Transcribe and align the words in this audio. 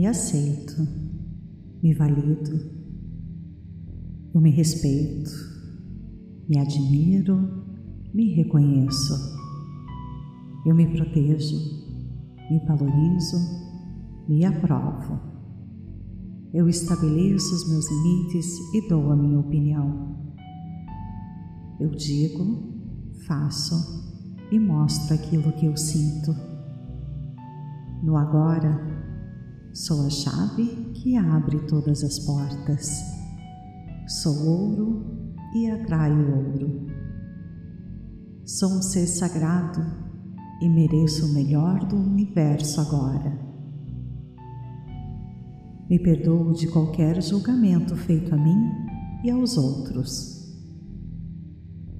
me 0.00 0.06
aceito, 0.06 0.88
me 1.82 1.92
valido, 1.92 2.58
eu 4.32 4.40
me 4.40 4.50
respeito, 4.50 5.30
me 6.48 6.58
admiro, 6.58 7.66
me 8.14 8.32
reconheço, 8.32 9.12
eu 10.64 10.74
me 10.74 10.86
protejo, 10.86 11.54
me 12.50 12.58
valorizo, 12.66 13.36
me 14.26 14.42
aprovo. 14.46 15.20
Eu 16.54 16.66
estabeleço 16.66 17.54
os 17.54 17.68
meus 17.68 17.86
limites 17.90 18.74
e 18.74 18.88
dou 18.88 19.12
a 19.12 19.16
minha 19.16 19.38
opinião. 19.38 20.32
Eu 21.78 21.90
digo, 21.90 22.72
faço 23.26 23.74
e 24.50 24.58
mostro 24.58 25.14
aquilo 25.14 25.52
que 25.52 25.66
eu 25.66 25.76
sinto. 25.76 26.34
No 28.02 28.16
agora, 28.16 28.89
sou 29.72 30.04
a 30.04 30.10
chave 30.10 30.90
que 30.94 31.16
abre 31.16 31.60
todas 31.60 32.02
as 32.02 32.18
portas. 32.18 33.02
Sou 34.08 34.46
ouro 34.46 35.36
e 35.54 35.70
atraio 35.70 36.34
ouro. 36.34 36.86
Sou 38.44 38.70
um 38.70 38.82
ser 38.82 39.06
sagrado 39.06 39.80
e 40.60 40.68
mereço 40.68 41.26
o 41.26 41.32
melhor 41.32 41.86
do 41.86 41.96
universo 41.96 42.80
agora. 42.80 43.38
Me 45.88 45.98
perdoo 45.98 46.52
de 46.52 46.66
qualquer 46.68 47.22
julgamento 47.22 47.96
feito 47.96 48.34
a 48.34 48.38
mim 48.38 48.70
e 49.24 49.30
aos 49.30 49.56
outros. 49.56 50.40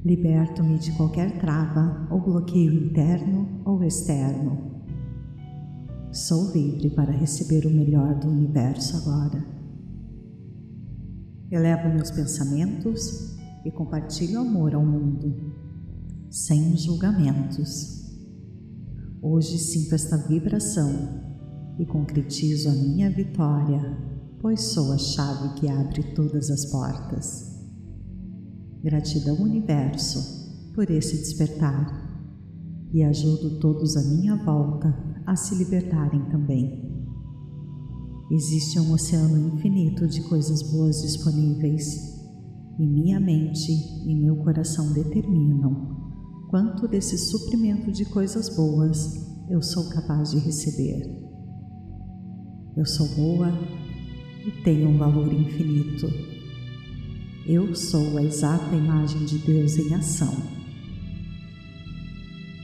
Liberto-me 0.05 0.79
de 0.79 0.93
qualquer 0.93 1.39
trava 1.39 2.09
ou 2.11 2.21
bloqueio 2.21 2.73
interno 2.73 3.63
ou 3.65 3.85
externo. 3.85 4.70
Sou 6.13 6.51
livre 6.51 6.91
para 6.91 7.13
receber 7.13 7.65
o 7.67 7.71
melhor 7.71 8.19
do 8.19 8.29
universo 8.29 8.97
agora. 8.97 9.47
Elevo 11.49 11.89
meus 11.89 12.11
pensamentos 12.11 13.37
e 13.65 13.71
compartilho 13.71 14.41
amor 14.41 14.75
ao 14.75 14.85
mundo, 14.85 15.55
sem 16.29 16.77
julgamentos. 16.77 18.11
Hoje 19.23 19.57
sinto 19.57 19.95
esta 19.95 20.17
vibração 20.17 20.91
e 21.79 21.87
concretizo 21.87 22.71
a 22.71 22.73
minha 22.73 23.09
vitória, 23.09 23.97
pois 24.41 24.63
sou 24.63 24.93
a 24.93 24.99
chave 24.99 25.61
que 25.61 25.69
abre 25.69 26.03
todas 26.15 26.51
as 26.51 26.65
portas. 26.65 27.57
Gratidão, 28.83 29.37
Universo, 29.37 30.73
por 30.75 30.91
esse 30.91 31.19
despertar 31.19 31.87
e 32.93 33.05
ajudo 33.05 33.61
todos 33.61 33.97
à 33.97 34.03
minha 34.03 34.35
volta 34.35 35.10
a 35.31 35.37
se 35.37 35.55
libertarem 35.55 36.25
também. 36.25 36.91
Existe 38.33 38.81
um 38.81 38.93
oceano 38.93 39.55
infinito 39.55 40.09
de 40.09 40.23
coisas 40.23 40.61
boas 40.73 41.03
disponíveis 41.03 42.19
e 42.77 42.85
minha 42.85 43.21
mente 43.21 43.71
e 44.07 44.15
meu 44.17 44.35
coração 44.43 44.93
determinam 44.93 45.97
quanto 46.51 46.89
desse 46.89 47.17
suprimento 47.17 47.93
de 47.93 48.05
coisas 48.07 48.57
boas 48.57 49.31
eu 49.49 49.63
sou 49.63 49.89
capaz 49.91 50.33
de 50.33 50.41
receber. 50.41 51.01
Eu 52.77 52.85
sou 52.85 53.07
boa 53.15 53.53
e 54.45 54.51
tenho 54.65 54.89
um 54.89 54.99
valor 54.99 55.33
infinito 55.33 56.09
eu 57.47 57.75
sou 57.75 58.19
a 58.19 58.23
exata 58.23 58.77
imagem 58.77 59.25
de 59.25 59.39
Deus 59.39 59.77
em 59.79 59.95
ação. 59.95 60.60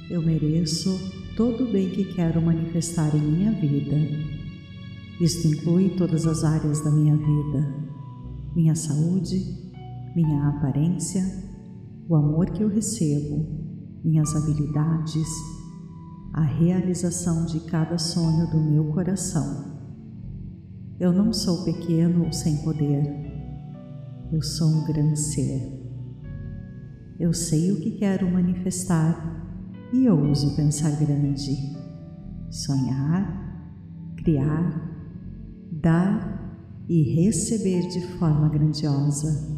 Eu 0.08 0.22
mereço 0.22 0.88
todo 1.36 1.64
o 1.64 1.72
bem 1.72 1.90
que 1.90 2.14
quero 2.14 2.40
manifestar 2.40 3.12
em 3.12 3.20
minha 3.20 3.50
vida. 3.50 3.96
Isto 5.20 5.48
inclui 5.48 5.96
todas 5.96 6.28
as 6.28 6.44
áreas 6.44 6.80
da 6.84 6.92
minha 6.92 7.16
vida: 7.16 7.74
minha 8.54 8.76
saúde, 8.76 9.36
minha 10.14 10.48
aparência, 10.48 11.24
o 12.08 12.14
amor 12.14 12.50
que 12.50 12.62
eu 12.62 12.68
recebo, 12.68 13.46
minhas 14.04 14.32
habilidades, 14.36 15.26
a 16.32 16.42
realização 16.42 17.44
de 17.44 17.58
cada 17.66 17.98
sonho 17.98 18.48
do 18.48 18.60
meu 18.60 18.84
coração. 18.92 19.76
Eu 21.00 21.12
não 21.12 21.32
sou 21.32 21.64
pequeno 21.64 22.26
ou 22.26 22.32
sem 22.32 22.58
poder. 22.58 23.02
Eu 24.32 24.40
sou 24.40 24.68
um 24.68 24.86
grande 24.86 25.18
ser. 25.18 25.82
Eu 27.18 27.32
sei 27.32 27.72
o 27.72 27.80
que 27.80 27.98
quero 27.98 28.30
manifestar 28.30 29.45
e 29.92 30.08
ouso 30.08 30.56
pensar 30.56 30.90
grande, 30.96 31.76
sonhar, 32.50 34.14
criar, 34.16 34.96
dar 35.72 36.84
e 36.88 37.02
receber 37.14 37.88
de 37.88 38.00
forma 38.18 38.48
grandiosa. 38.48 39.56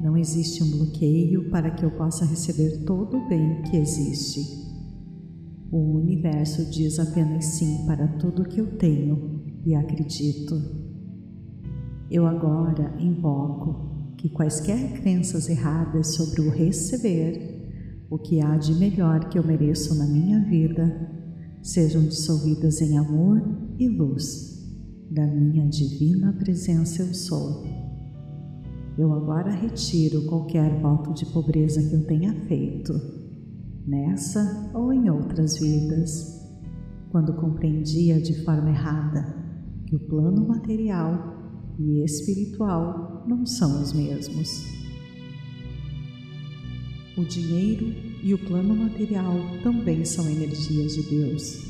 Não 0.00 0.16
existe 0.16 0.62
um 0.62 0.70
bloqueio 0.70 1.50
para 1.50 1.70
que 1.70 1.84
eu 1.84 1.90
possa 1.90 2.24
receber 2.24 2.84
todo 2.84 3.16
o 3.16 3.28
bem 3.28 3.62
que 3.62 3.76
existe. 3.76 4.64
O 5.70 5.96
universo 5.96 6.70
diz 6.70 6.98
apenas 6.98 7.44
sim 7.44 7.84
para 7.86 8.06
tudo 8.06 8.44
que 8.44 8.60
eu 8.60 8.76
tenho 8.76 9.42
e 9.64 9.74
acredito. 9.74 10.54
Eu 12.08 12.24
agora 12.26 12.94
invoco 13.00 13.95
que 14.26 14.32
quaisquer 14.32 15.00
crenças 15.00 15.48
erradas 15.48 16.16
sobre 16.16 16.40
o 16.40 16.50
receber, 16.50 18.04
o 18.10 18.18
que 18.18 18.40
há 18.40 18.56
de 18.56 18.74
melhor 18.74 19.28
que 19.28 19.38
eu 19.38 19.46
mereço 19.46 19.94
na 19.94 20.04
minha 20.04 20.40
vida, 20.40 21.12
sejam 21.62 22.02
dissolvidas 22.02 22.80
em 22.80 22.98
amor 22.98 23.40
e 23.78 23.88
luz 23.88 24.66
da 25.08 25.24
minha 25.28 25.68
divina 25.68 26.32
presença 26.32 27.02
eu 27.02 27.14
sou. 27.14 27.64
Eu 28.98 29.12
agora 29.12 29.54
retiro 29.54 30.26
qualquer 30.26 30.80
voto 30.80 31.14
de 31.14 31.26
pobreza 31.26 31.80
que 31.88 31.94
eu 31.94 32.04
tenha 32.04 32.34
feito, 32.46 32.92
nessa 33.86 34.72
ou 34.74 34.92
em 34.92 35.08
outras 35.08 35.58
vidas, 35.58 36.44
quando 37.12 37.34
compreendia 37.34 38.20
de 38.20 38.42
forma 38.44 38.70
errada 38.70 39.36
que 39.86 39.94
o 39.94 40.00
plano 40.00 40.48
material 40.48 41.35
e 41.78 42.02
espiritual 42.04 43.24
não 43.28 43.44
são 43.44 43.82
os 43.82 43.92
mesmos. 43.92 44.64
O 47.16 47.24
dinheiro 47.24 47.94
e 48.22 48.34
o 48.34 48.38
plano 48.38 48.74
material 48.74 49.34
também 49.62 50.04
são 50.04 50.28
energias 50.28 50.94
de 50.94 51.02
Deus. 51.02 51.66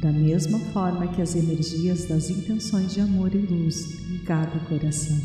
Da 0.00 0.10
mesma 0.10 0.58
forma 0.72 1.08
que 1.08 1.20
as 1.20 1.36
energias 1.36 2.06
das 2.06 2.30
intenções 2.30 2.94
de 2.94 3.00
amor 3.00 3.34
e 3.34 3.38
luz 3.38 3.98
em 4.10 4.18
cada 4.24 4.58
coração. 4.60 5.20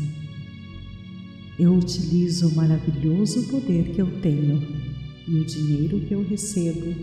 Eu 1.58 1.74
utilizo 1.74 2.48
o 2.48 2.54
maravilhoso 2.54 3.48
poder 3.48 3.92
que 3.92 4.02
eu 4.02 4.20
tenho 4.20 4.62
e 5.26 5.40
o 5.40 5.44
dinheiro 5.44 6.00
que 6.00 6.12
eu 6.12 6.22
recebo 6.22 6.94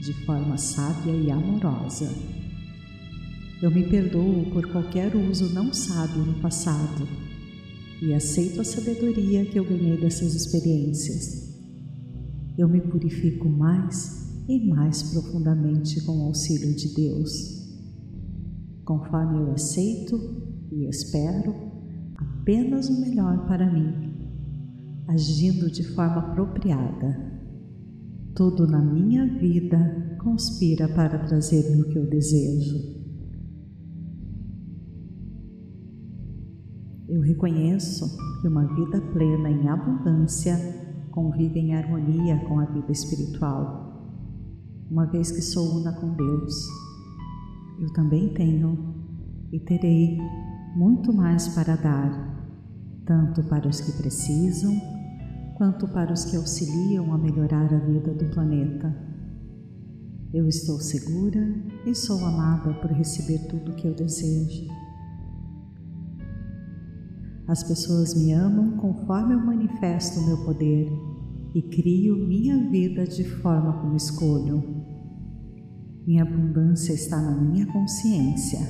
de 0.00 0.12
forma 0.24 0.58
sábia 0.58 1.12
e 1.12 1.30
amorosa 1.30 2.35
eu 3.62 3.70
me 3.70 3.88
perdoo 3.88 4.50
por 4.52 4.70
qualquer 4.70 5.16
uso 5.16 5.52
não 5.54 5.72
sábio 5.72 6.22
no 6.24 6.34
passado 6.40 7.08
e 8.02 8.12
aceito 8.12 8.60
a 8.60 8.64
sabedoria 8.64 9.46
que 9.46 9.58
eu 9.58 9.64
ganhei 9.64 9.98
dessas 9.98 10.34
experiências. 10.34 11.56
Eu 12.58 12.68
me 12.68 12.82
purifico 12.82 13.48
mais 13.48 14.44
e 14.46 14.68
mais 14.68 15.02
profundamente 15.04 16.04
com 16.04 16.18
o 16.18 16.26
auxílio 16.26 16.74
de 16.74 16.94
Deus. 16.94 17.32
Conforme 18.84 19.38
eu 19.38 19.52
aceito 19.52 20.20
e 20.70 20.86
espero 20.86 21.54
apenas 22.14 22.90
o 22.90 23.00
melhor 23.00 23.46
para 23.46 23.72
mim, 23.72 24.12
agindo 25.08 25.70
de 25.70 25.82
forma 25.94 26.18
apropriada. 26.18 27.40
Tudo 28.34 28.66
na 28.66 28.82
minha 28.82 29.26
vida 29.38 30.18
conspira 30.22 30.88
para 30.88 31.20
trazer-me 31.20 31.80
o 31.80 31.88
que 31.88 31.98
eu 31.98 32.06
desejo. 32.06 33.05
Eu 37.08 37.20
reconheço 37.20 38.16
que 38.40 38.48
uma 38.48 38.66
vida 38.74 39.00
plena 39.00 39.48
em 39.48 39.68
abundância 39.68 40.56
convive 41.12 41.60
em 41.60 41.74
harmonia 41.74 42.44
com 42.48 42.58
a 42.58 42.64
vida 42.64 42.90
espiritual, 42.90 44.10
uma 44.90 45.06
vez 45.06 45.30
que 45.30 45.40
sou 45.40 45.80
una 45.80 45.92
com 45.92 46.14
Deus. 46.14 46.66
Eu 47.80 47.92
também 47.92 48.34
tenho 48.34 48.94
e 49.52 49.60
terei 49.60 50.18
muito 50.74 51.12
mais 51.12 51.48
para 51.48 51.76
dar, 51.76 52.50
tanto 53.04 53.44
para 53.44 53.68
os 53.68 53.80
que 53.80 53.92
precisam, 53.92 54.74
quanto 55.56 55.86
para 55.86 56.12
os 56.12 56.24
que 56.24 56.36
auxiliam 56.36 57.12
a 57.12 57.18
melhorar 57.18 57.72
a 57.72 57.78
vida 57.78 58.12
do 58.12 58.26
planeta. 58.30 58.94
Eu 60.34 60.48
estou 60.48 60.80
segura 60.80 61.54
e 61.86 61.94
sou 61.94 62.24
amada 62.24 62.74
por 62.74 62.90
receber 62.90 63.46
tudo 63.46 63.70
o 63.70 63.74
que 63.76 63.86
eu 63.86 63.94
desejo. 63.94 64.66
As 67.48 67.62
pessoas 67.62 68.14
me 68.14 68.32
amam 68.32 68.76
conforme 68.76 69.34
eu 69.34 69.38
manifesto 69.38 70.18
o 70.18 70.26
meu 70.26 70.44
poder 70.44 70.90
e 71.54 71.62
crio 71.62 72.16
minha 72.16 72.68
vida 72.70 73.04
de 73.04 73.22
forma 73.22 73.80
como 73.80 73.96
escolho. 73.96 74.84
Minha 76.04 76.24
abundância 76.24 76.92
está 76.92 77.20
na 77.20 77.40
minha 77.40 77.66
consciência. 77.66 78.60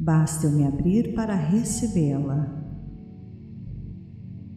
Basta 0.00 0.46
eu 0.46 0.52
me 0.52 0.64
abrir 0.66 1.14
para 1.14 1.34
recebê-la. 1.34 2.62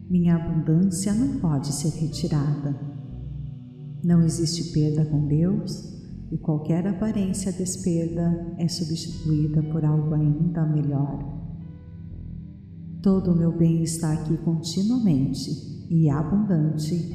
Minha 0.08 0.36
abundância 0.36 1.12
não 1.12 1.40
pode 1.40 1.72
ser 1.72 1.90
retirada. 2.00 2.78
Não 4.04 4.22
existe 4.22 4.72
perda 4.72 5.04
com 5.04 5.26
Deus 5.26 5.98
e 6.30 6.38
qualquer 6.38 6.86
aparência 6.86 7.50
de 7.50 7.58
desperda 7.58 8.54
é 8.58 8.68
substituída 8.68 9.62
por 9.64 9.84
algo 9.84 10.14
ainda 10.14 10.64
melhor. 10.66 11.37
Todo 13.02 13.30
o 13.30 13.36
meu 13.36 13.56
bem 13.56 13.82
está 13.84 14.12
aqui 14.12 14.36
continuamente 14.38 15.50
e 15.88 16.10
abundante, 16.10 17.14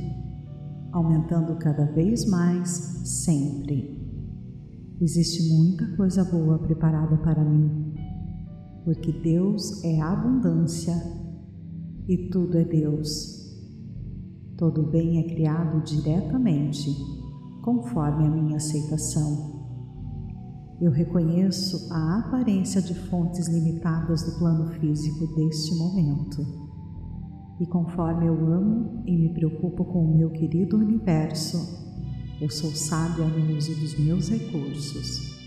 aumentando 0.93 1.57
cada 1.57 1.85
vez 1.91 2.25
mais, 2.25 2.69
sempre. 3.03 4.01
Existe 5.01 5.53
muita 5.53 5.85
coisa 5.97 6.23
boa 6.23 6.57
preparada 6.57 7.17
para 7.17 7.43
mim, 7.43 7.93
porque 8.85 9.11
Deus 9.11 9.83
é 9.83 9.99
abundância 9.99 10.95
e 12.07 12.29
tudo 12.29 12.57
é 12.57 12.63
Deus. 12.63 13.43
Todo 14.57 14.83
bem 14.83 15.19
é 15.19 15.23
criado 15.23 15.83
diretamente, 15.83 16.89
conforme 17.61 18.25
a 18.25 18.29
minha 18.29 18.55
aceitação. 18.55 19.52
Eu 20.83 20.91
reconheço 20.91 21.87
a 21.93 22.19
aparência 22.19 22.81
de 22.81 22.93
fontes 22.93 23.47
limitadas 23.47 24.21
do 24.23 24.37
plano 24.37 24.69
físico 24.81 25.33
deste 25.33 25.73
momento. 25.75 26.45
E 27.61 27.65
conforme 27.65 28.27
eu 28.27 28.33
amo 28.33 29.01
e 29.07 29.15
me 29.15 29.33
preocupo 29.33 29.85
com 29.85 30.03
o 30.03 30.17
meu 30.17 30.29
querido 30.31 30.75
universo, 30.75 31.57
eu 32.41 32.49
sou 32.49 32.71
sábia 32.71 33.23
no 33.25 33.55
uso 33.55 33.73
dos 33.79 33.97
meus 33.97 34.27
recursos. 34.27 35.39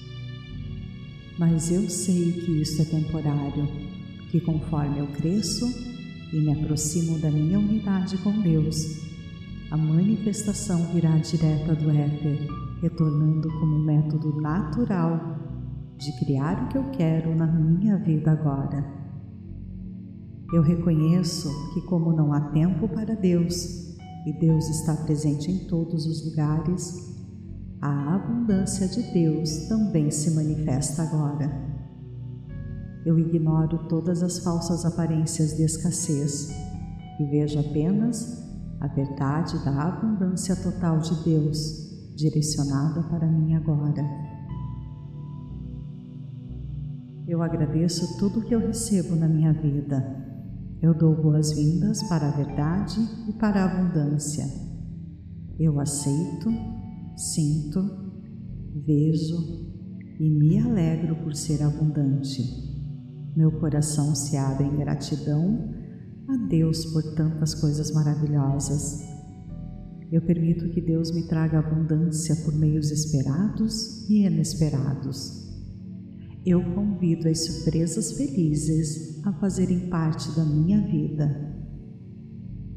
Mas 1.38 1.70
eu 1.70 1.86
sei 1.90 2.32
que 2.32 2.62
isso 2.62 2.80
é 2.80 2.86
temporário, 2.86 3.68
que 4.30 4.40
conforme 4.40 5.00
eu 5.00 5.06
cresço 5.08 5.66
e 6.32 6.40
me 6.40 6.50
aproximo 6.50 7.18
da 7.18 7.30
minha 7.30 7.58
unidade 7.58 8.16
com 8.22 8.40
Deus, 8.40 9.02
a 9.70 9.76
manifestação 9.76 10.94
virá 10.94 11.14
direta 11.18 11.74
do 11.74 11.90
éter 11.90 12.65
retornando 12.81 13.49
como 13.58 13.76
um 13.76 13.84
método 13.84 14.40
natural 14.40 15.37
de 15.96 16.12
criar 16.19 16.64
o 16.64 16.69
que 16.69 16.78
eu 16.78 16.84
quero 16.90 17.34
na 17.34 17.46
minha 17.46 17.96
vida 17.96 18.32
agora. 18.32 18.84
Eu 20.52 20.62
reconheço 20.62 21.49
que, 21.73 21.81
como 21.82 22.12
não 22.12 22.32
há 22.32 22.40
tempo 22.50 22.88
para 22.88 23.14
Deus 23.14 23.96
e 24.26 24.32
Deus 24.38 24.69
está 24.69 24.94
presente 25.05 25.50
em 25.50 25.67
todos 25.67 26.06
os 26.06 26.25
lugares, 26.25 27.17
a 27.81 28.14
abundância 28.14 28.87
de 28.88 29.02
Deus 29.12 29.69
também 29.69 30.11
se 30.11 30.31
manifesta 30.32 31.02
agora. 31.02 31.50
Eu 33.05 33.19
ignoro 33.19 33.88
todas 33.88 34.22
as 34.22 34.38
falsas 34.40 34.84
aparências 34.84 35.56
de 35.56 35.62
escassez 35.62 36.50
e 37.19 37.25
vejo 37.25 37.58
apenas 37.58 38.44
a 38.81 38.88
verdade 38.88 39.64
da 39.64 39.88
abundância 39.88 40.55
total 40.56 40.99
de 40.99 41.14
Deus 41.25 41.85
direcionada 42.16 43.02
para 43.04 43.30
mim 43.30 43.54
agora. 43.54 44.02
Eu 47.28 47.42
agradeço 47.42 48.18
tudo 48.18 48.42
que 48.42 48.54
eu 48.54 48.60
recebo 48.60 49.14
na 49.14 49.28
minha 49.28 49.52
vida. 49.52 50.24
Eu 50.80 50.94
dou 50.94 51.14
boas-vindas 51.14 52.02
para 52.04 52.28
a 52.28 52.36
verdade 52.36 53.00
e 53.28 53.32
para 53.34 53.62
a 53.62 53.64
abundância. 53.64 54.44
Eu 55.58 55.80
aceito, 55.80 56.50
sinto, 57.16 57.80
vejo 58.86 59.36
e 60.19 60.30
me 60.30 60.58
alegro 60.58 61.16
por 61.16 61.34
ser 61.34 61.62
abundante. 61.62 62.42
Meu 63.36 63.52
coração 63.60 64.14
se 64.14 64.36
abre 64.36 64.64
em 64.64 64.76
gratidão 64.76 65.74
a 66.28 66.36
Deus 66.48 66.84
por 66.86 67.02
tantas 67.14 67.54
coisas 67.54 67.92
maravilhosas 67.92 69.15
eu 70.11 70.23
permito 70.23 70.69
que 70.69 70.81
Deus 70.81 71.11
me 71.11 71.26
traga 71.26 71.58
abundância 71.58 72.37
por 72.44 72.55
meios 72.55 72.91
esperados 72.91 74.08
e 74.08 74.25
inesperados. 74.25 75.44
Eu 76.44 76.62
convido 76.75 77.29
as 77.29 77.44
surpresas 77.44 78.12
felizes 78.12 79.20
a 79.25 79.32
fazerem 79.32 79.88
parte 79.88 80.31
da 80.37 80.44
minha 80.44 80.81
vida. 80.82 81.56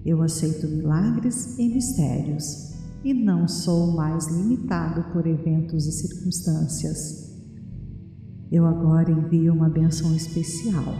Eu 0.03 0.23
aceito 0.23 0.67
milagres 0.67 1.59
e 1.59 1.69
mistérios 1.69 2.73
e 3.03 3.13
não 3.13 3.47
sou 3.47 3.91
mais 3.91 4.27
limitado 4.27 5.13
por 5.13 5.27
eventos 5.27 5.85
e 5.85 5.91
circunstâncias. 5.91 7.29
Eu 8.51 8.65
agora 8.65 9.11
envio 9.11 9.53
uma 9.53 9.69
benção 9.69 10.15
especial 10.15 10.95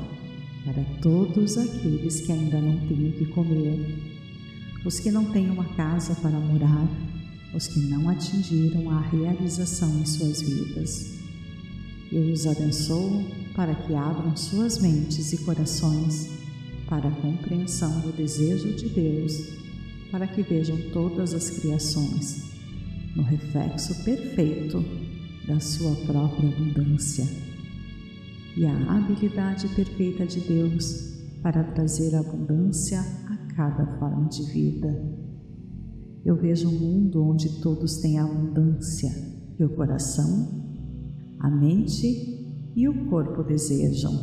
para 0.64 0.84
todos 1.02 1.58
aqueles 1.58 2.22
que 2.22 2.32
ainda 2.32 2.62
não 2.62 2.88
têm 2.88 3.10
o 3.10 3.14
que 3.14 3.26
comer 3.34 4.19
os 4.86 5.00
que 5.00 5.12
não 5.12 5.32
têm 5.32 5.50
uma 5.50 5.66
casa 5.76 6.16
para 6.16 6.40
morar, 6.40 6.88
os 7.54 7.68
que 7.68 7.80
não 7.80 8.10
atingiram 8.10 8.90
a 8.90 9.02
realização 9.02 10.00
em 10.00 10.06
suas 10.06 10.42
vidas. 10.42 11.18
Eu 12.12 12.32
os 12.32 12.48
abençoo 12.48 13.26
para 13.56 13.76
que 13.76 13.94
abram 13.94 14.36
suas 14.36 14.80
mentes 14.80 15.34
e 15.34 15.38
corações 15.40 16.30
para 16.88 17.08
a 17.08 17.16
compreensão 17.22 18.00
do 18.02 18.12
desejo 18.12 18.74
de 18.74 18.90
Deus, 18.90 19.34
para 20.12 20.26
que 20.26 20.42
vejam 20.42 20.78
todas 20.92 21.34
as 21.34 21.50
criações 21.50 22.50
no 23.16 23.24
reflexo 23.24 24.04
perfeito 24.04 24.84
da 25.48 25.60
sua 25.60 25.96
própria 26.06 26.50
abundância 26.50 27.28
e 28.56 28.66
a 28.66 28.96
habilidade 28.96 29.68
perfeita 29.70 30.26
de 30.26 30.40
Deus 30.42 31.14
para 31.42 31.64
trazer 31.64 32.16
abundância 32.16 33.04
cada 33.60 33.86
forma 34.00 34.30
de 34.30 34.42
vida. 34.54 34.88
Eu 36.24 36.38
vejo 36.38 36.70
um 36.70 36.80
mundo 36.80 37.22
onde 37.22 37.60
todos 37.60 37.98
têm 37.98 38.18
abundância 38.18 39.12
e 39.60 39.66
o 39.66 39.76
coração, 39.76 40.48
a 41.40 41.50
mente 41.50 42.08
e 42.74 42.88
o 42.88 43.10
corpo 43.10 43.44
desejam, 43.44 44.14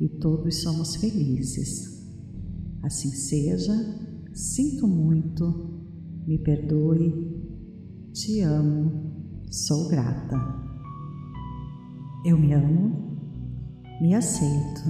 e 0.00 0.08
todos 0.08 0.62
somos 0.62 0.96
felizes. 0.96 2.10
Assim 2.82 3.10
seja, 3.10 3.74
sinto 4.32 4.88
muito, 4.88 5.84
me 6.26 6.38
perdoe, 6.38 7.12
te 8.14 8.40
amo, 8.40 9.42
sou 9.50 9.88
grata. 9.88 10.38
Eu 12.24 12.38
me 12.38 12.54
amo, 12.54 13.18
me 14.00 14.14
aceito, 14.14 14.84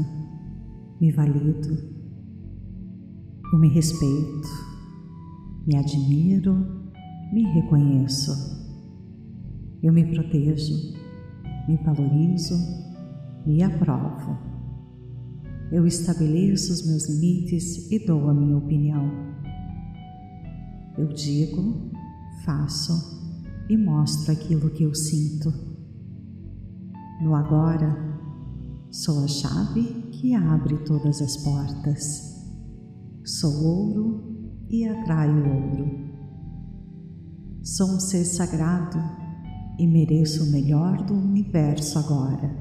me 1.01 1.11
valido 1.11 1.96
eu 3.53 3.59
me 3.59 3.69
respeito, 3.69 4.49
me 5.67 5.77
admiro, 5.77 6.55
me 7.33 7.45
reconheço. 7.53 8.33
Eu 9.83 9.93
me 9.93 10.05
protejo, 10.05 10.75
me 11.69 11.77
valorizo, 11.77 12.55
me 13.47 13.63
aprovo. 13.63 14.37
Eu 15.71 15.87
estabeleço 15.87 16.73
os 16.73 16.87
meus 16.87 17.09
limites 17.09 17.91
e 17.91 18.05
dou 18.05 18.29
a 18.29 18.35
minha 18.35 18.57
opinião. 18.57 19.11
Eu 20.99 21.09
digo, 21.09 21.91
faço 22.45 22.93
e 23.69 23.77
mostro 23.77 24.33
aquilo 24.33 24.71
que 24.71 24.83
eu 24.83 24.95
sinto. 24.95 25.53
No 27.23 27.35
agora, 27.35 27.97
sou 28.91 29.25
a 29.25 29.29
chave 29.29 29.85
que 30.13 30.35
abre 30.35 30.79
todas 30.79 31.21
as 31.21 31.37
portas. 31.39 32.36
Sou 33.27 33.65
ouro 33.65 34.23
e 34.71 34.87
atraio 34.87 35.39
ouro. 35.39 35.91
Sou 37.61 37.89
um 37.89 37.99
ser 37.99 38.25
sagrado 38.25 38.99
e 39.77 39.85
mereço 39.85 40.45
o 40.45 40.53
melhor 40.53 41.05
do 41.05 41.13
universo 41.13 41.99
agora. 41.99 42.57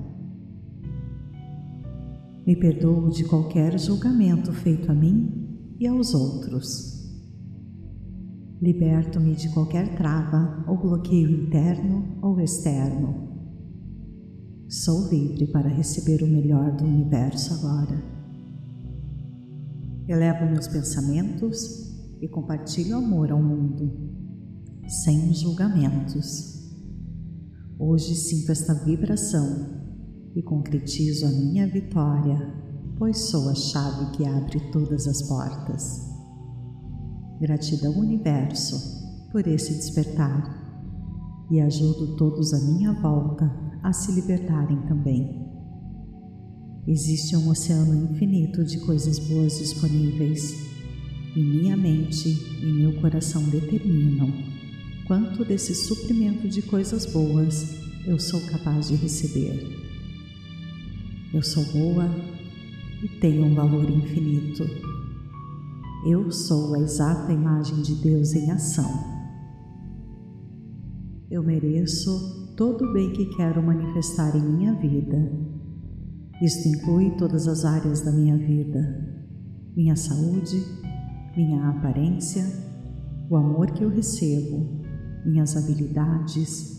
Me 2.48 2.56
perdoo 2.56 3.12
de 3.12 3.26
qualquer 3.26 3.78
julgamento 3.78 4.52
feito 4.52 4.92
a 4.92 4.96
mim 4.96 5.76
e 5.80 5.86
aos 5.86 6.16
outros. 6.16 7.14
Liberto-me 8.60 9.36
de 9.36 9.50
qualquer 9.50 9.96
trava 9.96 10.66
ou 10.68 10.80
bloqueio 10.80 11.30
interno 11.30 12.18
ou 12.24 12.40
externo. 12.40 13.30
Sou 14.68 15.08
livre 15.10 15.46
para 15.46 15.70
receber 15.70 16.24
o 16.24 16.28
melhor 16.28 16.76
do 16.76 16.86
universo 16.86 17.54
agora. 17.54 18.15
Elevo 20.08 20.46
meus 20.46 20.68
pensamentos 20.68 21.96
e 22.22 22.28
compartilho 22.28 22.98
amor 22.98 23.32
ao 23.32 23.42
mundo, 23.42 23.92
sem 24.88 25.34
julgamentos. 25.34 26.64
Hoje 27.80 28.14
sinto 28.14 28.52
esta 28.52 28.74
vibração 28.86 29.84
e 30.36 30.44
concretizo 30.44 31.26
a 31.26 31.30
minha 31.30 31.68
vitória, 31.68 32.38
pois 33.00 33.18
sou 33.18 33.50
a 33.50 33.56
chave 33.56 34.12
que 34.12 34.26
abre 34.26 34.60
todas 34.72 35.08
as 35.08 35.24
portas. 35.24 36.02
Gratidão, 37.42 37.98
Universo, 37.98 39.30
por 39.32 39.48
esse 39.48 39.74
despertar. 39.74 40.64
e 41.52 41.62
ajudo 41.62 42.16
todos 42.16 42.54
à 42.54 42.60
minha 42.60 42.92
volta 42.94 43.52
a 43.84 43.94
se 43.94 44.12
libertarem 44.12 44.82
também. 44.88 45.45
Existe 46.88 47.36
um 47.36 47.50
oceano 47.50 48.12
infinito 48.12 48.64
de 48.64 48.80
coisas 48.82 49.18
boas 49.18 49.58
disponíveis 49.58 50.68
e 51.36 51.40
minha 51.40 51.76
mente 51.76 52.30
e 52.62 52.66
meu 52.66 53.02
coração 53.02 53.42
determinam 53.50 54.32
quanto 55.08 55.44
desse 55.44 55.74
suprimento 55.74 56.48
de 56.48 56.62
coisas 56.62 57.08
boas 57.08 57.76
eu 58.06 58.20
sou 58.20 58.40
capaz 58.42 58.90
de 58.90 58.96
receber. 58.96 59.68
Eu 61.34 61.42
sou 61.42 61.66
boa 61.74 62.08
e 63.04 63.08
tenho 63.20 63.46
um 63.46 63.56
valor 63.56 63.90
infinito. 63.90 64.64
Eu 66.08 66.32
sou 66.32 66.76
a 66.76 66.80
exata 66.82 67.34
imagem 67.34 67.82
de 67.82 67.96
Deus 67.96 68.36
em 68.36 68.52
ação. 68.52 68.92
Eu 71.32 71.42
mereço 71.42 72.54
todo 72.56 72.86
o 72.86 72.94
bem 72.94 73.12
que 73.12 73.26
quero 73.36 73.62
manifestar 73.64 74.36
em 74.36 74.42
minha 74.42 74.76
vida 74.76 75.55
isto 76.42 76.68
inclui 76.68 77.12
todas 77.12 77.48
as 77.48 77.64
áreas 77.64 78.02
da 78.02 78.12
minha 78.12 78.38
vida: 78.38 78.82
minha 79.76 79.96
saúde, 79.96 80.62
minha 81.36 81.70
aparência, 81.70 82.44
o 83.30 83.36
amor 83.36 83.72
que 83.72 83.84
eu 83.84 83.90
recebo, 83.90 84.82
minhas 85.26 85.56
habilidades, 85.56 86.76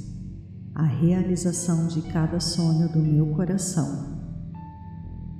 a 0.74 0.84
realização 0.84 1.88
de 1.88 2.02
cada 2.02 2.38
sonho 2.38 2.92
do 2.92 3.00
meu 3.00 3.34
coração. 3.34 4.14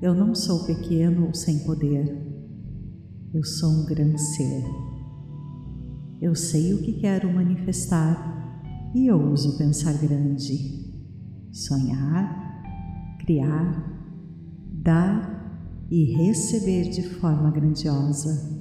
Eu 0.01 0.15
não 0.15 0.35
sou 0.35 0.65
pequeno 0.65 1.27
ou 1.27 1.35
sem 1.35 1.61
poder. 1.61 2.25
Eu 3.35 3.45
sou 3.45 3.71
um 3.71 3.87
grande 3.87 4.21
ser. 4.21 4.65
Eu 6.21 6.35
sei 6.35 6.73
o 6.73 6.83
que 6.83 6.95
quero 6.95 7.33
manifestar 7.33 8.91
e 8.95 9.11
ouso 9.11 9.59
pensar 9.59 9.93
grande, 9.99 10.91
sonhar, 11.53 12.63
criar 13.19 13.96
dar 14.87 15.89
e 15.91 16.17
receber 16.17 16.91
de 16.91 17.03
forma 17.03 17.51
grandiosa. 17.51 18.55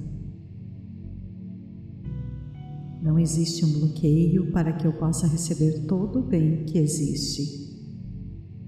Não 3.00 3.16
existe 3.16 3.64
um 3.64 3.72
bloqueio 3.72 4.50
para 4.50 4.72
que 4.72 4.84
eu 4.84 4.92
possa 4.92 5.28
receber 5.28 5.86
todo 5.86 6.18
o 6.18 6.26
bem 6.26 6.64
que 6.64 6.78
existe. 6.78 7.64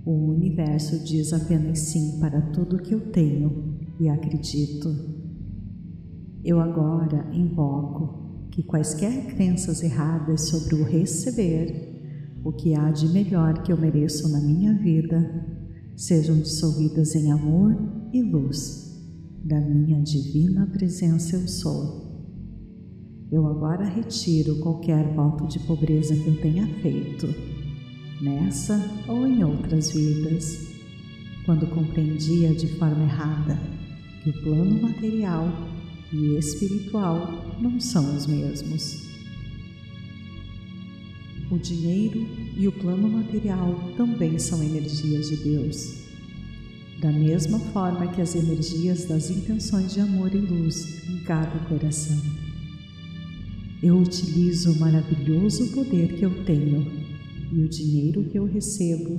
O 0.07 0.31
universo 0.31 1.05
diz 1.05 1.33
apenas 1.33 1.81
sim 1.81 2.21
para 2.21 2.41
tudo 2.41 2.79
que 2.79 2.95
eu 2.95 3.11
tenho 3.11 3.77
e 3.99 4.09
acredito. 4.09 4.89
Eu 6.45 6.61
agora 6.61 7.29
invoco 7.33 8.49
que 8.53 8.63
quaisquer 8.63 9.35
crenças 9.35 9.83
erradas 9.83 10.49
sobre 10.49 10.77
o 10.77 10.85
receber, 10.85 12.39
o 12.45 12.53
que 12.53 12.77
há 12.77 12.93
de 12.93 13.09
melhor 13.09 13.63
que 13.65 13.73
eu 13.73 13.77
mereço 13.77 14.29
na 14.29 14.41
minha 14.41 14.73
vida, 14.75 15.58
sejam 15.99 16.39
dissolvidas 16.39 17.17
em 17.17 17.33
amor 17.33 17.77
e 18.13 18.23
luz 18.23 19.03
da 19.45 19.61
minha 19.61 20.01
divina 20.01 20.65
presença 20.69 21.35
eu 21.35 21.49
sou. 21.49 22.07
Eu 23.33 23.45
agora 23.49 23.85
retiro 23.85 24.61
qualquer 24.61 25.13
voto 25.15 25.49
de 25.49 25.59
pobreza 25.59 26.15
que 26.15 26.29
eu 26.29 26.41
tenha 26.41 26.69
feito, 26.81 27.27
nessa 28.23 28.81
ou 29.09 29.27
em 29.27 29.43
outras 29.43 29.91
vidas, 29.91 30.69
quando 31.45 31.67
compreendia 31.67 32.55
de 32.55 32.69
forma 32.79 33.03
errada 33.03 33.59
que 34.23 34.31
o 34.31 34.43
plano 34.45 34.81
material 34.81 35.49
e 36.13 36.37
espiritual 36.39 37.57
não 37.61 37.81
são 37.81 38.17
os 38.17 38.25
mesmos. 38.25 39.08
O 41.51 41.57
dinheiro 41.57 42.27
e 42.59 42.69
o 42.69 42.73
plano 42.73 43.09
material 43.09 43.75
também 43.97 44.39
são 44.39 44.63
energias 44.63 45.31
de 45.31 45.37
Deus. 45.37 45.95
Da 47.01 47.11
mesma 47.11 47.59
forma 47.59 48.07
que 48.09 48.21
as 48.21 48.35
energias 48.35 49.07
das 49.07 49.31
intenções 49.31 49.95
de 49.95 50.01
amor 50.01 50.35
e 50.35 50.39
luz 50.39 51.09
em 51.09 51.21
cada 51.25 51.59
coração. 51.61 52.19
Eu 53.83 53.97
utilizo 53.97 54.73
o 54.73 54.79
maravilhoso 54.79 55.73
poder 55.73 56.19
que 56.19 56.25
eu 56.27 56.45
tenho 56.45 56.85
e 57.51 57.65
o 57.65 57.69
dinheiro 57.69 58.25
que 58.25 58.39
eu 58.39 58.45
recebo 58.45 59.19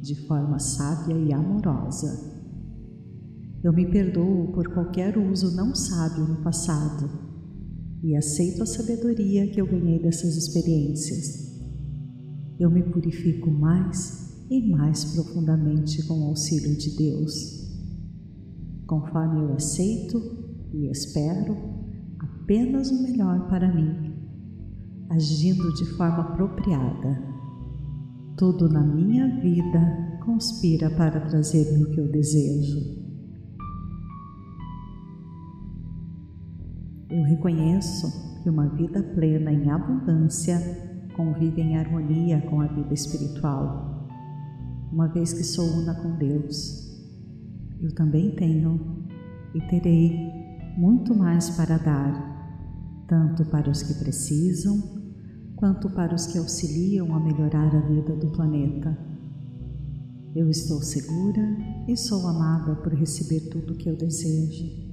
de 0.00 0.14
forma 0.14 0.60
sábia 0.60 1.16
e 1.18 1.32
amorosa. 1.32 2.32
Eu 3.64 3.72
me 3.72 3.90
perdoo 3.90 4.52
por 4.52 4.68
qualquer 4.72 5.18
uso 5.18 5.56
não 5.56 5.74
sábio 5.74 6.28
no 6.28 6.36
passado 6.44 7.10
e 8.04 8.14
aceito 8.14 8.62
a 8.62 8.66
sabedoria 8.66 9.48
que 9.48 9.60
eu 9.60 9.66
ganhei 9.66 9.98
dessas 9.98 10.36
experiências 10.36 11.45
eu 12.58 12.70
me 12.70 12.82
purifico 12.82 13.50
mais 13.50 14.46
e 14.50 14.70
mais 14.70 15.04
profundamente 15.04 16.06
com 16.06 16.20
o 16.20 16.28
auxílio 16.28 16.76
de 16.76 16.96
Deus. 16.96 17.66
Conforme 18.86 19.40
eu 19.40 19.54
aceito 19.54 20.20
e 20.72 20.88
espero 20.90 21.56
apenas 22.18 22.90
o 22.90 23.02
melhor 23.02 23.48
para 23.48 23.72
mim, 23.74 24.14
agindo 25.10 25.72
de 25.74 25.84
forma 25.96 26.20
apropriada, 26.20 27.22
tudo 28.36 28.68
na 28.68 28.82
minha 28.82 29.40
vida 29.40 30.18
conspira 30.24 30.90
para 30.90 31.20
trazer-me 31.20 31.84
o 31.84 31.90
que 31.90 32.00
eu 32.00 32.10
desejo. 32.10 33.04
Eu 37.10 37.22
reconheço 37.22 38.42
que 38.42 38.50
uma 38.50 38.68
vida 38.68 39.02
plena 39.02 39.52
em 39.52 39.70
abundância 39.70 40.85
convive 41.16 41.62
em 41.62 41.78
harmonia 41.78 42.42
com 42.42 42.60
a 42.60 42.66
vida 42.66 42.92
espiritual, 42.92 44.06
uma 44.92 45.08
vez 45.08 45.32
que 45.32 45.42
sou 45.42 45.64
una 45.64 45.94
com 45.94 46.14
Deus. 46.16 46.94
Eu 47.80 47.94
também 47.94 48.36
tenho 48.36 49.06
e 49.54 49.60
terei 49.62 50.30
muito 50.76 51.14
mais 51.14 51.48
para 51.50 51.78
dar, 51.78 53.04
tanto 53.08 53.46
para 53.46 53.70
os 53.70 53.82
que 53.82 53.94
precisam, 53.94 54.76
quanto 55.56 55.88
para 55.88 56.14
os 56.14 56.26
que 56.26 56.36
auxiliam 56.36 57.14
a 57.14 57.18
melhorar 57.18 57.74
a 57.74 57.80
vida 57.80 58.14
do 58.14 58.30
planeta. 58.32 58.96
Eu 60.34 60.50
estou 60.50 60.82
segura 60.82 61.40
e 61.88 61.96
sou 61.96 62.26
amada 62.26 62.76
por 62.76 62.92
receber 62.92 63.48
tudo 63.48 63.72
o 63.72 63.76
que 63.76 63.88
eu 63.88 63.96
desejo. 63.96 64.84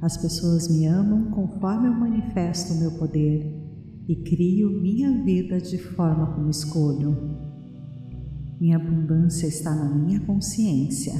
As 0.00 0.16
pessoas 0.16 0.68
me 0.68 0.86
amam 0.86 1.30
conforme 1.32 1.88
eu 1.88 1.92
manifesto 1.92 2.72
o 2.72 2.78
meu 2.78 2.92
poder 2.92 3.57
e 4.08 4.16
crio 4.16 4.70
minha 4.70 5.22
vida 5.22 5.60
de 5.60 5.76
forma 5.76 6.34
como 6.34 6.48
escolho. 6.48 7.14
Minha 8.58 8.78
abundância 8.78 9.46
está 9.46 9.74
na 9.74 9.94
minha 9.94 10.20
consciência. 10.20 11.12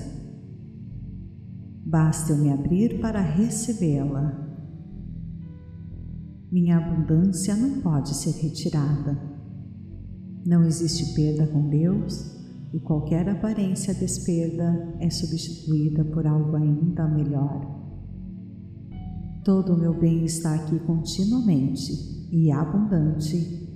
Basta 1.84 2.32
eu 2.32 2.38
me 2.38 2.50
abrir 2.50 2.98
para 3.00 3.20
recebê-la. 3.20 4.46
Minha 6.50 6.78
abundância 6.78 7.54
não 7.54 7.82
pode 7.82 8.14
ser 8.14 8.32
retirada. 8.42 9.20
Não 10.46 10.64
existe 10.64 11.14
perda 11.14 11.46
com 11.46 11.68
Deus 11.68 12.38
e 12.72 12.80
qualquer 12.80 13.28
aparência 13.28 13.92
de 13.92 14.00
desperda 14.00 14.96
é 14.98 15.10
substituída 15.10 16.04
por 16.06 16.26
algo 16.26 16.56
ainda 16.56 17.06
melhor. 17.06 17.77
Todo 19.48 19.72
o 19.72 19.78
meu 19.78 19.98
bem 19.98 20.26
está 20.26 20.56
aqui 20.56 20.78
continuamente 20.80 22.28
e 22.30 22.52
abundante, 22.52 23.66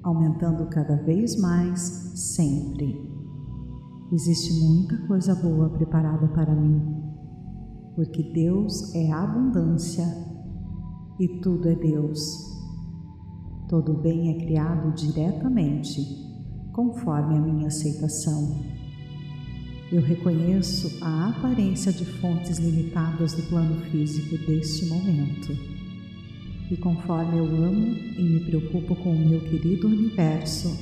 aumentando 0.00 0.64
cada 0.66 0.94
vez 0.94 1.34
mais 1.40 1.80
sempre. 2.14 3.10
Existe 4.12 4.64
muita 4.64 4.96
coisa 5.08 5.34
boa 5.34 5.68
preparada 5.70 6.28
para 6.28 6.54
mim, 6.54 6.80
porque 7.96 8.22
Deus 8.32 8.94
é 8.94 9.10
abundância 9.10 10.06
e 11.18 11.40
tudo 11.40 11.68
é 11.68 11.74
Deus. 11.74 12.20
Todo 13.68 13.94
bem 13.94 14.36
é 14.36 14.44
criado 14.44 14.94
diretamente, 14.94 16.00
conforme 16.72 17.38
a 17.38 17.40
minha 17.40 17.66
aceitação. 17.66 18.71
Eu 19.92 20.00
reconheço 20.00 20.98
a 21.02 21.28
aparência 21.28 21.92
de 21.92 22.06
fontes 22.06 22.58
limitadas 22.58 23.34
do 23.34 23.42
plano 23.42 23.78
físico 23.90 24.38
deste 24.38 24.86
momento 24.86 25.54
e 26.72 26.76
conforme 26.78 27.36
eu 27.36 27.44
amo 27.44 27.94
e 28.16 28.22
me 28.22 28.40
preocupo 28.40 28.96
com 28.96 29.14
o 29.14 29.28
meu 29.28 29.40
querido 29.40 29.86
universo, 29.88 30.74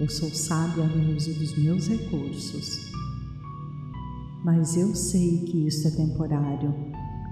eu 0.00 0.08
sou 0.08 0.30
sábia 0.30 0.82
no 0.84 1.14
uso 1.14 1.34
dos 1.34 1.58
meus 1.58 1.88
recursos. 1.88 2.90
Mas 4.42 4.78
eu 4.78 4.94
sei 4.94 5.44
que 5.44 5.66
isso 5.66 5.86
é 5.88 5.90
temporário, 5.90 6.74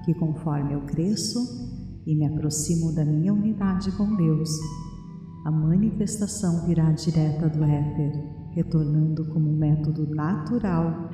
que 0.04 0.12
conforme 0.12 0.74
eu 0.74 0.82
cresço 0.82 1.38
e 2.06 2.14
me 2.14 2.26
aproximo 2.26 2.94
da 2.94 3.06
minha 3.06 3.32
unidade 3.32 3.90
com 3.92 4.14
Deus, 4.16 4.50
a 5.46 5.50
manifestação 5.50 6.66
virá 6.66 6.92
direta 6.92 7.48
do 7.48 7.64
éter, 7.64 8.37
retornando 8.58 9.24
como 9.26 9.48
um 9.48 9.56
método 9.56 10.04
natural 10.12 11.10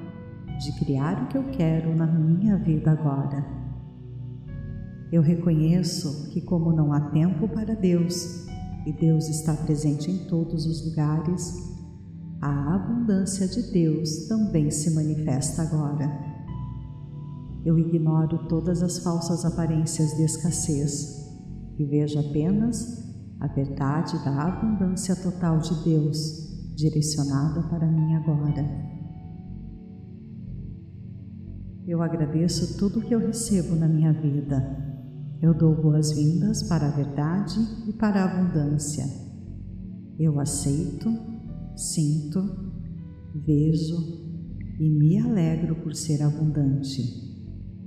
de 0.59 0.73
criar 0.79 1.25
o 1.25 1.29
que 1.29 1.37
eu 1.37 1.45
quero 1.51 1.95
na 1.95 2.07
minha 2.07 2.57
vida 2.57 2.91
agora. 2.91 3.45
Eu 5.13 5.21
reconheço 5.21 6.31
que, 6.31 6.41
como 6.41 6.73
não 6.73 6.91
há 6.91 7.11
tempo 7.11 7.47
para 7.47 7.75
Deus, 7.75 8.47
e 8.87 8.93
Deus 8.93 9.29
está 9.29 9.53
presente 9.55 10.11
em 10.11 10.27
todos 10.27 10.65
os 10.65 10.87
lugares, 10.89 11.55
a 12.41 12.77
abundância 12.77 13.47
de 13.47 13.71
Deus 13.71 14.27
também 14.27 14.71
se 14.71 14.95
manifesta 14.95 15.63
agora. 15.63 16.11
Eu 17.63 17.79
ignoro 17.79 18.49
todas 18.49 18.83
as 18.83 19.01
falsas 19.01 19.45
aparências 19.45 20.17
de 20.17 20.25
escassez 20.25 21.31
e 21.79 21.85
vejo 21.85 22.19
apenas 22.19 23.05
a 23.39 23.47
verdade 23.49 24.23
da 24.25 24.45
abundância 24.45 25.15
total 25.17 25.59
de 25.59 25.85
Deus 25.85 26.54
direcionada 26.75 27.63
para 27.69 27.87
mim 27.87 28.15
agora. 28.15 28.85
Eu 31.87 32.03
agradeço 32.03 32.79
tudo 32.79 33.03
que 33.03 33.15
eu 33.15 33.19
recebo 33.19 33.77
na 33.77 33.87
minha 33.87 34.13
vida. 34.13 34.85
Eu 35.43 35.53
dou 35.53 35.75
boas-vindas 35.75 36.63
para 36.63 36.89
a 36.89 36.91
verdade 36.91 37.59
e 37.87 37.93
para 37.93 38.23
a 38.23 38.25
abundância. 38.25 39.05
Eu 40.19 40.41
aceito, 40.41 41.11
sinto, 41.77 42.41
vejo 43.35 43.97
e 44.81 44.89
me 44.89 45.19
alegro 45.19 45.77
por 45.83 45.95
ser 45.95 46.23
abundante. 46.23 47.03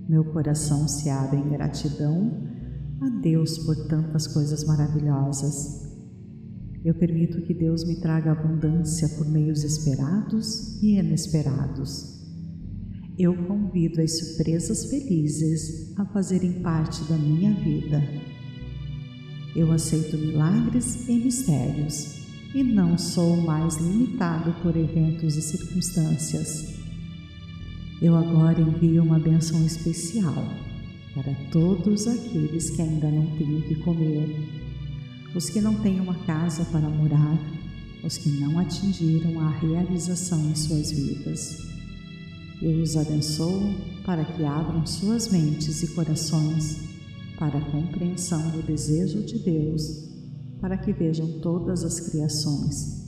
Meu 0.08 0.24
coração 0.32 0.88
se 0.88 1.10
abre 1.10 1.40
em 1.40 1.50
gratidão 1.50 2.32
a 3.02 3.10
Deus 3.22 3.58
por 3.60 3.76
tantas 3.88 4.28
coisas 4.28 4.64
maravilhosas. 4.66 5.87
Eu 6.88 6.94
permito 6.94 7.42
que 7.42 7.54
Deus 7.54 7.84
me 7.84 7.98
traga 7.98 8.32
abundância 8.32 9.10
por 9.10 9.30
meios 9.30 9.62
esperados 9.62 10.82
e 10.82 10.98
inesperados. 10.98 12.26
Eu 13.20 13.36
convido 13.46 14.00
as 14.02 14.18
surpresas 14.18 14.86
felizes 14.86 15.94
a 15.98 16.06
fazerem 16.06 16.62
parte 16.62 17.04
da 17.04 17.18
minha 17.18 17.54
vida. 17.56 18.02
Eu 19.54 19.70
aceito 19.74 20.18
milagres 20.18 21.10
e 21.10 21.16
mistérios 21.16 22.26
e 22.56 22.64
não 22.64 22.98
sou 22.98 23.36
mais 23.36 23.76
limitado 23.76 24.56
por 24.64 24.78
eventos 24.78 25.36
e 25.36 25.42
circunstâncias. 25.42 26.74
Eu 28.02 28.16
agora 28.16 28.62
envio 28.62 29.04
uma 29.04 29.20
benção 29.20 29.62
especial 29.66 30.42
para 31.14 31.36
todos 31.52 32.08
aqueles 32.08 32.70
que 32.70 32.82
ainda 32.82 33.12
não 33.12 33.26
têm 33.38 33.58
o 33.58 33.62
que 33.64 33.76
comer, 33.76 34.67
os 35.38 35.52
que 35.52 35.62
não 35.62 35.76
têm 35.76 36.00
uma 36.00 36.16
casa 36.26 36.66
para 36.66 36.90
morar, 36.90 37.38
os 38.04 38.18
que 38.18 38.28
não 38.40 38.58
atingiram 38.58 39.40
a 39.40 39.52
realização 39.52 40.50
em 40.50 40.56
suas 40.56 40.90
vidas. 40.90 41.60
Eu 42.60 42.82
os 42.82 42.98
abençoo 42.98 43.62
para 44.04 44.26
que 44.26 44.44
abram 44.44 44.84
suas 44.88 45.32
mentes 45.32 45.84
e 45.84 45.94
corações 45.94 46.80
para 47.38 47.60
a 47.60 47.72
compreensão 47.72 48.50
do 48.50 48.64
desejo 48.64 49.22
de 49.22 49.38
Deus, 49.38 50.10
para 50.60 50.76
que 50.76 50.92
vejam 50.92 51.40
todas 51.40 51.84
as 51.84 52.00
criações 52.00 53.08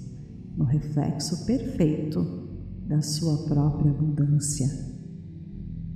no 0.55 0.65
reflexo 0.65 1.48
perfeito 1.48 2.48
da 2.88 3.01
sua 3.01 3.48
própria 3.48 3.89
abundância 3.89 4.67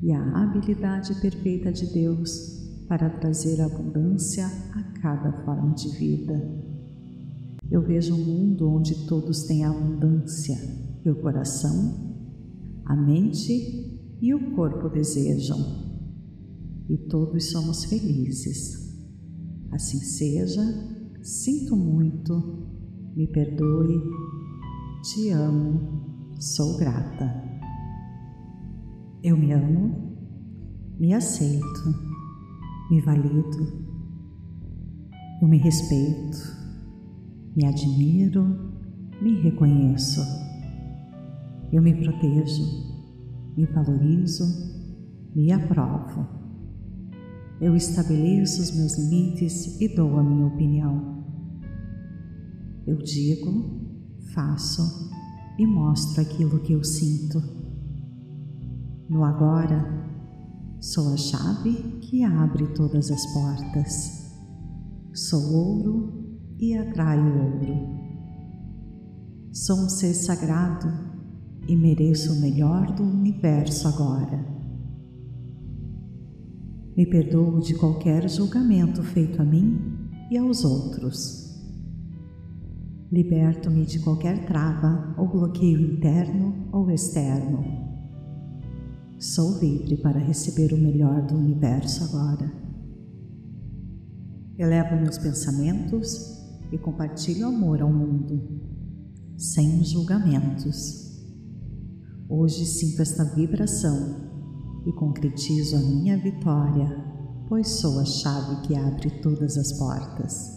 e 0.01 0.11
a 0.11 0.43
habilidade 0.43 1.13
perfeita 1.21 1.71
de 1.71 1.85
Deus 1.93 2.62
para 2.93 3.09
trazer 3.09 3.59
abundância 3.59 4.45
a 4.45 4.83
cada 5.01 5.43
forma 5.43 5.73
de 5.73 5.89
vida. 5.97 6.47
Eu 7.71 7.81
vejo 7.81 8.13
um 8.13 8.23
mundo 8.23 8.69
onde 8.69 9.07
todos 9.07 9.45
têm 9.47 9.65
abundância 9.65 10.55
e 11.03 11.09
o 11.09 11.19
coração 11.19 12.13
a 12.85 12.95
mente 12.95 13.99
e 14.21 14.31
o 14.31 14.55
corpo 14.55 14.89
desejam, 14.89 15.57
e 16.87 16.95
todos 17.09 17.49
somos 17.49 17.85
felizes. 17.85 18.95
Assim 19.71 19.97
seja, 19.97 20.61
sinto 21.23 21.75
muito, 21.75 22.67
me 23.15 23.25
perdoe, 23.25 24.03
te 25.01 25.31
amo, 25.31 26.35
sou 26.39 26.77
grata. 26.77 27.41
Eu 29.23 29.35
me 29.35 29.51
amo, 29.51 30.15
me 30.99 31.11
aceito, 31.11 32.12
me 32.89 33.01
valido, 33.01 33.85
eu 35.41 35.47
me 35.47 35.57
respeito, 35.57 36.37
me 37.55 37.65
admiro, 37.65 38.73
me 39.21 39.41
reconheço 39.41 40.21
eu 41.73 41.81
me 41.81 41.91
protejo, 41.91 42.63
me 43.57 43.65
valorizo, 43.65 44.43
me 45.35 45.51
aprovo. 45.51 46.27
Eu 47.59 47.75
estabeleço 47.75 48.61
os 48.61 48.77
meus 48.77 48.95
limites 48.99 49.81
e 49.81 49.87
dou 49.87 50.19
a 50.19 50.23
minha 50.23 50.45
opinião. 50.45 51.25
Eu 52.85 52.97
digo, 52.97 53.81
faço 54.35 55.09
e 55.57 55.65
mostro 55.65 56.21
aquilo 56.21 56.59
que 56.59 56.73
eu 56.73 56.83
sinto. 56.83 57.41
No 59.09 59.23
agora, 59.23 59.83
sou 60.79 61.11
a 61.11 61.17
chave 61.17 61.71
que 62.13 62.23
abre 62.23 62.67
todas 62.75 63.09
as 63.09 63.25
portas. 63.33 64.31
Sou 65.15 65.51
ouro 65.51 66.37
e 66.59 66.77
atraio 66.77 67.25
ouro. 67.25 67.75
Sou 69.51 69.77
um 69.77 69.89
ser 69.89 70.13
sagrado 70.13 70.87
e 71.67 71.75
mereço 71.75 72.33
o 72.33 72.39
melhor 72.39 72.93
do 72.93 73.01
universo 73.01 73.87
agora. 73.87 74.45
Me 76.95 77.07
perdoo 77.07 77.59
de 77.59 77.73
qualquer 77.79 78.29
julgamento 78.29 79.01
feito 79.01 79.41
a 79.41 79.43
mim 79.43 79.97
e 80.29 80.37
aos 80.37 80.63
outros. 80.63 81.51
Liberto-me 83.11 83.87
de 83.87 83.97
qualquer 84.01 84.45
trava 84.45 85.15
ou 85.17 85.27
bloqueio 85.27 85.81
interno 85.81 86.69
ou 86.71 86.91
externo. 86.91 87.82
Sou 89.23 89.57
livre 89.57 89.95
para 89.95 90.19
receber 90.19 90.73
o 90.73 90.77
melhor 90.77 91.21
do 91.21 91.35
universo 91.35 92.03
agora. 92.03 92.51
Elevo 94.57 94.97
meus 94.97 95.17
pensamentos 95.17 96.43
e 96.73 96.77
compartilho 96.77 97.47
amor 97.47 97.81
ao 97.81 97.89
mundo, 97.89 98.61
sem 99.37 99.81
julgamentos. 99.85 101.23
Hoje 102.27 102.65
sinto 102.65 103.01
esta 103.01 103.23
vibração 103.23 104.83
e 104.85 104.91
concretizo 104.91 105.77
a 105.77 105.79
minha 105.79 106.17
vitória, 106.17 106.89
pois 107.47 107.69
sou 107.69 108.01
a 108.01 108.05
chave 108.05 108.67
que 108.67 108.75
abre 108.75 109.09
todas 109.21 109.55
as 109.55 109.71
portas. 109.79 110.51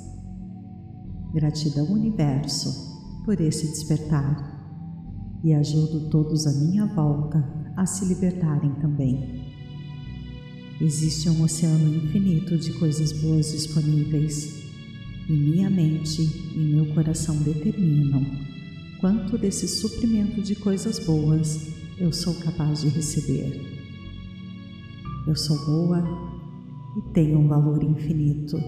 Gratidão, 1.32 1.86
Universo, 1.92 3.22
por 3.24 3.40
esse 3.40 3.68
despertar 3.68 5.38
e 5.44 5.54
ajudo 5.54 6.10
todos 6.10 6.48
à 6.48 6.52
minha 6.52 6.84
volta 6.86 7.64
a 7.76 7.84
se 7.84 8.04
libertarem 8.06 8.72
também. 8.80 9.44
Existe 10.80 11.28
um 11.28 11.42
oceano 11.42 11.94
infinito 11.94 12.56
de 12.56 12.72
coisas 12.74 13.12
boas 13.12 13.52
disponíveis 13.52 14.64
e 15.28 15.32
minha 15.32 15.70
mente 15.70 16.22
e 16.54 16.58
meu 16.58 16.94
coração 16.94 17.36
determinam 17.42 18.24
quanto 19.00 19.38
desse 19.38 19.68
suprimento 19.68 20.42
de 20.42 20.54
coisas 20.54 20.98
boas 20.98 21.68
eu 21.98 22.12
sou 22.12 22.34
capaz 22.34 22.80
de 22.80 22.88
receber. 22.88 23.60
Eu 25.26 25.34
sou 25.34 25.56
boa 25.64 26.02
e 26.96 27.12
tenho 27.12 27.38
um 27.38 27.48
valor 27.48 27.82
infinito. 27.82 28.58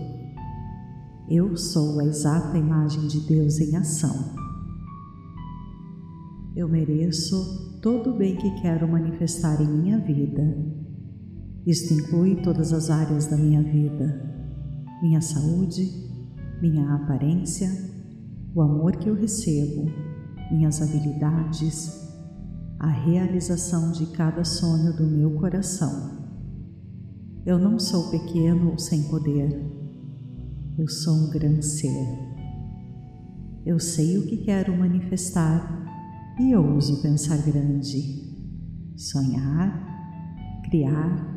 Eu 1.28 1.56
sou 1.56 2.00
a 2.00 2.04
exata 2.04 2.56
imagem 2.56 3.06
de 3.06 3.20
Deus 3.20 3.60
em 3.60 3.76
ação. 3.76 4.34
Eu 6.56 6.68
mereço 6.68 7.67
todo 7.80 8.10
o 8.10 8.16
bem 8.16 8.36
que 8.36 8.60
quero 8.60 8.88
manifestar 8.88 9.60
em 9.60 9.66
minha 9.66 9.98
vida. 9.98 10.42
Isto 11.66 11.94
inclui 11.94 12.36
todas 12.42 12.72
as 12.72 12.90
áreas 12.90 13.26
da 13.26 13.36
minha 13.36 13.62
vida: 13.62 14.20
minha 15.02 15.20
saúde, 15.20 15.88
minha 16.60 16.94
aparência, 16.94 17.68
o 18.54 18.62
amor 18.62 18.96
que 18.96 19.08
eu 19.08 19.14
recebo, 19.14 19.90
minhas 20.50 20.82
habilidades, 20.82 22.08
a 22.78 22.88
realização 22.88 23.92
de 23.92 24.06
cada 24.06 24.44
sonho 24.44 24.96
do 24.96 25.06
meu 25.06 25.32
coração. 25.38 26.18
Eu 27.44 27.58
não 27.58 27.78
sou 27.78 28.10
pequeno 28.10 28.72
ou 28.72 28.78
sem 28.78 29.04
poder, 29.04 29.48
eu 30.78 30.88
sou 30.88 31.14
um 31.14 31.30
grande 31.30 31.64
ser. 31.64 32.28
Eu 33.64 33.78
sei 33.78 34.18
o 34.18 34.26
que 34.26 34.38
quero 34.38 34.76
manifestar 34.76 35.87
e 36.40 36.54
ouso 36.54 37.02
pensar 37.02 37.38
grande, 37.38 38.34
sonhar, 38.96 40.62
criar, 40.64 41.36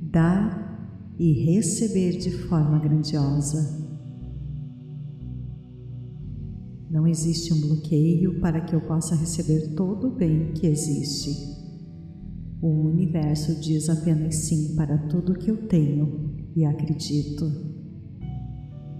dar 0.00 1.14
e 1.18 1.32
receber 1.44 2.18
de 2.18 2.30
forma 2.30 2.78
grandiosa 2.78 3.82
Não 6.92 7.06
existe 7.06 7.54
um 7.54 7.60
bloqueio 7.62 8.38
para 8.38 8.60
que 8.60 8.74
eu 8.74 8.80
possa 8.82 9.16
receber 9.16 9.74
todo 9.74 10.08
o 10.08 10.14
bem 10.14 10.52
que 10.52 10.66
existe. 10.66 11.30
O 12.60 12.68
universo 12.68 13.58
diz 13.58 13.88
apenas 13.88 14.34
sim 14.34 14.76
para 14.76 14.98
tudo 15.08 15.32
que 15.32 15.50
eu 15.50 15.66
tenho 15.68 16.36
e 16.54 16.66
acredito. 16.66 17.50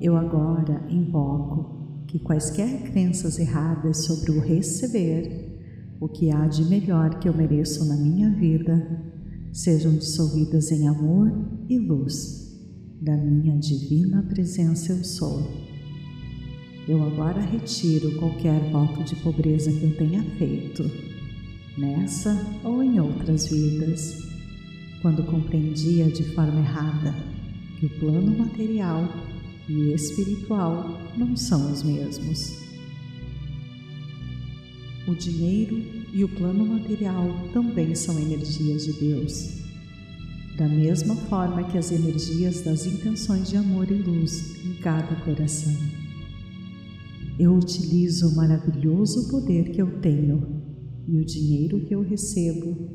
Eu 0.01 0.17
agora 0.17 0.87
invoco 0.89 1.82
que 2.12 2.18
quaisquer 2.18 2.90
crenças 2.90 3.38
erradas 3.38 4.05
sobre 4.05 4.33
o 4.33 4.40
receber, 4.40 5.96
o 5.98 6.07
que 6.07 6.31
há 6.31 6.46
de 6.46 6.62
melhor 6.66 7.18
que 7.18 7.27
eu 7.27 7.35
mereço 7.35 7.87
na 7.87 7.96
minha 7.96 8.29
vida, 8.29 9.03
sejam 9.51 9.96
dissolvidas 9.96 10.70
em 10.70 10.87
amor 10.87 11.33
e 11.70 11.79
luz 11.79 12.55
da 13.01 13.16
minha 13.16 13.57
divina 13.57 14.22
presença 14.25 14.92
eu 14.92 15.03
sou. 15.03 15.42
Eu 16.87 17.03
agora 17.03 17.40
retiro 17.40 18.14
qualquer 18.18 18.61
voto 18.70 19.03
de 19.05 19.16
pobreza 19.16 19.72
que 19.72 19.83
eu 19.83 19.96
tenha 19.96 20.22
feito, 20.37 20.85
nessa 21.79 22.38
ou 22.62 22.83
em 22.83 23.01
outras 23.01 23.46
vidas, 23.46 24.18
quando 25.01 25.25
compreendia 25.25 26.11
de 26.11 26.25
forma 26.35 26.61
errada 26.61 27.14
que 27.81 27.87
o 27.87 27.98
plano 27.98 28.37
material 28.37 29.09
e 29.73 29.95
espiritual 29.95 31.01
não 31.17 31.35
são 31.35 31.73
os 31.73 31.83
mesmos. 31.83 32.61
O 35.09 35.15
dinheiro 35.15 35.83
e 36.13 36.23
o 36.23 36.29
plano 36.29 36.67
material 36.67 37.27
também 37.55 37.95
são 37.95 38.19
energias 38.19 38.85
de 38.85 38.93
Deus. 38.93 39.63
Da 40.59 40.69
mesma 40.69 41.17
forma 41.17 41.65
que 41.65 41.79
as 41.79 41.91
energias 41.91 42.61
das 42.61 42.85
intenções 42.85 43.49
de 43.49 43.57
amor 43.57 43.91
e 43.91 43.95
luz 43.95 44.63
em 44.63 44.75
cada 44.75 45.17
coração. 45.25 45.75
Eu 47.39 47.55
utilizo 47.55 48.29
o 48.29 48.37
maravilhoso 48.37 49.31
poder 49.31 49.71
que 49.71 49.81
eu 49.81 50.01
tenho 50.01 50.63
e 51.09 51.19
o 51.19 51.25
dinheiro 51.25 51.81
que 51.87 51.95
eu 51.95 52.03
recebo 52.03 52.91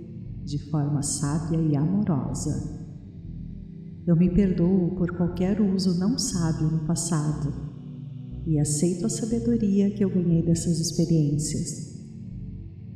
de 0.45 0.59
forma 0.69 1.01
sábia 1.01 1.59
e 1.59 1.75
amorosa 1.75 2.76
eu 4.07 4.15
me 4.15 4.29
perdoo 4.29 4.95
por 4.95 5.11
qualquer 5.17 5.59
uso 5.59 5.99
não 5.99 6.17
sábio 6.17 6.71
no 6.71 6.85
passado 6.85 7.53
e 8.45 8.57
aceito 8.57 9.05
a 9.05 9.09
sabedoria 9.09 9.91
que 9.91 10.01
eu 10.01 10.09
ganhei 10.09 10.41
dessas 10.41 10.79
experiências. 10.79 11.93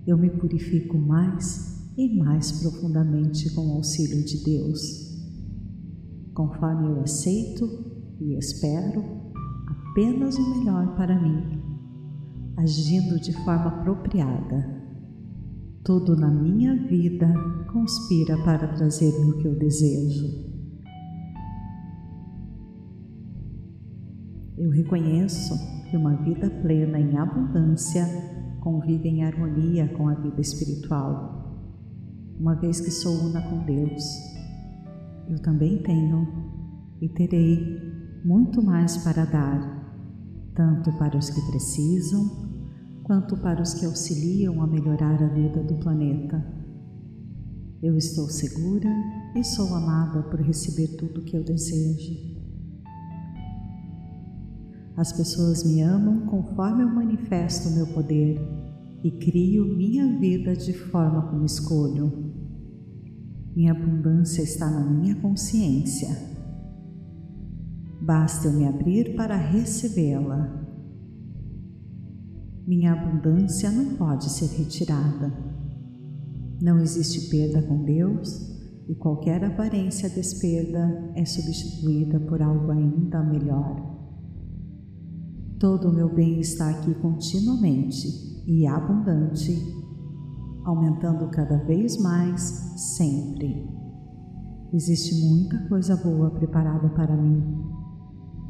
Eu 0.08 0.17
me 0.17 0.30
purifico 0.30 0.97
mais 0.97 1.93
e 1.97 2.17
mais 2.17 2.54
profundamente 2.54 3.54
com 3.54 3.67
o 3.67 3.74
auxílio 3.74 4.24
de 4.24 4.41
Deus. 4.41 4.80
Conforme 6.34 6.88
eu 6.88 7.02
aceito 7.02 7.67
e 8.21 8.38
espero 8.38 9.04
apenas 9.67 10.38
o 10.38 10.60
melhor 10.60 10.95
para 10.95 11.21
mim, 11.21 11.62
agindo 12.56 13.19
de 13.19 13.34
forma 13.43 13.67
apropriada. 13.67 14.82
Tudo 15.84 16.15
na 16.15 16.32
minha 16.32 16.74
vida 16.88 17.28
conspira 17.74 18.41
para 18.45 18.69
trazer-me 18.69 19.32
o 19.32 19.38
que 19.39 19.47
eu 19.50 19.60
desejo. 19.60 20.61
Eu 24.62 24.69
reconheço 24.69 25.56
que 25.89 25.97
uma 25.97 26.15
vida 26.17 26.47
plena 26.47 27.00
em 27.00 27.17
abundância 27.17 28.06
convive 28.60 29.10
em 29.10 29.24
harmonia 29.24 29.88
com 29.97 30.08
a 30.08 30.13
vida 30.13 30.39
espiritual, 30.39 31.65
uma 32.39 32.54
vez 32.54 32.80
que 32.80 32.91
sou 32.91 33.12
una 33.24 33.41
com 33.41 33.65
Deus. 33.65 34.04
Eu 35.28 35.41
também 35.41 35.82
tenho 35.82 36.28
e 37.02 37.10
terei 37.10 37.60
muito 38.24 38.62
mais 38.62 38.97
para 38.97 39.26
dar, 39.26 40.54
tanto 40.54 40.93
para 40.93 41.17
os 41.17 41.32
que 41.32 41.41
precisam, 41.50 42.30
quanto 43.02 43.36
para 43.38 43.63
os 43.63 43.74
que 43.74 43.88
auxiliam 43.88 44.62
a 44.62 44.67
melhorar 44.67 45.24
a 45.24 45.28
vida 45.28 45.63
do 45.63 45.74
planeta. 45.80 46.39
Eu 47.82 47.97
estou 47.97 48.30
segura 48.30 48.89
e 49.36 49.43
sou 49.43 49.74
amada 49.74 50.21
por 50.21 50.39
receber 50.39 50.97
tudo 50.97 51.21
o 51.21 51.24
que 51.24 51.36
eu 51.36 51.43
desejo. 51.43 52.40
As 55.02 55.12
pessoas 55.12 55.64
me 55.64 55.82
amam 55.82 56.28
conforme 56.28 56.84
eu 56.84 56.88
manifesto 56.88 57.70
o 57.70 57.72
meu 57.72 57.88
poder 57.88 58.40
e 59.04 59.10
crio 59.10 59.66
minha 59.66 60.20
vida 60.20 60.56
de 60.56 60.74
forma 60.74 61.24
como 61.24 61.44
escolho. 61.44 62.32
Minha 63.56 63.72
abundância 63.72 64.44
está 64.44 64.70
na 64.70 64.88
minha 64.88 65.16
consciência. 65.16 66.08
Basta 68.00 68.48
eu 68.48 68.54
me 68.54 68.68
abrir 68.68 69.16
para 69.16 69.36
recebê-la. 69.36 70.70
Minha 72.68 72.94
abundância 72.94 73.72
não 73.72 73.96
pode 73.96 74.30
ser 74.30 74.56
retirada. 74.56 75.34
Não 76.62 76.78
existe 76.78 77.28
perda 77.28 77.64
com 77.64 77.84
Deus 77.84 78.56
e 78.88 78.94
qualquer 78.94 79.44
aparência 79.44 80.08
de 80.08 80.18
desperda 80.18 81.12
é 81.16 81.26
substituída 81.26 82.20
por 82.20 82.40
algo 82.40 82.70
ainda 82.70 83.24
melhor. 83.24 83.90
Todo 85.62 85.89
o 85.89 85.93
meu 85.93 86.10
bem 86.10 86.39
está 86.39 86.71
aqui 86.71 86.91
continuamente 86.95 88.08
e 88.47 88.65
abundante, 88.65 89.56
aumentando 90.65 91.30
cada 91.30 91.58
vez 91.65 92.02
mais, 92.02 92.41
sempre. 92.95 93.69
Existe 94.74 95.24
muita 95.24 95.60
coisa 95.69 95.95
boa 95.97 96.32
preparada 96.32 96.89
para 96.89 97.15
mim, 97.15 97.43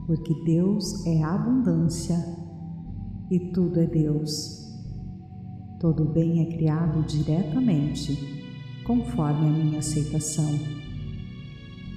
porque 0.08 0.34
Deus 0.46 1.06
é 1.06 1.22
abundância 1.22 2.16
e 3.30 3.52
tudo 3.52 3.82
é 3.82 3.88
Deus. 3.88 4.72
Todo 5.82 6.14
bem 6.14 6.44
é 6.44 6.56
criado 6.56 7.04
diretamente, 7.04 8.18
conforme 8.88 9.50
a 9.50 9.52
minha 9.52 9.80
aceitação. 9.80 10.81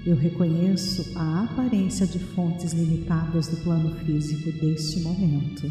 Eu 0.07 0.17
reconheço 0.17 1.19
a 1.19 1.45
aparência 1.45 2.07
de 2.07 2.19
fontes 2.19 2.75
limitadas 2.75 3.49
do 3.49 3.57
plano 3.65 3.95
físico 4.01 4.53
deste 4.61 5.01
momento. 5.01 5.67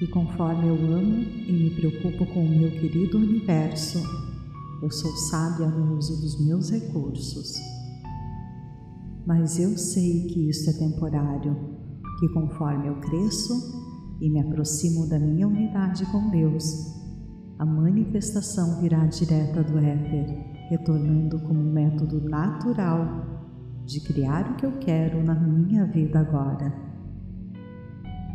E 0.00 0.06
conforme 0.06 0.68
eu 0.68 0.74
amo 0.74 1.22
e 1.46 1.52
me 1.52 1.68
preocupo 1.68 2.24
com 2.24 2.42
o 2.42 2.48
meu 2.48 2.70
querido 2.70 3.18
universo, 3.18 3.98
eu 4.82 4.90
sou 4.90 5.14
sábia 5.14 5.66
no 5.66 5.98
uso 5.98 6.18
dos 6.18 6.42
meus 6.46 6.70
recursos. 6.70 7.52
Mas 9.26 9.58
eu 9.58 9.76
sei 9.76 10.26
que 10.28 10.48
isto 10.48 10.70
é 10.70 10.72
temporário, 10.72 11.54
que 12.18 12.28
conforme 12.30 12.88
eu 12.88 13.00
cresço 13.00 13.52
e 14.18 14.30
me 14.30 14.40
aproximo 14.40 15.06
da 15.06 15.18
minha 15.18 15.46
unidade 15.46 16.06
com 16.06 16.30
Deus, 16.30 16.64
a 17.58 17.66
manifestação 17.66 18.80
virá 18.80 19.04
direta 19.04 19.62
do 19.62 19.78
éter 19.78 20.49
retornando 20.70 21.40
como 21.40 21.58
um 21.58 21.72
método 21.72 22.20
natural 22.20 23.42
de 23.84 24.00
criar 24.00 24.52
o 24.52 24.54
que 24.54 24.64
eu 24.64 24.78
quero 24.78 25.20
na 25.20 25.34
minha 25.34 25.84
vida 25.84 26.20
agora. 26.20 26.72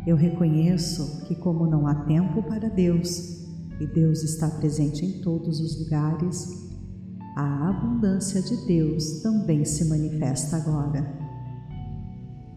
Eu 0.06 0.16
reconheço 0.16 1.24
que, 1.24 1.34
como 1.34 1.66
não 1.66 1.86
há 1.86 1.94
tempo 2.04 2.42
para 2.42 2.68
Deus 2.68 3.46
e 3.80 3.86
Deus 3.86 4.22
está 4.22 4.50
presente 4.50 5.04
em 5.04 5.22
todos 5.22 5.60
os 5.60 5.82
lugares, 5.82 6.70
a 7.34 7.70
abundância 7.70 8.42
de 8.42 8.66
Deus 8.66 9.22
também 9.22 9.64
se 9.64 9.88
manifesta 9.88 10.56
agora. 10.56 11.10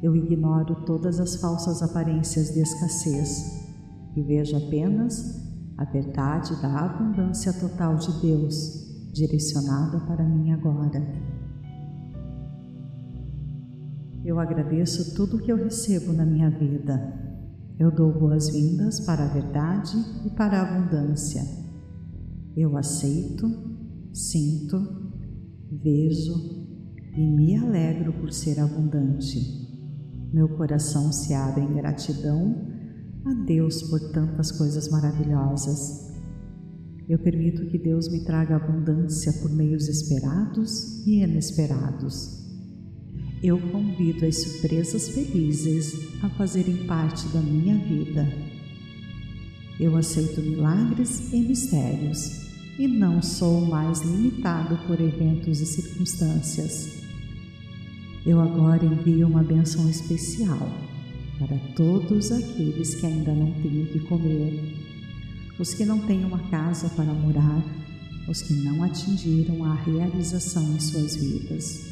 Eu 0.04 0.14
ignoro 0.14 0.76
todas 0.86 1.22
as 1.22 1.38
falsas 1.38 1.82
aparências 1.82 2.54
de 2.54 2.60
escassez 2.60 3.66
e 4.14 4.22
vejo 4.22 4.58
apenas 4.58 5.42
a 5.78 5.86
verdade 5.86 6.62
da 6.62 6.80
abundância 6.80 7.54
total 7.54 7.96
de 7.96 8.12
Deus 8.22 8.89
direcionada 9.12 10.00
para 10.02 10.24
mim 10.24 10.52
agora. 10.52 11.02
Eu 14.24 14.40
agradeço 14.40 15.16
tudo 15.16 15.40
que 15.40 15.52
eu 15.52 15.58
recebo 15.58 16.14
na 16.14 16.26
minha 16.26 16.50
vida. 16.50 17.18
Eu 17.80 17.90
dou 17.90 18.12
boas-vindas 18.12 19.00
para 19.00 19.24
a 19.24 19.34
verdade 19.34 19.96
e 20.26 20.30
para 20.30 20.60
a 20.60 20.62
abundância. 20.64 21.42
Eu 22.56 22.78
aceito, 22.78 23.50
sinto, 24.14 24.78
vejo 25.72 26.34
e 27.16 27.26
me 27.26 27.56
alegro 27.56 28.12
por 28.14 28.32
ser 28.32 28.60
abundante. 28.60 29.40
Meu 30.34 30.50
coração 30.50 31.12
se 31.12 31.34
abre 31.34 31.64
em 31.64 31.74
gratidão 31.74 32.68
a 33.26 33.34
Deus 33.46 33.82
por 33.84 34.00
tantas 34.12 34.52
coisas 34.52 34.90
maravilhosas 34.90 36.09
eu 37.10 37.18
permito 37.18 37.66
que 37.66 37.80
Deus 37.80 38.08
me 38.08 38.20
traga 38.24 38.56
abundância 38.56 39.34
por 39.42 39.52
meios 39.52 39.88
esperados 39.88 41.04
e 41.08 41.24
inesperados. 41.24 42.38
Eu 43.42 43.60
convido 43.72 44.28
as 44.28 44.38
surpresas 44.38 45.10
felizes 45.10 45.96
a 46.22 46.30
fazerem 46.30 46.86
parte 46.86 47.28
da 47.30 47.42
minha 47.42 47.80
vida. 47.80 48.32
Eu 49.80 49.98
aceito 49.98 50.40
milagres 50.40 51.34
e 51.34 51.38
mistérios 51.38 52.48
e 52.78 52.88
não 52.88 53.24
sou 53.24 53.62
mais 53.62 54.02
limitado 54.02 54.78
por 54.86 55.02
eventos 55.02 55.62
e 55.62 55.66
circunstâncias. 55.66 57.00
Eu 58.24 58.40
agora 58.40 58.86
envio 58.86 59.26
uma 59.26 59.42
benção 59.42 59.90
especial 59.90 60.70
para 61.40 61.58
todos 61.76 62.32
aqueles 62.32 62.94
que 62.94 63.08
ainda 63.08 63.34
não 63.34 63.52
têm 63.64 63.84
o 63.84 63.88
que 63.88 64.00
comer 64.02 64.79
os 65.60 65.74
que 65.74 65.86
não 65.86 66.00
têm 66.00 66.24
uma 66.24 66.50
casa 66.50 66.88
para 66.90 67.14
morar, 67.14 67.64
os 68.30 68.42
que 68.42 68.54
não 68.54 68.82
atingiram 68.82 69.66
a 69.66 69.74
realização 69.74 70.64
em 70.74 70.80
suas 70.80 71.18
vidas. 71.18 71.90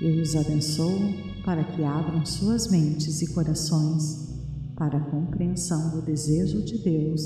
Eu 0.00 0.20
os 0.20 0.34
abençoo 0.34 1.14
para 1.44 1.62
que 1.62 1.84
abram 1.84 2.26
suas 2.26 2.68
mentes 2.68 3.22
e 3.22 3.32
corações 3.32 4.34
para 4.74 4.98
a 4.98 5.10
compreensão 5.10 5.90
do 5.90 6.02
desejo 6.02 6.62
de 6.64 6.78
Deus, 6.78 7.20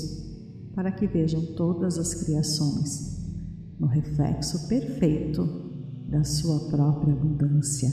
para 0.75 0.91
que 0.91 1.07
vejam 1.07 1.43
todas 1.55 1.97
as 1.97 2.13
criações 2.13 3.17
no 3.79 3.87
reflexo 3.87 4.67
perfeito 4.67 5.47
da 6.07 6.23
sua 6.23 6.69
própria 6.69 7.13
abundância 7.13 7.89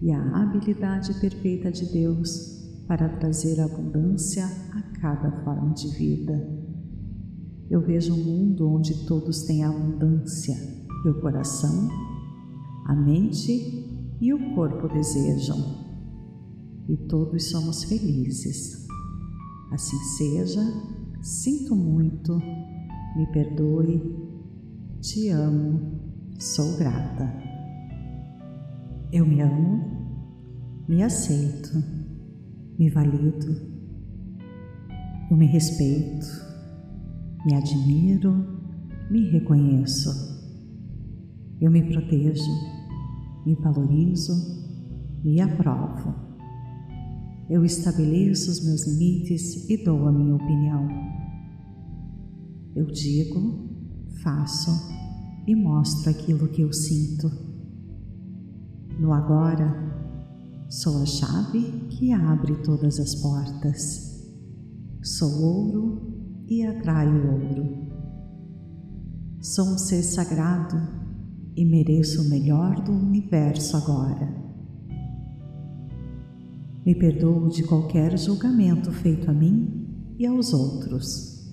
e 0.00 0.10
a 0.10 0.42
habilidade 0.42 1.12
perfeita 1.20 1.70
de 1.72 1.86
Deus 1.86 2.59
para 2.90 3.08
trazer 3.08 3.60
abundância 3.60 4.44
a 4.72 4.82
cada 5.00 5.30
forma 5.44 5.72
de 5.74 5.86
vida. 5.96 6.44
Eu 7.70 7.80
vejo 7.80 8.12
um 8.12 8.24
mundo 8.24 8.68
onde 8.68 9.06
todos 9.06 9.42
têm 9.44 9.62
abundância. 9.62 10.56
E 11.04 11.08
o 11.08 11.20
coração, 11.20 11.88
a 12.86 12.96
mente 12.96 14.10
e 14.20 14.34
o 14.34 14.56
corpo 14.56 14.88
desejam, 14.88 15.56
e 16.88 16.96
todos 16.96 17.48
somos 17.48 17.84
felizes. 17.84 18.88
Assim 19.70 19.98
seja, 20.18 20.60
sinto 21.22 21.76
muito, 21.76 22.36
me 23.16 23.24
perdoe, 23.32 24.02
te 25.00 25.28
amo, 25.28 26.00
sou 26.40 26.76
grata. 26.76 27.32
Eu 29.12 29.24
me 29.24 29.40
amo, 29.40 29.80
me 30.88 31.04
aceito, 31.04 32.00
me 32.80 32.90
valido, 32.90 33.70
eu 35.30 35.36
me 35.36 35.46
respeito, 35.46 36.26
me 37.46 37.54
admiro, 37.54 38.34
me 39.08 39.30
reconheço, 39.30 40.10
eu 41.60 41.70
me 41.70 41.92
protejo 41.92 42.80
me 43.44 43.54
valorizo, 43.54 44.32
me 45.24 45.40
aprovo. 45.40 46.14
Eu 47.48 47.64
estabeleço 47.64 48.50
os 48.50 48.64
meus 48.64 48.86
limites 48.86 49.68
e 49.68 49.82
dou 49.84 50.06
a 50.06 50.12
minha 50.12 50.36
opinião. 50.36 50.88
Eu 52.76 52.86
digo, 52.86 53.68
faço 54.22 54.70
e 55.46 55.54
mostro 55.54 56.10
aquilo 56.10 56.48
que 56.48 56.62
eu 56.62 56.72
sinto. 56.72 57.30
No 59.00 59.12
agora, 59.12 59.89
sou 60.70 61.02
a 61.02 61.04
chave 61.04 61.88
que 61.88 62.12
abre 62.12 62.54
todas 62.62 63.00
as 63.00 63.16
portas. 63.16 64.24
Sou 65.02 65.42
ouro 65.42 66.44
e 66.46 66.64
atraio 66.64 67.32
ouro. 67.32 67.88
Sou 69.40 69.64
um 69.64 69.76
ser 69.76 70.04
sagrado 70.04 70.76
e 71.56 71.64
mereço 71.64 72.22
o 72.22 72.28
melhor 72.30 72.80
do 72.84 72.92
universo 72.92 73.76
agora. 73.76 74.32
Me 76.86 76.94
perdoo 76.94 77.48
de 77.48 77.64
qualquer 77.64 78.16
julgamento 78.16 78.92
feito 78.92 79.28
a 79.28 79.34
mim 79.34 80.14
e 80.16 80.24
aos 80.24 80.52
outros. 80.52 81.50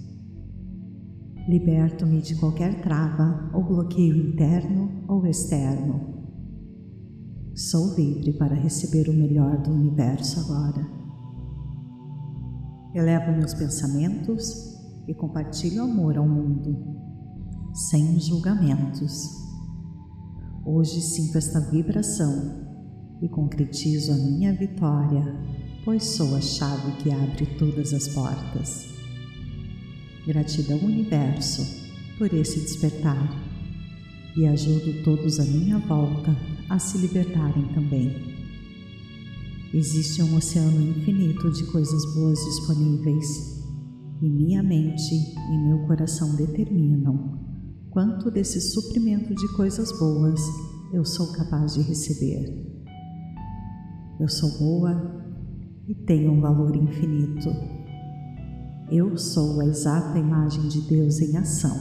Liberto-me 1.49 2.21
de 2.21 2.35
qualquer 2.35 2.81
trava 2.81 3.49
ou 3.51 3.63
bloqueio 3.63 4.15
interno 4.15 5.03
ou 5.07 5.25
externo. 5.25 6.16
Sou 7.57 7.95
livre 7.95 8.33
para 8.33 8.53
receber 8.53 9.09
o 9.09 9.13
melhor 9.13 9.57
do 9.63 9.71
universo 9.71 10.39
agora. 10.41 10.87
Elevo 12.93 13.31
meus 13.31 13.55
pensamentos 13.55 14.77
e 15.07 15.13
compartilho 15.15 15.81
amor 15.81 16.19
ao 16.19 16.27
mundo, 16.27 16.77
sem 17.73 18.19
julgamentos. 18.19 19.27
Hoje 20.63 21.01
sinto 21.01 21.35
esta 21.39 21.59
vibração 21.59 23.17
e 23.23 23.27
concretizo 23.27 24.11
a 24.11 24.17
minha 24.17 24.53
vitória, 24.53 25.25
pois 25.83 26.03
sou 26.03 26.35
a 26.35 26.41
chave 26.41 26.91
que 27.01 27.11
abre 27.11 27.47
todas 27.57 27.91
as 27.91 28.07
portas. 28.09 28.85
Gratidão, 30.27 30.77
Universo, 30.77 31.65
por 32.19 32.31
esse 32.31 32.59
despertar 32.59 33.31
e 34.35 34.45
ajudo 34.45 35.01
todos 35.03 35.39
à 35.39 35.43
minha 35.43 35.79
volta 35.79 36.56
a 36.69 36.79
se 36.79 36.97
libertarem 36.97 37.67
também. 37.73 38.37
Existe 39.73 40.21
um 40.23 40.35
oceano 40.35 40.81
infinito 40.81 41.51
de 41.51 41.65
coisas 41.65 42.13
boas 42.13 42.39
disponíveis 42.39 43.57
e 44.21 44.29
minha 44.29 44.63
mente 44.63 45.13
e 45.13 45.57
meu 45.67 45.85
coração 45.87 46.35
determinam 46.35 47.37
quanto 47.91 48.31
desse 48.31 48.61
suprimento 48.61 49.33
de 49.33 49.47
coisas 49.55 49.91
boas 49.99 50.41
eu 50.93 51.03
sou 51.03 51.33
capaz 51.33 51.73
de 51.73 51.81
receber. 51.81 52.65
Eu 54.19 54.27
sou 54.27 54.57
boa 54.57 55.23
e 55.87 55.93
tenho 55.93 56.31
um 56.31 56.41
valor 56.41 56.75
infinito. 56.75 57.49
Eu 58.89 59.17
sou 59.17 59.59
a 59.59 59.65
exata 59.65 60.17
imagem 60.17 60.67
de 60.69 60.81
Deus 60.81 61.19
em 61.19 61.37
ação. 61.37 61.75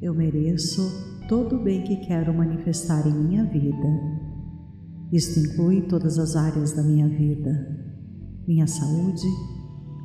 Eu 0.00 0.14
mereço 0.14 1.11
todo 1.28 1.56
o 1.56 1.62
bem 1.62 1.82
que 1.82 1.96
quero 1.96 2.32
manifestar 2.32 3.06
em 3.06 3.12
minha 3.12 3.44
vida. 3.44 3.88
Isto 5.12 5.40
inclui 5.40 5.82
todas 5.82 6.18
as 6.18 6.36
áreas 6.36 6.72
da 6.72 6.82
minha 6.82 7.08
vida: 7.08 7.50
minha 8.46 8.66
saúde, 8.66 9.26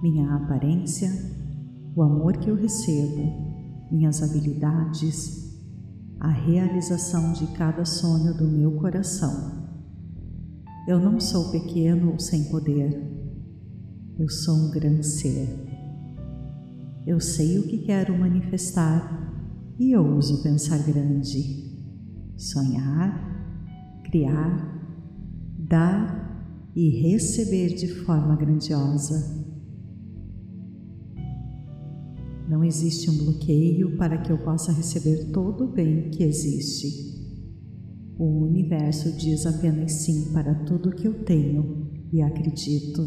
minha 0.01 0.35
aparência, 0.35 1.09
o 1.95 2.03
amor 2.03 2.37
que 2.37 2.49
eu 2.49 2.55
recebo 2.55 3.47
minhas 3.91 4.21
habilidades, 4.21 5.47
a 6.19 6.29
realização 6.29 7.33
de 7.33 7.47
cada 7.47 7.85
sonho 7.85 8.33
do 8.33 8.45
meu 8.47 8.71
coração. 8.73 9.67
Eu 10.87 10.99
não 10.99 11.19
sou 11.19 11.51
pequeno 11.51 12.11
ou 12.11 12.19
sem 12.19 12.45
poder. 12.45 13.15
Eu 14.17 14.29
sou 14.29 14.55
um 14.55 14.71
grande 14.71 15.05
ser. 15.05 15.47
Eu 17.05 17.19
sei 17.19 17.59
o 17.59 17.63
que 17.63 17.79
quero 17.79 18.17
manifestar 18.17 19.36
e 19.79 19.95
ouso 19.95 20.43
pensar 20.43 20.79
grande, 20.79 21.71
sonhar, 22.35 24.01
criar, 24.05 24.75
dar 25.59 26.71
e 26.75 26.89
receber 27.01 27.75
de 27.75 27.87
forma 27.87 28.35
grandiosa 28.35 29.37
Não 32.47 32.63
existe 32.63 33.09
um 33.09 33.17
bloqueio 33.17 33.97
para 33.97 34.19
que 34.19 34.31
eu 34.31 34.37
possa 34.37 34.71
receber 34.71 35.31
todo 35.33 35.65
o 35.65 35.71
bem 35.71 36.09
que 36.09 36.23
existe. 36.23 36.87
O 38.17 38.45
universo 38.45 39.11
diz 39.17 39.45
apenas 39.45 39.91
sim 39.91 40.31
para 40.31 40.55
tudo 40.63 40.95
que 40.95 41.07
eu 41.07 41.25
tenho 41.25 41.91
e 42.11 42.21
acredito. 42.21 43.01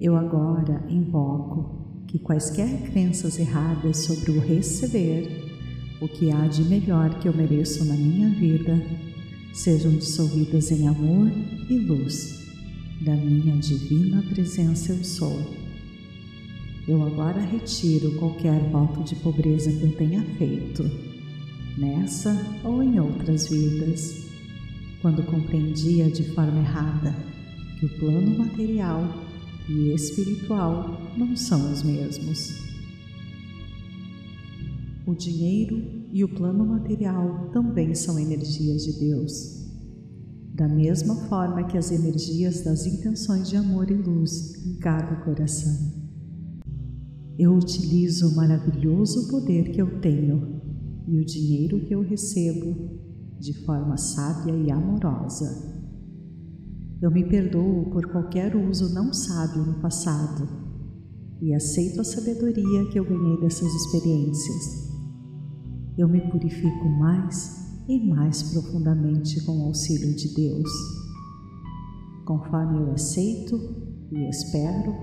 Eu 0.00 0.14
agora 0.14 0.86
invoco 0.88 1.79
que 2.10 2.18
quaisquer 2.18 2.90
crenças 2.90 3.38
erradas 3.38 3.98
sobre 3.98 4.32
o 4.32 4.40
receber, 4.40 5.30
o 6.00 6.08
que 6.08 6.32
há 6.32 6.48
de 6.48 6.64
melhor 6.64 7.20
que 7.20 7.28
eu 7.28 7.32
mereço 7.32 7.84
na 7.84 7.94
minha 7.94 8.28
vida, 8.30 8.84
sejam 9.52 9.92
dissolvidas 9.92 10.72
em 10.72 10.88
amor 10.88 11.30
e 11.68 11.78
luz. 11.78 12.48
Da 13.02 13.14
minha 13.14 13.56
divina 13.58 14.22
presença 14.22 14.92
eu 14.92 15.04
sou. 15.04 15.40
Eu 16.88 17.00
agora 17.04 17.40
retiro 17.40 18.16
qualquer 18.16 18.60
voto 18.70 19.04
de 19.04 19.14
pobreza 19.14 19.70
que 19.70 19.84
eu 19.84 19.92
tenha 19.92 20.24
feito, 20.36 20.82
nessa 21.78 22.44
ou 22.64 22.82
em 22.82 22.98
outras 22.98 23.48
vidas, 23.48 24.26
quando 25.00 25.22
compreendia 25.22 26.10
de 26.10 26.24
forma 26.34 26.58
errada 26.58 27.14
que 27.78 27.86
o 27.86 27.98
plano 28.00 28.36
material 28.36 29.29
e 29.68 29.94
espiritual 29.94 31.00
não 31.16 31.36
são 31.36 31.72
os 31.72 31.82
mesmos. 31.82 32.58
O 35.06 35.14
dinheiro 35.14 36.06
e 36.12 36.24
o 36.24 36.28
plano 36.28 36.64
material 36.66 37.50
também 37.52 37.94
são 37.94 38.18
energias 38.18 38.84
de 38.84 38.92
Deus. 38.98 39.60
Da 40.54 40.68
mesma 40.68 41.14
forma 41.28 41.64
que 41.64 41.78
as 41.78 41.90
energias 41.90 42.62
das 42.62 42.86
intenções 42.86 43.48
de 43.48 43.56
amor 43.56 43.90
e 43.90 43.94
luz 43.94 44.66
em 44.66 44.74
cada 44.74 45.16
coração 45.24 46.00
eu 47.40 47.54
utilizo 47.54 48.28
o 48.28 48.36
maravilhoso 48.36 49.30
poder 49.30 49.72
que 49.72 49.80
eu 49.80 49.98
tenho 49.98 50.60
e 51.08 51.18
o 51.18 51.24
dinheiro 51.24 51.80
que 51.86 51.94
eu 51.94 52.02
recebo 52.02 53.00
de 53.38 53.54
forma 53.64 53.96
sábia 53.96 54.54
e 54.54 54.70
amorosa. 54.70 55.79
Eu 57.02 57.10
me 57.10 57.24
perdoo 57.24 57.86
por 57.90 58.06
qualquer 58.12 58.54
uso 58.54 58.92
não 58.92 59.10
sábio 59.10 59.64
no 59.64 59.80
passado 59.80 60.46
e 61.40 61.54
aceito 61.54 62.02
a 62.02 62.04
sabedoria 62.04 62.90
que 62.90 62.98
eu 62.98 63.04
ganhei 63.04 63.40
dessas 63.40 63.72
experiências. 63.72 64.90
Eu 65.96 66.06
me 66.06 66.20
purifico 66.30 66.88
mais 66.98 67.82
e 67.88 67.98
mais 68.06 68.42
profundamente 68.52 69.42
com 69.46 69.62
o 69.62 69.64
auxílio 69.68 70.14
de 70.14 70.34
Deus. 70.34 70.68
Conforme 72.26 72.80
eu 72.80 72.92
aceito 72.92 73.58
e 74.12 74.28
espero, 74.28 74.94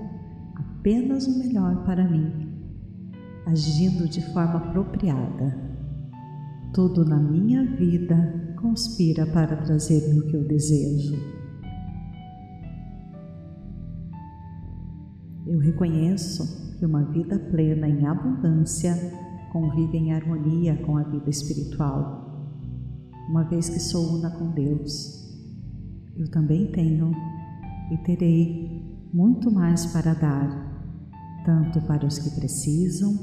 apenas 0.54 1.26
o 1.26 1.36
melhor 1.36 1.84
para 1.84 2.08
mim, 2.08 2.48
agindo 3.44 4.08
de 4.08 4.22
forma 4.32 4.58
apropriada. 4.58 5.68
Tudo 6.72 7.04
na 7.04 7.18
minha 7.18 7.64
vida 7.64 8.54
conspira 8.60 9.26
para 9.26 9.56
trazer-me 9.56 10.20
o 10.20 10.26
que 10.28 10.36
eu 10.36 10.46
desejo. 10.46 11.37
Eu 15.48 15.58
reconheço 15.60 16.76
que 16.78 16.84
uma 16.84 17.02
vida 17.04 17.38
plena 17.38 17.88
em 17.88 18.06
abundância 18.06 18.94
convive 19.50 19.96
em 19.96 20.12
harmonia 20.12 20.76
com 20.84 20.98
a 20.98 21.02
vida 21.04 21.30
espiritual, 21.30 22.52
uma 23.30 23.44
vez 23.44 23.70
que 23.70 23.80
sou 23.80 24.18
una 24.18 24.30
com 24.30 24.50
Deus. 24.50 25.26
Eu 26.14 26.30
também 26.30 26.70
tenho 26.70 27.12
e 27.90 27.96
terei 28.04 29.08
muito 29.10 29.50
mais 29.50 29.86
para 29.86 30.12
dar, 30.12 31.42
tanto 31.46 31.80
para 31.80 32.06
os 32.06 32.18
que 32.18 32.38
precisam, 32.38 33.14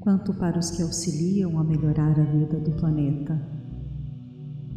quanto 0.00 0.34
para 0.34 0.58
os 0.58 0.70
que 0.70 0.82
auxiliam 0.82 1.58
a 1.58 1.64
melhorar 1.64 2.20
a 2.20 2.24
vida 2.24 2.60
do 2.60 2.72
planeta. 2.72 3.40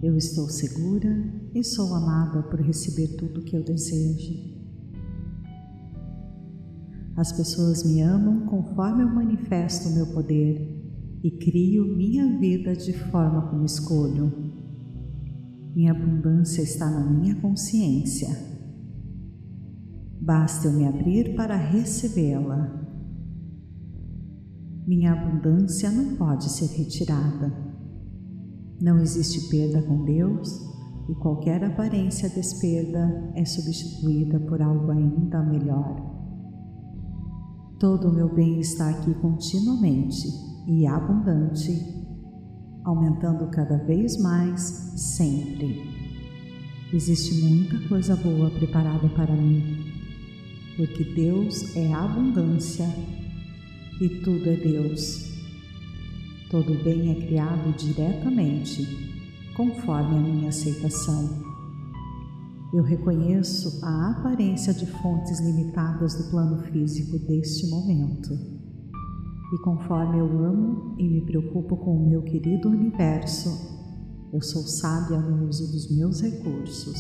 Eu 0.02 0.16
estou 0.16 0.48
segura 0.48 1.14
e 1.54 1.62
sou 1.62 1.94
amada 1.94 2.42
por 2.44 2.62
receber 2.62 3.18
tudo 3.18 3.42
o 3.42 3.44
que 3.44 3.58
eu 3.58 3.66
desejo. 3.66 4.59
As 7.16 7.32
pessoas 7.32 7.84
me 7.84 8.02
amam 8.02 8.46
conforme 8.46 9.04
eu 9.04 9.10
manifesto 9.10 9.90
o 9.90 9.94
meu 9.94 10.08
poder 10.08 10.80
e 11.24 11.32
crio 11.32 11.86
minha 11.96 12.40
vida 12.40 12.74
de 12.74 12.94
forma 12.94 13.50
como 13.50 13.66
escolho. 13.66 14.32
Minha 15.76 15.92
abundância 15.92 16.62
está 16.62 16.90
na 16.90 17.10
minha 17.10 17.36
consciência. 17.36 18.30
Basta 20.22 20.68
eu 20.68 20.74
me 20.74 20.88
abrir 20.88 21.36
para 21.36 21.56
recebê-la. 21.56 22.80
Minha 24.88 25.14
abundância 25.14 25.92
não 25.92 26.16
pode 26.16 26.50
ser 26.50 26.68
retirada. 26.78 27.54
Não 28.82 29.00
existe 29.00 29.50
perda 29.50 29.82
com 29.82 30.06
Deus 30.06 30.50
e 31.10 31.16
qualquer 31.16 31.64
aparência 31.64 32.30
de 32.30 32.42
perda 32.60 33.32
é 33.36 33.44
substituída 33.44 34.40
por 34.40 34.62
algo 34.62 34.92
ainda 34.92 35.44
melhor. 35.44 36.19
Todo 37.80 38.10
o 38.10 38.14
meu 38.14 38.28
bem 38.28 38.60
está 38.60 38.90
aqui 38.90 39.14
continuamente 39.14 40.28
e 40.68 40.86
abundante, 40.86 41.72
aumentando 42.84 43.50
cada 43.52 43.78
vez 43.78 44.22
mais, 44.22 44.62
sempre. 44.98 45.82
Existe 46.94 47.42
muita 47.46 47.80
coisa 47.88 48.18
boa 48.18 48.50
preparada 48.50 49.08
para 49.08 49.34
mim, 49.34 49.86
porque 50.76 51.06
Deus 51.06 51.74
é 51.78 51.94
abundância 51.94 52.86
e 54.02 54.10
tudo 54.26 54.50
é 54.50 54.58
Deus. 54.58 55.40
Todo 56.52 56.84
bem 56.84 57.12
é 57.12 57.16
criado 57.28 57.74
diretamente, 57.78 58.86
conforme 59.56 60.18
a 60.18 60.22
minha 60.22 60.50
aceitação. 60.50 61.49
Eu 62.72 62.84
reconheço 62.84 63.84
a 63.84 64.12
aparência 64.12 64.72
de 64.72 64.86
fontes 64.86 65.40
limitadas 65.40 66.14
do 66.14 66.30
plano 66.30 66.62
físico 66.66 67.18
deste 67.18 67.68
momento. 67.68 68.32
E 69.52 69.64
conforme 69.64 70.20
eu 70.20 70.28
amo 70.46 70.96
e 71.00 71.10
me 71.10 71.26
preocupo 71.26 71.76
com 71.78 71.98
o 71.98 72.08
meu 72.08 72.22
querido 72.22 72.70
universo, 72.70 73.50
eu 74.32 74.40
sou 74.40 74.62
sábia 74.62 75.18
no 75.18 75.48
uso 75.48 75.72
dos 75.72 75.98
meus 75.98 76.22
recursos. 76.22 77.00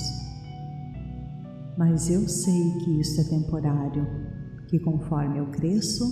Mas 1.77 2.09
eu 2.09 2.27
sei 2.27 2.71
que 2.79 2.99
isto 2.99 3.21
é 3.21 3.23
temporário, 3.25 4.07
que 4.67 4.79
conforme 4.79 5.37
eu 5.37 5.51
cresço 5.51 6.03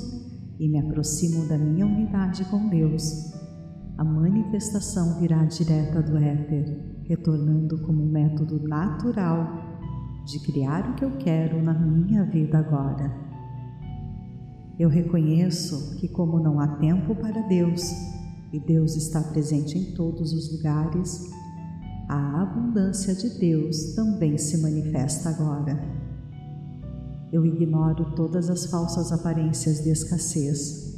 e 0.60 0.70
me 0.70 0.78
aproximo 0.78 1.48
da 1.48 1.58
minha 1.58 1.88
unidade 1.88 2.46
com 2.46 2.70
Deus, 2.70 3.34
a 3.98 4.04
manifestação 4.04 5.20
virá 5.20 5.44
direta 5.46 6.04
do 6.04 6.16
éter 6.16 6.97
retornando 7.08 7.80
como 7.80 8.04
um 8.04 8.12
método 8.12 8.60
natural 8.68 9.48
de 10.26 10.40
criar 10.40 10.92
o 10.92 10.96
que 10.96 11.06
eu 11.06 11.18
quero 11.18 11.64
na 11.64 11.74
minha 11.74 12.26
vida 12.26 12.58
agora. 12.58 13.12
Eu 14.78 14.90
reconheço 14.90 15.96
que, 15.98 16.08
como 16.08 16.38
não 16.40 16.60
há 16.60 16.68
tempo 16.78 17.16
para 17.16 17.42
Deus 17.48 17.82
e 18.52 18.60
Deus 18.60 18.96
está 18.96 19.22
presente 19.22 19.78
em 19.78 19.96
todos 19.96 20.34
os 20.34 20.52
lugares, 20.52 21.32
a 22.10 22.42
abundância 22.42 23.16
de 23.16 23.40
Deus 23.40 23.96
também 23.96 24.38
se 24.38 24.62
manifesta 24.62 25.30
agora. 25.30 25.80
Eu 27.32 27.46
ignoro 27.46 28.14
todas 28.16 28.50
as 28.50 28.66
falsas 28.66 29.12
aparências 29.12 29.82
de 29.82 29.90
escassez 29.90 30.96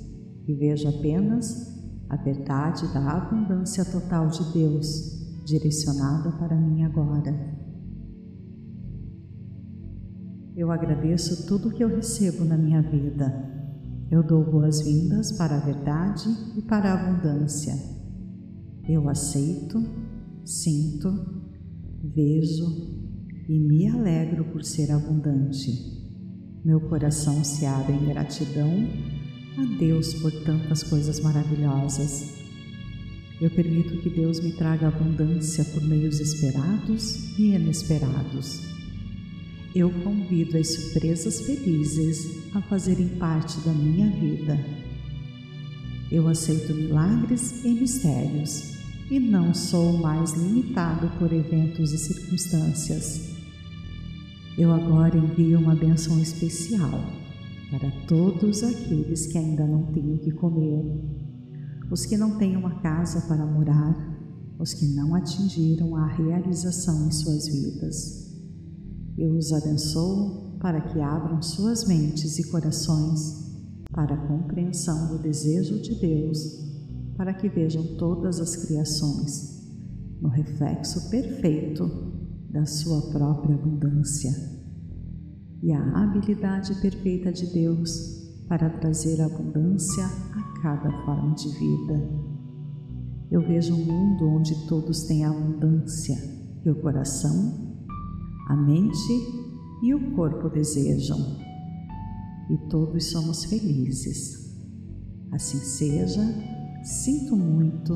e 0.48 0.54
vejo 0.56 0.88
apenas 0.88 1.70
a 2.10 2.16
verdade 2.16 2.92
da 2.94 3.12
abundância 3.12 3.86
total 3.86 4.28
de 4.28 4.44
Deus 4.52 5.19
direcionada 5.50 6.32
para 6.34 6.56
mim 6.56 6.84
agora. 6.84 7.58
Eu 10.56 10.72
agradeço 10.72 11.48
tudo 11.48 11.72
que 11.72 11.84
eu 11.84 11.88
recebo 11.88 12.46
na 12.46 12.58
minha 12.58 12.82
vida. 12.82 13.48
Eu 14.12 14.24
dou 14.24 14.44
boas-vindas 14.44 15.32
para 15.32 15.58
a 15.58 15.60
verdade 15.60 16.28
e 16.58 16.62
para 16.62 16.92
a 16.92 16.94
abundância. 16.94 17.74
Eu 18.88 19.08
aceito, 19.08 19.82
sinto, 20.44 21.10
vejo 22.04 22.66
e 23.48 23.60
me 23.60 23.88
alegro 23.88 24.46
por 24.46 24.64
ser 24.64 24.92
abundante. 24.92 25.72
Meu 26.64 26.82
coração 26.82 27.44
se 27.44 27.66
abre 27.66 27.94
em 27.94 28.08
gratidão 28.08 28.72
a 29.58 29.78
Deus 29.80 30.14
por 30.16 30.32
tantas 30.44 30.84
coisas 30.84 31.20
maravilhosas 31.22 32.39
eu 33.42 33.50
permito 33.50 33.98
que 34.02 34.10
Deus 34.10 34.40
me 34.42 34.52
traga 34.52 34.90
abundância 34.90 35.64
por 35.64 35.82
meios 35.82 36.20
esperados 36.20 37.38
e 37.40 37.56
inesperados. 37.56 38.62
Eu 39.74 39.90
convido 40.04 40.58
as 40.58 40.68
surpresas 40.68 41.42
felizes 41.42 42.54
a 42.54 42.62
fazerem 42.62 43.08
parte 43.18 43.60
da 43.62 43.72
minha 43.72 44.10
vida. 44.10 44.60
Eu 46.12 46.28
aceito 46.28 46.74
milagres 46.74 47.64
e 47.64 47.70
mistérios 47.70 48.74
e 49.10 49.20
não 49.20 49.54
sou 49.54 49.94
mais 49.98 50.34
limitado 50.34 51.10
por 51.18 51.32
eventos 51.32 51.94
e 51.94 51.98
circunstâncias. 51.98 53.30
Eu 54.58 54.72
agora 54.72 55.18
envio 55.18 55.60
uma 55.60 55.76
benção 55.76 56.20
especial 56.20 57.06
para 57.72 57.90
todos 58.08 58.64
aqueles 58.64 59.28
que 59.28 59.38
ainda 59.38 59.66
não 59.66 59.84
têm 59.94 60.16
o 60.16 60.18
que 60.18 60.32
comer 60.32 61.29
os 61.90 62.06
que 62.06 62.18
não 62.18 62.38
têm 62.38 62.56
uma 62.56 62.80
casa 62.82 63.22
para 63.22 63.46
morar, 63.46 63.96
os 64.60 64.74
que 64.74 64.88
não 64.88 65.16
atingiram 65.16 65.96
a 65.96 66.08
realização 66.08 67.08
em 67.08 67.12
suas 67.12 67.48
vidas. 67.48 68.30
Eu 69.18 69.36
os 69.36 69.52
abençoo 69.52 70.58
para 70.60 70.82
que 70.82 71.00
abram 71.00 71.42
suas 71.42 71.88
mentes 71.88 72.38
e 72.38 72.50
corações 72.50 73.50
para 73.92 74.14
a 74.14 74.28
compreensão 74.28 75.08
do 75.08 75.18
desejo 75.18 75.82
de 75.82 75.96
Deus, 75.96 76.40
para 77.18 77.34
que 77.34 77.50
vejam 77.50 77.96
todas 77.98 78.40
as 78.40 78.56
criações 78.56 79.68
no 80.22 80.30
reflexo 80.30 81.10
perfeito 81.10 81.90
da 82.50 82.66
sua 82.66 83.02
própria 83.12 83.56
abundância 83.56 84.60
e 85.62 85.72
a 85.72 86.04
habilidade 86.04 86.74
perfeita 86.82 87.32
de 87.32 87.46
Deus 87.48 88.19
para 88.50 88.68
trazer 88.68 89.22
abundância 89.22 90.04
a 90.06 90.60
cada 90.60 90.92
forma 91.06 91.36
de 91.36 91.48
vida. 91.50 92.10
Eu 93.30 93.42
vejo 93.42 93.76
um 93.76 93.86
mundo 93.86 94.28
onde 94.28 94.68
todos 94.68 95.04
têm 95.04 95.24
abundância 95.24 96.18
e 96.66 96.70
o 96.70 96.82
coração, 96.82 97.78
a 98.48 98.56
mente 98.56 99.14
e 99.84 99.94
o 99.94 100.16
corpo 100.16 100.50
desejam, 100.50 101.38
e 102.50 102.58
todos 102.70 103.12
somos 103.12 103.46
felizes. 103.46 104.60
Assim 105.32 105.60
seja, 105.60 106.22
sinto 106.84 107.36
muito, 107.36 107.94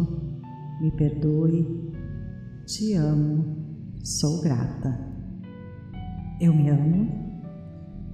me 0.80 0.92
perdoe, 0.92 1.92
te 2.68 2.94
amo, 2.94 3.58
sou 4.04 4.40
grata. 4.42 5.12
Eu 6.40 6.54
me 6.54 6.70
amo, 6.70 7.10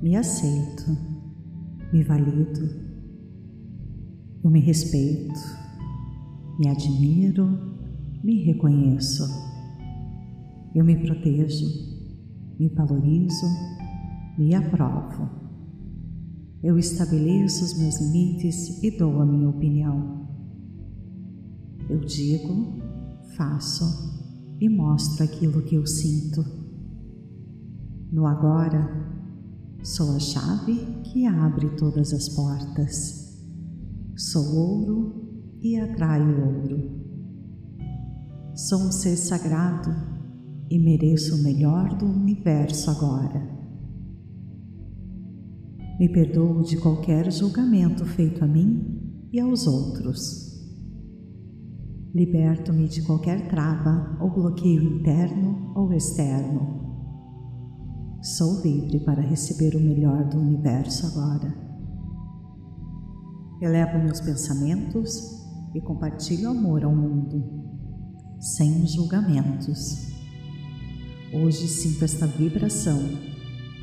me 0.02 0.16
aceito 0.16 1.19
me 1.92 2.04
valido, 2.04 2.70
eu 4.44 4.50
me 4.50 4.60
respeito, 4.60 5.40
me 6.60 6.68
admiro, 6.70 7.48
me 8.24 8.44
reconheço, 8.44 9.24
eu 10.76 10.86
me 10.86 10.96
protejo, 10.98 11.66
me 12.60 12.68
valorizo, 12.70 13.46
me 14.38 14.54
aprovo. 14.54 15.30
Eu 16.62 16.78
estabeleço 16.78 17.64
os 17.64 17.80
meus 17.80 18.00
limites 18.02 18.84
e 18.84 18.92
dou 18.92 19.22
a 19.22 19.26
minha 19.26 19.50
opinião. 19.50 20.28
Eu 21.90 22.02
digo, 22.02 22.80
faço 23.36 23.84
e 24.60 24.68
mostro 24.68 25.24
aquilo 25.24 25.62
que 25.62 25.76
eu 25.76 25.88
sinto. 25.88 26.44
No 28.12 28.26
agora, 28.26 29.09
Sou 29.82 30.14
a 30.14 30.20
chave 30.20 30.76
que 31.06 31.26
abre 31.26 31.70
todas 31.78 32.12
as 32.12 32.28
portas. 32.28 33.42
Sou 34.18 34.56
ouro 34.56 35.56
e 35.62 35.78
atraio 35.80 36.46
ouro. 36.46 37.00
Sou 38.54 38.80
um 38.80 38.92
ser 38.92 39.16
sagrado 39.16 39.90
e 40.70 40.78
mereço 40.78 41.36
o 41.36 41.44
melhor 41.44 41.98
do 41.98 42.06
universo 42.06 42.92
agora. 42.92 43.42
Me 45.98 46.10
perdoo 46.10 46.62
de 46.62 46.76
qualquer 46.76 47.32
julgamento 47.32 48.06
feito 48.06 48.44
a 48.44 48.48
mim 48.48 49.28
e 49.32 49.40
aos 49.40 49.66
outros. 49.66 50.60
Liberto-me 52.14 52.90
de 52.90 53.02
qualquer 53.04 53.48
trava 53.48 54.18
ou 54.20 54.30
bloqueio 54.30 54.84
interno 54.84 55.72
ou 55.74 55.94
externo. 55.94 56.79
Sou 58.22 58.62
livre 58.62 59.00
para 59.00 59.22
receber 59.22 59.78
o 59.78 59.80
melhor 59.80 60.26
do 60.26 60.40
universo 60.40 61.08
agora. 61.08 61.56
Elevo 63.62 63.98
meus 63.98 64.20
pensamentos 64.20 65.42
e 65.74 65.80
compartilho 65.80 66.50
amor 66.50 66.84
ao 66.84 66.94
mundo 66.94 67.64
sem 68.38 68.86
julgamentos. 68.86 70.10
Hoje 71.32 71.66
sinto 71.70 72.04
esta 72.04 72.28
vibração 72.28 73.00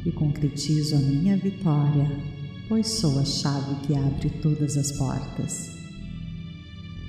e 0.05 0.12
concretizo 0.12 0.97
a 0.97 0.99
minha 0.99 1.39
vitória, 1.39 2.07
pois 2.68 2.89
sou 2.89 3.18
a 3.18 3.24
chave 3.24 3.87
que 3.87 3.97
abre 3.97 4.28
todas 4.43 4.76
as 4.76 4.93
portas. 4.93 5.70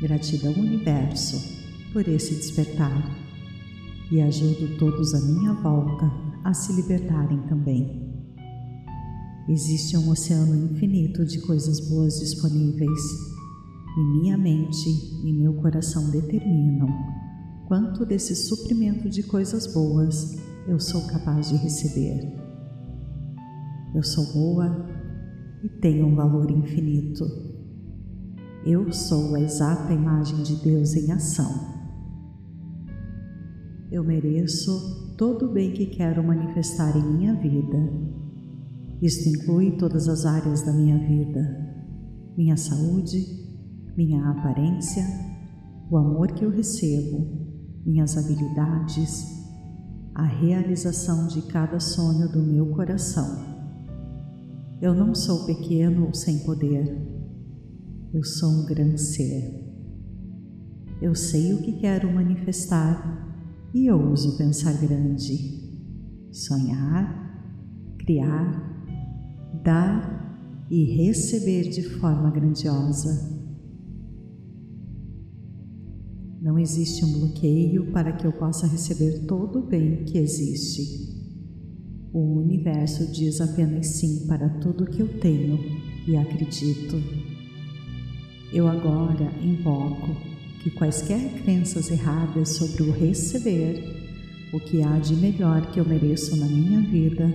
Gratidão, 0.02 0.54
Universo, 0.54 1.58
por 1.92 2.08
esse 2.08 2.36
despertar 2.36 3.04
e 4.10 4.22
ajudo 4.22 4.78
todos 4.78 5.14
à 5.14 5.20
minha 5.20 5.54
volta 5.56 6.27
a 6.44 6.54
se 6.54 6.74
libertarem 6.74 7.42
também. 7.48 8.08
Existe 9.50 9.96
um 9.98 10.10
oceano 10.10 10.56
infinito 10.72 11.26
de 11.26 11.40
coisas 11.42 11.80
boas 11.90 12.20
disponíveis 12.20 13.00
e 13.98 14.20
minha 14.20 14.38
mente 14.38 14.90
e 15.24 15.34
meu 15.34 15.54
coração 15.54 16.10
determinam 16.12 16.88
quanto 17.68 18.06
desse 18.06 18.36
suprimento 18.36 19.10
de 19.10 19.24
coisas 19.24 19.68
boas 19.74 20.38
eu 20.68 20.80
sou 20.80 21.08
capaz 21.08 21.50
de 21.50 21.56
receber. 21.56 22.30
Eu 23.96 24.04
sou 24.04 24.34
boa 24.34 24.86
e 25.64 25.70
tenho 25.70 26.08
um 26.08 26.16
valor 26.16 26.52
infinito. 26.52 27.26
Eu 28.66 28.92
sou 28.92 29.34
a 29.36 29.40
exata 29.40 29.94
imagem 29.94 30.44
de 30.44 30.56
Deus 30.58 30.94
em 30.96 31.12
ação. 31.12 31.77
Eu 33.90 34.04
mereço 34.04 35.16
todo 35.18 35.46
o 35.46 35.54
bem 35.54 35.72
que 35.72 35.86
quero 35.86 36.22
manifestar 36.22 36.96
em 36.98 37.18
minha 37.18 37.34
vida. 37.36 37.78
Isto 39.02 39.30
inclui 39.30 39.78
todas 39.78 40.10
as 40.10 40.26
áreas 40.26 40.62
da 40.64 40.74
minha 40.74 40.98
vida: 40.98 41.42
minha 42.36 42.58
saúde, 42.58 43.26
minha 43.96 44.30
aparência, 44.30 45.04
o 45.90 45.96
amor 45.96 46.34
que 46.34 46.44
eu 46.44 46.50
recebo 46.50 47.48
minhas 47.86 48.18
habilidades, 48.18 49.26
a 50.14 50.26
realização 50.26 51.28
de 51.28 51.44
cada 51.44 51.80
sonho 51.80 52.30
do 52.30 52.44
meu 52.44 52.68
coração. 52.72 53.56
Eu 54.82 54.94
não 54.94 55.16
sou 55.16 55.46
pequeno 55.46 56.08
ou 56.08 56.14
sem 56.14 56.40
poder. 56.40 56.94
Eu 58.14 58.24
sou 58.24 58.50
um 58.50 58.66
grande 58.66 59.00
ser. 59.00 59.66
Eu 61.02 61.16
sei 61.16 61.54
o 61.54 61.62
que 61.62 61.80
quero 61.80 62.12
manifestar 62.12 63.27
e 63.74 63.86
eu 63.86 64.12
uso 64.12 64.38
pensar 64.38 64.74
grande, 64.74 65.70
sonhar, 66.32 67.96
criar, 68.00 68.68
dar 69.64 70.66
e 70.70 70.84
receber 70.96 71.70
de 71.70 71.84
forma 71.84 72.32
grandiosa. 72.32 73.36
Não 76.42 76.58
existe 76.58 77.04
um 77.04 77.12
bloqueio 77.20 77.92
para 77.92 78.14
que 78.14 78.26
eu 78.26 78.32
possa 78.32 78.68
receber 78.68 79.26
todo 79.26 79.60
o 79.60 79.68
bem 79.68 80.06
que 80.06 80.18
existe. 80.18 81.08
O 82.14 82.40
universo 82.40 83.12
diz 83.12 83.42
apenas 83.42 83.88
sim 83.88 84.28
para 84.28 84.48
tudo 84.60 84.86
que 84.86 85.02
eu 85.02 85.20
tenho 85.20 85.60
e 86.08 86.16
acredito. 86.16 86.96
Eu 88.54 88.68
agora 88.68 89.30
invoco 89.44 90.27
que 90.62 90.72
quaisquer 90.72 91.42
crenças 91.44 91.90
erradas 91.92 92.50
sobre 92.50 92.84
o 92.84 92.92
receber, 92.92 93.84
o 94.52 94.60
que 94.60 94.82
há 94.82 94.98
de 95.00 95.16
melhor 95.16 95.72
que 95.72 95.80
eu 95.80 95.86
mereço 95.86 96.36
na 96.38 96.46
minha 96.46 96.82
vida, 96.82 97.32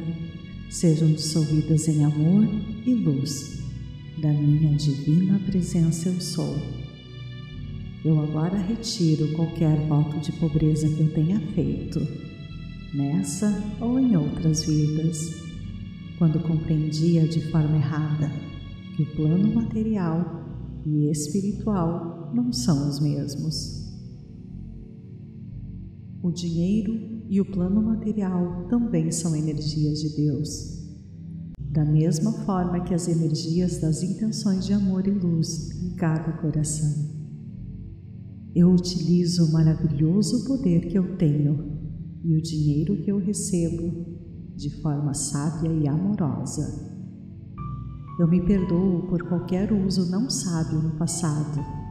sejam 0.71 1.13
dissolvidas 1.13 1.89
em 1.89 2.05
amor 2.05 2.47
e 2.87 2.95
luz. 2.95 3.63
Da 4.19 4.33
minha 4.33 4.75
divina 4.77 5.41
presença 5.47 6.09
eu 6.09 6.21
sou. 6.21 6.57
Eu 8.05 8.21
agora 8.21 8.57
retiro 8.59 9.29
qualquer 9.33 9.77
voto 9.87 10.19
de 10.19 10.33
pobreza 10.33 10.89
que 10.89 11.01
eu 11.01 11.13
tenha 11.13 11.41
feito, 11.55 12.07
nessa 12.93 13.63
ou 13.81 13.99
em 13.99 14.17
outras 14.17 14.65
vidas, 14.65 15.43
quando 16.19 16.41
compreendia 16.41 17.27
de 17.27 17.41
forma 17.51 17.77
errada 17.77 18.31
que 18.97 19.03
o 19.03 19.07
plano 19.07 19.55
material 19.55 20.43
e 20.85 21.11
espiritual 21.11 22.12
não 22.33 22.53
são 22.53 22.89
os 22.89 23.01
mesmos. 23.01 23.83
O 26.23 26.31
dinheiro 26.31 27.23
e 27.29 27.41
o 27.41 27.45
plano 27.45 27.83
material 27.83 28.67
também 28.69 29.11
são 29.11 29.35
energias 29.35 30.01
de 30.01 30.17
Deus. 30.17 30.83
Da 31.59 31.85
mesma 31.85 32.33
forma 32.45 32.81
que 32.81 32.95
as 32.95 33.09
energias 33.09 33.81
das 33.81 34.03
intenções 34.03 34.67
de 34.67 34.73
amor 34.73 35.07
e 35.07 35.11
luz 35.11 35.71
em 35.83 35.97
cada 35.97 36.33
coração 36.33 37.23
eu 38.55 38.71
utilizo 38.71 39.47
o 39.47 39.53
maravilhoso 39.53 40.45
poder 40.45 40.87
que 40.89 40.99
eu 40.99 41.17
tenho 41.17 41.81
e 42.23 42.37
o 42.37 42.43
dinheiro 42.43 43.03
que 43.03 43.11
eu 43.11 43.19
recebo 43.19 44.07
de 44.55 44.69
forma 44.83 45.15
sábia 45.15 45.73
e 45.73 45.89
amorosa. 45.89 46.93
Eu 48.21 48.29
me 48.29 48.45
perdoo 48.45 49.07
por 49.09 49.23
qualquer 49.23 49.73
uso 49.73 50.11
não 50.11 50.29
sábio 50.29 50.83
no 50.83 50.91
passado 50.97 51.82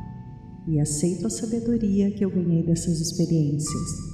e 0.67 0.79
aceito 0.79 1.27
a 1.27 1.29
sabedoria 1.29 2.11
que 2.11 2.23
eu 2.23 2.29
ganhei 2.29 2.63
dessas 2.63 2.99
experiências. 2.99 4.11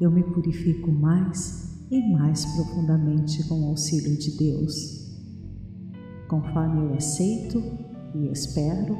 Eu 0.00 0.10
me 0.10 0.22
purifico 0.22 0.90
mais 0.90 1.86
e 1.90 2.12
mais 2.12 2.44
profundamente 2.54 3.46
com 3.48 3.62
o 3.62 3.68
auxílio 3.70 4.16
de 4.18 4.36
Deus. 4.36 5.08
Conforme 6.28 6.86
eu 6.86 6.94
aceito 6.94 7.62
e 8.14 8.30
espero, 8.30 8.96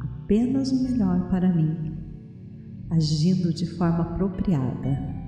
apenas 0.00 0.70
o 0.70 0.82
melhor 0.82 1.28
para 1.30 1.54
mim, 1.54 1.96
agindo 2.90 3.52
de 3.52 3.66
forma 3.76 4.02
apropriada. 4.02 5.18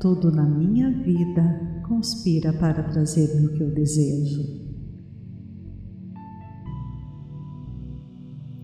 Tudo 0.00 0.30
na 0.30 0.44
minha 0.44 0.90
vida 0.90 1.82
conspira 1.86 2.52
para 2.52 2.82
trazer-me 2.84 3.46
o 3.46 3.52
que 3.54 3.62
eu 3.62 3.74
desejo. 3.74 4.69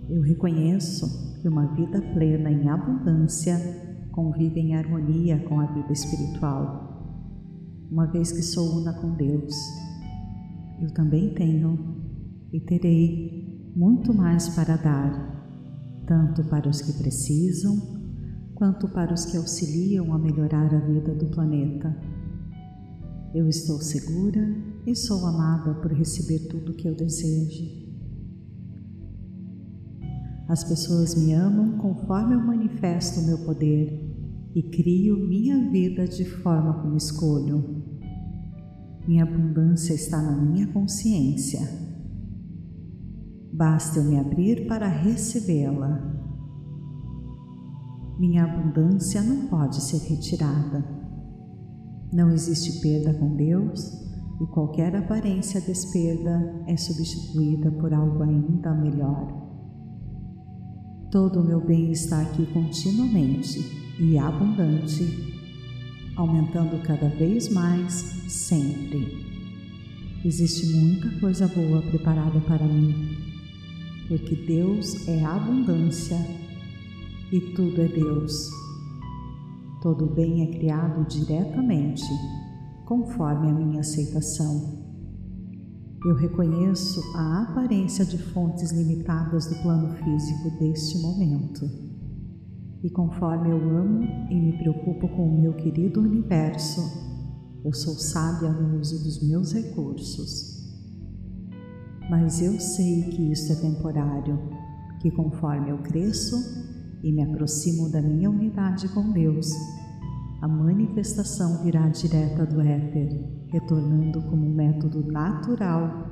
Eu 0.09 0.22
reconheço 0.22 1.40
que 1.40 1.48
uma 1.48 1.66
vida 1.74 2.00
plena 2.00 2.50
em 2.50 2.68
abundância 2.68 3.57
convive 4.12 4.61
em 4.61 4.76
harmonia 4.76 5.38
com 5.48 5.61
a 5.61 5.66
vida 5.66 5.92
espiritual, 5.92 7.88
uma 7.90 8.07
vez 8.07 8.30
que 8.32 8.42
sou 8.42 8.80
una 8.80 8.92
com 8.94 9.14
Deus. 9.14 9.54
Eu 10.80 10.92
também 10.94 11.34
tenho 11.34 11.96
e 12.52 12.61
terei 12.61 13.72
muito 13.74 14.14
mais 14.14 14.48
para 14.50 14.76
dar 14.76 15.36
tanto 16.07 16.44
para 16.44 16.68
os 16.68 16.80
que 16.80 16.92
precisam, 16.92 17.76
quanto 18.54 18.88
para 18.88 19.12
os 19.12 19.24
que 19.26 19.36
auxiliam 19.36 20.14
a 20.14 20.18
melhorar 20.18 20.72
a 20.72 20.78
vida 20.78 21.14
do 21.14 21.26
planeta. 21.26 21.94
Eu 23.34 23.48
estou 23.48 23.80
segura 23.80 24.40
e 24.86 24.94
sou 24.94 25.26
amada 25.26 25.74
por 25.74 25.92
receber 25.92 26.46
tudo 26.48 26.72
o 26.72 26.74
que 26.74 26.88
eu 26.88 26.94
desejo. 26.94 27.86
As 30.49 30.62
pessoas 30.64 31.14
me 31.14 31.32
amam 31.32 31.78
conforme 31.78 32.34
eu 32.34 32.40
manifesto 32.40 33.20
o 33.20 33.26
meu 33.26 33.38
poder 33.38 34.03
e 34.55 34.62
crio 34.62 35.16
minha 35.28 35.70
vida 35.70 36.07
de 36.07 36.24
forma 36.24 36.82
como 36.82 36.97
escolho. 36.97 37.84
Minha 39.07 39.24
abundância 39.24 39.94
está 39.94 40.20
na 40.20 40.36
minha 40.36 40.66
consciência 40.68 41.86
Basta 43.57 44.01
eu 44.01 44.05
me 44.05 44.18
abrir 44.18 44.66
para 44.66 44.86
recebê-la. 44.86 45.99
Minha 48.18 48.44
abundância 48.44 49.22
não 49.22 49.47
pode 49.47 49.80
ser 49.80 49.97
retirada. 50.07 50.84
Não 52.12 52.30
existe 52.30 52.82
perda 52.82 53.14
com 53.14 53.34
Deus 53.34 53.80
e 54.42 54.47
qualquer 54.49 54.94
aparência 54.94 55.59
desperda 55.59 56.64
é 56.66 56.76
substituída 56.76 57.70
por 57.70 57.94
algo 57.94 58.22
ainda 58.22 58.74
melhor. 58.74 59.45
Todo 61.16 61.40
o 61.40 61.42
meu 61.42 61.62
bem 61.62 61.92
está 61.92 62.20
aqui 62.20 62.44
continuamente 62.52 63.58
e 63.98 64.18
abundante, 64.18 65.32
aumentando 66.14 66.78
cada 66.82 67.08
vez 67.08 67.48
mais, 67.48 67.94
sempre. 68.28 69.24
Existe 70.22 70.66
muita 70.76 71.08
coisa 71.18 71.48
boa 71.48 71.80
preparada 71.80 72.38
para 72.40 72.66
mim 72.66 73.16
porque 74.06 74.34
Deus 74.34 75.08
é 75.08 75.24
abundância 75.24 76.18
e 77.32 77.40
tudo 77.40 77.80
é 77.80 77.88
Deus. 77.88 78.50
Todo 79.80 80.04
bem 80.04 80.42
é 80.42 80.58
criado 80.58 81.02
diretamente, 81.08 82.04
conforme 82.84 83.48
a 83.48 83.54
minha 83.54 83.80
aceitação. 83.80 84.75
Eu 86.05 86.14
reconheço 86.14 87.01
a 87.16 87.42
aparência 87.42 88.05
de 88.05 88.18
fontes 88.18 88.70
limitadas 88.70 89.47
do 89.47 89.57
plano 89.62 89.94
físico 89.97 90.51
deste 90.59 90.99
momento. 90.99 91.68
E 92.82 92.90
conforme 92.90 93.51
eu 93.51 93.57
amo 93.57 94.03
e 94.30 94.34
me 94.34 94.59
preocupo 94.59 95.09
com 95.09 95.28
o 95.28 95.40
meu 95.40 95.55
querido 95.55 96.01
universo, 96.01 96.80
eu 97.64 97.72
sou 97.72 97.94
sábia 97.94 98.53
no 98.53 98.78
uso 98.78 99.03
dos 99.03 99.26
meus 99.26 99.53
recursos. 99.53 100.57
Mas 102.09 102.40
eu 102.40 102.61
sei 102.61 103.03
que 103.11 103.32
isso 103.32 103.53
é 103.53 103.57
temporário, 103.57 104.38
que 105.01 105.11
conforme 105.11 105.70
eu 105.70 105.78
cresço 105.78 106.36
e 107.03 107.11
me 107.11 107.22
aproximo 107.22 107.90
da 107.90 108.01
minha 108.01 108.30
unidade 108.30 108.88
com 108.90 109.11
Deus, 109.11 109.51
a 110.41 110.49
manifestação 110.49 111.62
virá 111.62 111.89
direta 111.89 112.45
do 112.45 112.61
éter 112.61 113.09
retornando 113.49 114.22
como 114.22 114.47
um 114.47 114.55
método 114.55 115.11
natural 115.11 116.07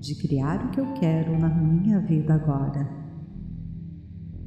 de 0.00 0.14
criar 0.14 0.66
o 0.66 0.70
que 0.70 0.80
eu 0.80 0.94
quero 0.94 1.38
na 1.38 1.48
minha 1.48 2.00
vida 2.00 2.34
agora. 2.34 2.88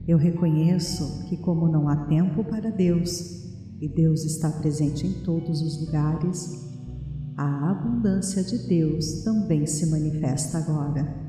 Eu 0.07 0.17
reconheço 0.17 1.27
que, 1.29 1.37
como 1.37 1.67
não 1.67 1.87
há 1.87 2.05
tempo 2.05 2.43
para 2.43 2.71
Deus 2.71 3.41
e 3.79 3.87
Deus 3.87 4.23
está 4.23 4.49
presente 4.49 5.05
em 5.05 5.23
todos 5.23 5.61
os 5.61 5.85
lugares, 5.85 6.71
a 7.37 7.71
abundância 7.71 8.43
de 8.43 8.67
Deus 8.67 9.23
também 9.23 9.65
se 9.65 9.85
manifesta 9.89 10.57
agora. 10.57 11.21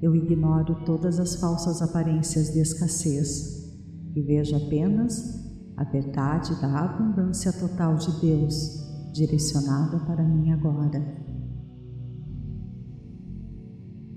Eu 0.00 0.14
ignoro 0.14 0.84
todas 0.84 1.18
as 1.18 1.36
falsas 1.36 1.82
aparências 1.82 2.52
de 2.52 2.60
escassez 2.60 3.72
e 4.14 4.20
vejo 4.20 4.56
apenas 4.56 5.51
a 5.76 5.84
verdade 5.84 6.60
da 6.60 6.80
abundância 6.80 7.52
total 7.52 7.96
de 7.96 8.20
Deus 8.20 8.82
direcionada 9.12 9.98
para 10.00 10.22
mim 10.22 10.50
agora. 10.50 11.22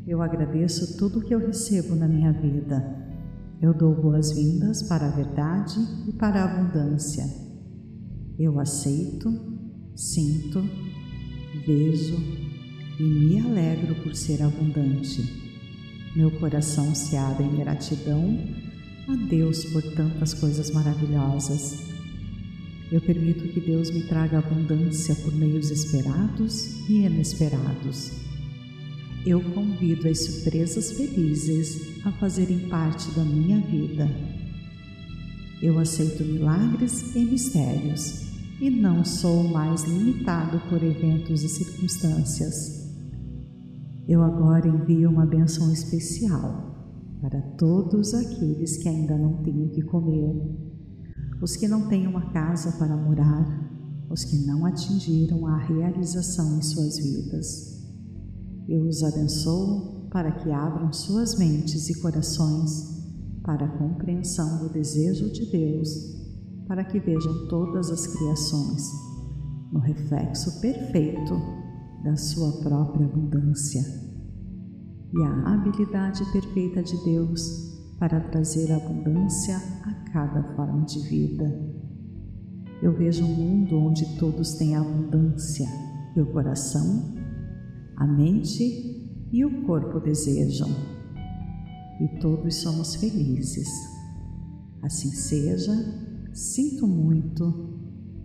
Eu 0.07 0.21
agradeço 0.21 0.97
tudo 0.97 1.21
que 1.21 1.33
eu 1.33 1.39
recebo 1.39 1.95
na 1.95 2.07
minha 2.07 2.31
vida. 2.31 3.03
Eu 3.61 3.73
dou 3.73 3.95
boas-vindas 3.95 4.83
para 4.83 5.07
a 5.07 5.11
verdade 5.11 5.79
e 6.07 6.13
para 6.13 6.43
a 6.43 6.45
abundância. 6.45 7.25
Eu 8.37 8.59
aceito, 8.59 9.33
sinto, 9.95 10.61
vejo 11.65 12.15
e 12.99 13.03
me 13.03 13.39
alegro 13.39 13.95
por 14.03 14.13
ser 14.13 14.43
abundante. 14.43 15.43
Meu 16.15 16.31
coração 16.39 16.93
se 16.93 17.17
abre 17.17 17.43
em 17.45 17.55
gratidão 17.57 18.37
a 19.07 19.15
Deus 19.15 19.65
por 19.65 19.83
tantas 19.93 20.33
coisas 20.33 20.71
maravilhosas 20.71 21.95
eu 22.91 23.01
permito 23.01 23.47
que 23.47 23.59
Deus 23.59 23.89
me 23.89 24.03
traga 24.03 24.37
abundância 24.37 25.15
por 25.15 25.33
meios 25.33 25.71
esperados 25.71 26.87
e 26.87 27.05
inesperados. 27.05 28.11
Eu 29.25 29.41
convido 29.41 30.07
as 30.07 30.23
surpresas 30.23 30.91
felizes 30.91 32.05
a 32.05 32.11
fazerem 32.11 32.69
parte 32.69 33.09
da 33.11 33.23
minha 33.23 33.59
vida. 33.59 34.07
Eu 35.63 35.79
aceito 35.79 36.23
milagres 36.23 37.15
e 37.15 37.25
mistérios 37.25 38.27
e 38.61 38.69
não 38.69 39.03
sou 39.03 39.43
mais 39.43 39.83
limitado 39.83 40.61
por 40.69 40.83
eventos 40.83 41.41
e 41.43 41.49
circunstâncias. 41.49 42.93
Eu 44.07 44.21
agora 44.21 44.67
envio 44.67 45.09
uma 45.09 45.25
benção 45.25 45.73
especial 45.73 46.74
para 47.25 47.41
todos 47.57 48.13
aqueles 48.13 48.77
que 48.77 48.87
ainda 48.87 49.17
não 49.17 49.41
têm 49.41 49.65
o 49.65 49.69
que 49.69 49.81
comer 49.81 50.65
os 51.41 51.55
que 51.55 51.67
não 51.67 51.87
têm 51.87 52.07
uma 52.07 52.31
casa 52.31 52.71
para 52.77 52.95
morar, 52.95 54.07
os 54.09 54.23
que 54.23 54.37
não 54.45 54.65
atingiram 54.65 55.45
a 55.47 55.57
realização 55.57 56.57
em 56.57 56.61
suas 56.61 56.97
vidas. 56.97 57.85
Eu 58.67 58.87
os 58.87 59.03
abençoo 59.03 60.07
para 60.09 60.31
que 60.31 60.49
abram 60.51 60.93
suas 60.93 61.37
mentes 61.37 61.89
e 61.89 61.99
corações 61.99 63.03
para 63.43 63.65
a 63.65 63.77
compreensão 63.77 64.59
do 64.59 64.69
desejo 64.71 65.29
de 65.31 65.51
Deus, 65.51 65.89
para 66.67 66.85
que 66.85 66.99
vejam 66.99 67.47
todas 67.47 67.89
as 67.89 68.07
criações 68.07 68.89
no 69.71 69.79
reflexo 69.79 70.61
perfeito 70.61 71.33
da 72.03 72.15
sua 72.15 72.61
própria 72.61 73.05
abundância 73.05 74.04
e 75.15 75.23
a 75.23 75.53
habilidade 75.53 76.23
perfeita 76.33 76.83
de 76.83 77.01
Deus 77.05 77.73
para 77.97 78.19
trazer 78.19 78.71
abundância 78.73 79.55
a 79.83 79.93
cada 80.11 80.43
forma 80.55 80.85
de 80.85 80.99
vida. 81.07 81.45
Eu 82.81 82.93
vejo 82.93 83.23
um 83.23 83.33
mundo 83.33 83.77
onde 83.77 84.17
todos 84.17 84.55
têm 84.55 84.75
abundância 84.75 85.65
e 86.15 86.21
o 86.21 86.31
coração, 86.33 87.15
a 87.95 88.05
mente 88.05 89.09
e 89.31 89.45
o 89.45 89.65
corpo 89.65 90.01
desejam. 90.01 90.67
E 92.01 92.19
todos 92.19 92.55
somos 92.55 92.95
felizes. 92.95 93.69
Assim 94.83 95.09
seja, 95.09 95.71
sinto 96.33 96.85
muito, 96.85 97.45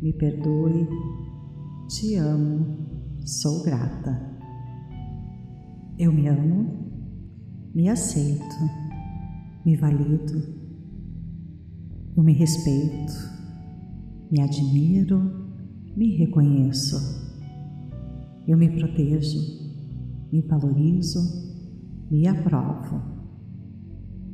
me 0.03 0.13
perdoe, 0.13 0.89
te 1.89 2.17
amo, 2.17 3.17
sou 3.25 3.63
grata. 3.63 4.29
Eu 5.97 6.13
me 6.13 6.27
amo, 6.27 6.80
me 7.75 7.89
aceito 7.89 8.91
me 9.65 9.77
valido, 9.77 10.43
eu 12.17 12.23
me 12.23 12.33
respeito, 12.33 13.13
me 14.31 14.41
admiro, 14.41 15.21
me 15.95 16.17
reconheço, 16.17 16.97
eu 18.49 18.57
me 18.57 18.71
protejo, 18.71 19.39
me 20.33 20.41
valorizo, 20.41 21.21
me 22.11 22.27
aprovo. 22.27 23.21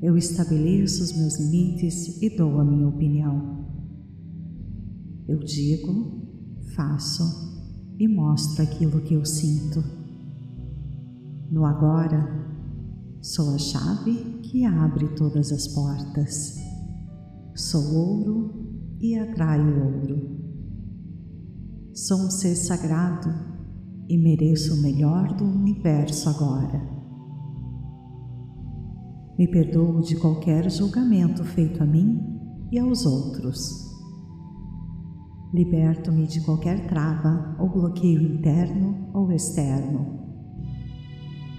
Eu 0.01 0.17
estabeleço 0.17 1.03
os 1.03 1.17
meus 1.17 1.39
limites 1.41 2.23
e 2.23 2.31
dou 2.37 2.61
a 2.61 2.65
minha 2.65 2.87
opinião. 2.87 3.67
Eu 5.27 5.39
digo, 5.39 6.23
faço 6.75 7.25
e 7.99 8.07
mostro 8.07 8.63
aquilo 8.63 9.01
que 9.01 9.15
eu 9.15 9.25
sinto. 9.25 9.83
No 11.51 11.65
agora, 11.65 12.46
Sou 13.27 13.57
a 13.57 13.59
chave 13.59 14.39
que 14.45 14.65
abre 14.65 15.09
todas 15.17 15.51
as 15.51 15.67
portas. 15.67 16.55
Sou 17.57 17.93
ouro 17.93 18.97
e 19.01 19.19
atraio 19.19 19.85
ouro. 19.85 20.39
Sou 21.93 22.19
um 22.19 22.31
ser 22.31 22.55
sagrado 22.55 23.29
e 24.09 24.17
mereço 24.17 24.75
o 24.75 24.77
melhor 24.81 25.35
do 25.35 25.45
universo 25.45 26.29
agora. 26.29 26.81
Me 29.37 29.49
perdoo 29.49 30.03
de 30.03 30.15
qualquer 30.15 30.71
julgamento 30.71 31.43
feito 31.43 31.83
a 31.83 31.85
mim 31.85 32.23
e 32.71 32.79
aos 32.79 33.05
outros. 33.05 33.93
Liberto-me 35.53 36.29
de 36.29 36.43
qualquer 36.43 36.87
trava 36.87 37.57
ou 37.59 37.69
bloqueio 37.69 38.23
interno 38.23 39.11
ou 39.13 39.33
externo 39.33 40.16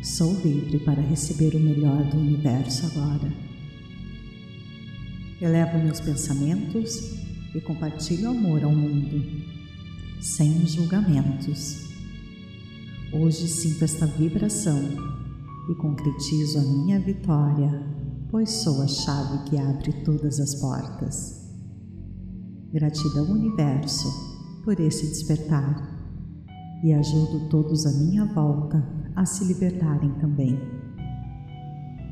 Sou 0.07 0.33
livre 0.39 0.79
para 0.79 1.01
receber 1.01 1.53
o 1.53 1.59
melhor 1.59 2.01
do 2.05 2.17
universo 2.17 2.85
agora. 2.85 3.29
Elevo 5.41 5.79
meus 5.79 5.99
pensamentos 5.99 7.19
e 7.53 7.59
compartilho 7.59 8.29
amor 8.29 8.63
ao 8.63 8.71
mundo, 8.71 9.21
sem 10.21 10.65
julgamentos. 10.65 11.89
Hoje 13.11 13.49
sinto 13.49 13.83
esta 13.83 14.07
vibração 14.07 14.79
e 15.69 15.75
concretizo 15.75 16.59
a 16.59 16.61
minha 16.61 17.01
vitória, 17.01 17.69
pois 18.31 18.49
sou 18.49 18.81
a 18.81 18.87
chave 18.87 19.49
que 19.49 19.57
abre 19.57 19.91
todas 20.05 20.39
as 20.39 20.55
portas. 20.55 21.51
Gratidão, 22.71 23.29
Universo, 23.29 24.07
por 24.63 24.79
esse 24.79 25.05
despertar 25.05 25.99
e 26.81 26.93
ajudo 26.93 27.49
todos 27.49 27.85
à 27.85 27.91
minha 27.91 28.23
volta 28.23 28.96
a 29.17 29.25
se 29.25 29.43
libertarem 29.45 30.13
também. 30.19 30.55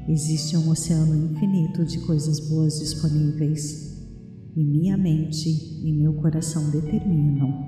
Existe 0.10 0.58
um 0.58 0.72
oceano 0.72 1.16
infinito 1.16 1.86
de 1.86 2.00
coisas 2.00 2.40
boas 2.50 2.80
disponíveis 2.80 4.10
e 4.56 4.64
minha 4.64 4.98
mente 4.98 5.48
e 5.88 5.94
meu 5.94 6.16
coração 6.16 6.72
determinam 6.72 7.64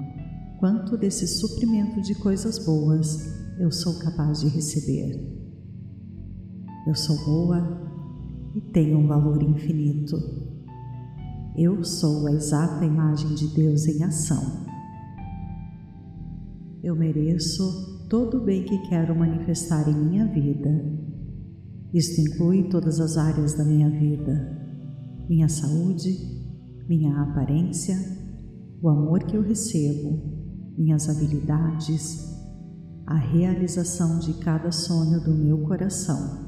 quanto 0.59 0.97
desse 0.97 1.27
suprimento 1.27 2.01
de 2.01 2.15
coisas 2.15 2.57
boas 2.65 3.27
eu 3.59 3.71
sou 3.71 3.99
capaz 3.99 4.39
de 4.39 4.47
receber. 4.47 5.15
Eu 6.87 6.95
sou 6.95 7.23
boa 7.23 7.79
e 8.55 8.61
tenho 8.71 8.97
um 8.97 9.07
valor 9.07 9.43
infinito. 9.43 10.17
Eu 11.55 11.83
sou 11.83 12.25
a 12.25 12.31
exata 12.31 12.83
imagem 12.83 13.35
de 13.35 13.47
Deus 13.49 13.85
em 13.85 14.03
ação. 14.03 14.65
Eu 16.83 16.95
mereço 16.95 17.96
todo 18.09 18.37
o 18.37 18.43
bem 18.43 18.63
que 18.63 18.77
quero 18.89 19.15
manifestar 19.15 19.87
em 19.89 19.93
minha 19.93 20.25
vida. 20.25 20.69
Isto 21.93 22.21
inclui 22.21 22.69
todas 22.69 22.99
as 22.99 23.17
áreas 23.17 23.53
da 23.53 23.63
minha 23.63 23.89
vida: 23.89 24.57
minha 25.29 25.49
saúde, 25.49 26.09
minha 26.87 27.21
aparência, 27.21 27.95
o 28.81 28.89
amor 28.89 29.23
que 29.23 29.35
eu 29.35 29.41
recebo, 29.41 30.21
minhas 30.77 31.09
habilidades, 31.09 32.35
a 33.05 33.15
realização 33.15 34.19
de 34.19 34.33
cada 34.35 34.71
sonho 34.71 35.23
do 35.23 35.33
meu 35.33 35.59
coração. 35.59 36.47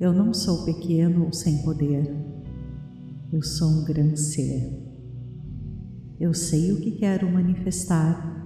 Eu 0.00 0.12
não 0.12 0.34
sou 0.34 0.64
pequeno 0.64 1.24
ou 1.26 1.32
sem 1.32 1.62
poder. 1.62 2.12
Eu 3.32 3.42
sou 3.42 3.68
um 3.68 3.84
grande 3.84 4.18
ser. 4.18 4.82
Eu 6.18 6.32
sei 6.34 6.72
o 6.72 6.80
que 6.80 6.92
quero 6.92 7.30
manifestar 7.30 8.43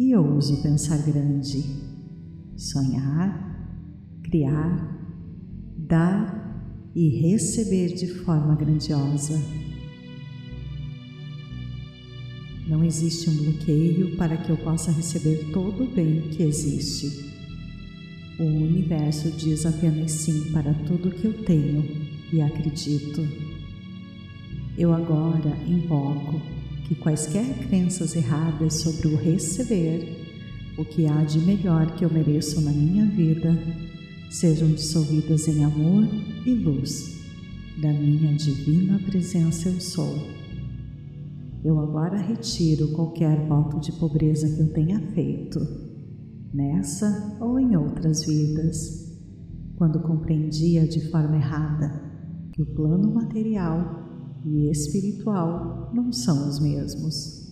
e 0.00 0.16
ouso 0.16 0.62
pensar 0.62 0.96
grande, 1.02 1.62
sonhar, 2.56 4.18
criar, 4.22 4.98
dar 5.76 6.90
e 6.96 7.20
receber 7.20 7.88
de 7.88 8.06
forma 8.06 8.56
grandiosa. 8.56 9.38
Não 12.66 12.82
existe 12.82 13.28
um 13.28 13.36
bloqueio 13.36 14.16
para 14.16 14.38
que 14.38 14.48
eu 14.48 14.56
possa 14.56 14.90
receber 14.90 15.50
todo 15.52 15.84
o 15.84 15.94
bem 15.94 16.30
que 16.30 16.44
existe. 16.44 17.30
O 18.38 18.44
universo 18.44 19.30
diz 19.32 19.66
apenas 19.66 20.12
sim 20.12 20.50
para 20.50 20.72
tudo 20.72 21.10
que 21.10 21.26
eu 21.26 21.44
tenho 21.44 21.84
e 22.32 22.40
acredito. 22.40 23.20
Eu 24.78 24.94
agora 24.94 25.54
invoco 25.68 26.59
que 26.90 26.96
quaisquer 26.96 27.46
crenças 27.68 28.16
erradas 28.16 28.80
sobre 28.80 29.06
o 29.06 29.16
receber, 29.16 30.26
o 30.76 30.84
que 30.84 31.06
há 31.06 31.22
de 31.22 31.38
melhor 31.38 31.94
que 31.94 32.04
eu 32.04 32.12
mereço 32.12 32.60
na 32.60 32.72
minha 32.72 33.06
vida, 33.06 33.56
sejam 34.28 34.68
dissolvidas 34.72 35.46
em 35.46 35.62
amor 35.62 36.02
e 36.44 36.52
luz 36.52 37.16
da 37.80 37.92
minha 37.92 38.34
divina 38.34 38.98
presença 39.06 39.68
eu 39.68 39.80
sou. 39.80 40.18
Eu 41.64 41.78
agora 41.78 42.20
retiro 42.20 42.88
qualquer 42.88 43.46
voto 43.46 43.78
de 43.78 43.92
pobreza 43.92 44.52
que 44.52 44.60
eu 44.60 44.72
tenha 44.72 44.98
feito, 45.12 45.60
nessa 46.52 47.38
ou 47.40 47.60
em 47.60 47.76
outras 47.76 48.26
vidas, 48.26 49.16
quando 49.76 50.00
compreendia 50.00 50.88
de 50.88 51.08
forma 51.08 51.36
errada 51.36 52.02
que 52.52 52.62
o 52.62 52.66
plano 52.66 53.14
material 53.14 53.99
e 54.44 54.70
espiritual 54.70 55.90
não 55.94 56.12
são 56.12 56.48
os 56.48 56.60
mesmos. 56.60 57.48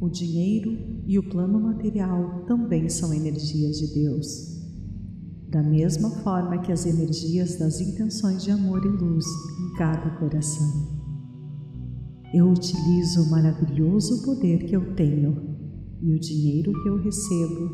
O 0.00 0.08
dinheiro 0.08 1.02
e 1.06 1.18
o 1.18 1.28
plano 1.28 1.60
material 1.60 2.44
também 2.46 2.88
são 2.88 3.12
energias 3.12 3.78
de 3.78 3.94
Deus. 3.94 4.58
Da 5.50 5.62
mesma 5.62 6.10
forma 6.22 6.58
que 6.58 6.70
as 6.70 6.86
energias 6.86 7.58
das 7.58 7.80
intenções 7.80 8.44
de 8.44 8.50
amor 8.50 8.84
e 8.84 8.88
luz 8.88 9.24
em 9.60 9.76
cada 9.76 10.10
coração 10.18 10.98
eu 12.32 12.50
utilizo 12.50 13.22
o 13.22 13.30
maravilhoso 13.30 14.22
poder 14.22 14.66
que 14.66 14.76
eu 14.76 14.94
tenho 14.94 15.56
e 16.02 16.14
o 16.14 16.20
dinheiro 16.20 16.72
que 16.82 16.88
eu 16.88 17.02
recebo 17.02 17.70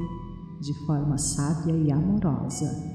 de 0.61 0.73
forma 0.87 1.19
sábia 1.19 1.77
e 1.77 1.91
amorosa. 1.91 2.94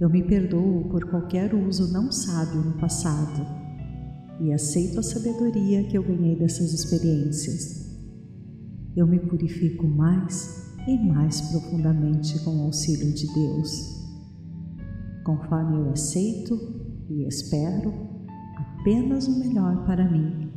Eu 0.00 0.10
me 0.10 0.22
perdoo 0.24 0.88
por 0.88 1.08
qualquer 1.08 1.54
uso 1.54 1.92
não 1.92 2.10
sábio 2.10 2.60
no 2.62 2.72
passado 2.78 3.62
e 4.40 4.52
aceito 4.52 4.98
a 4.98 5.02
sabedoria 5.02 5.84
que 5.84 5.96
eu 5.96 6.02
ganhei 6.02 6.36
dessas 6.36 6.72
experiências. 6.72 7.82
Eu 8.96 9.06
me 9.06 9.18
purifico 9.18 9.86
mais 9.86 10.74
e 10.86 10.98
mais 10.98 11.40
profundamente 11.42 12.38
com 12.40 12.56
o 12.56 12.62
auxílio 12.64 13.12
de 13.14 13.32
Deus. 13.32 13.70
Conforme 15.24 15.76
eu 15.76 15.90
aceito 15.90 16.58
e 17.08 17.24
espero, 17.26 17.92
apenas 18.56 19.28
o 19.28 19.38
melhor 19.38 19.86
para 19.86 20.10
mim, 20.10 20.50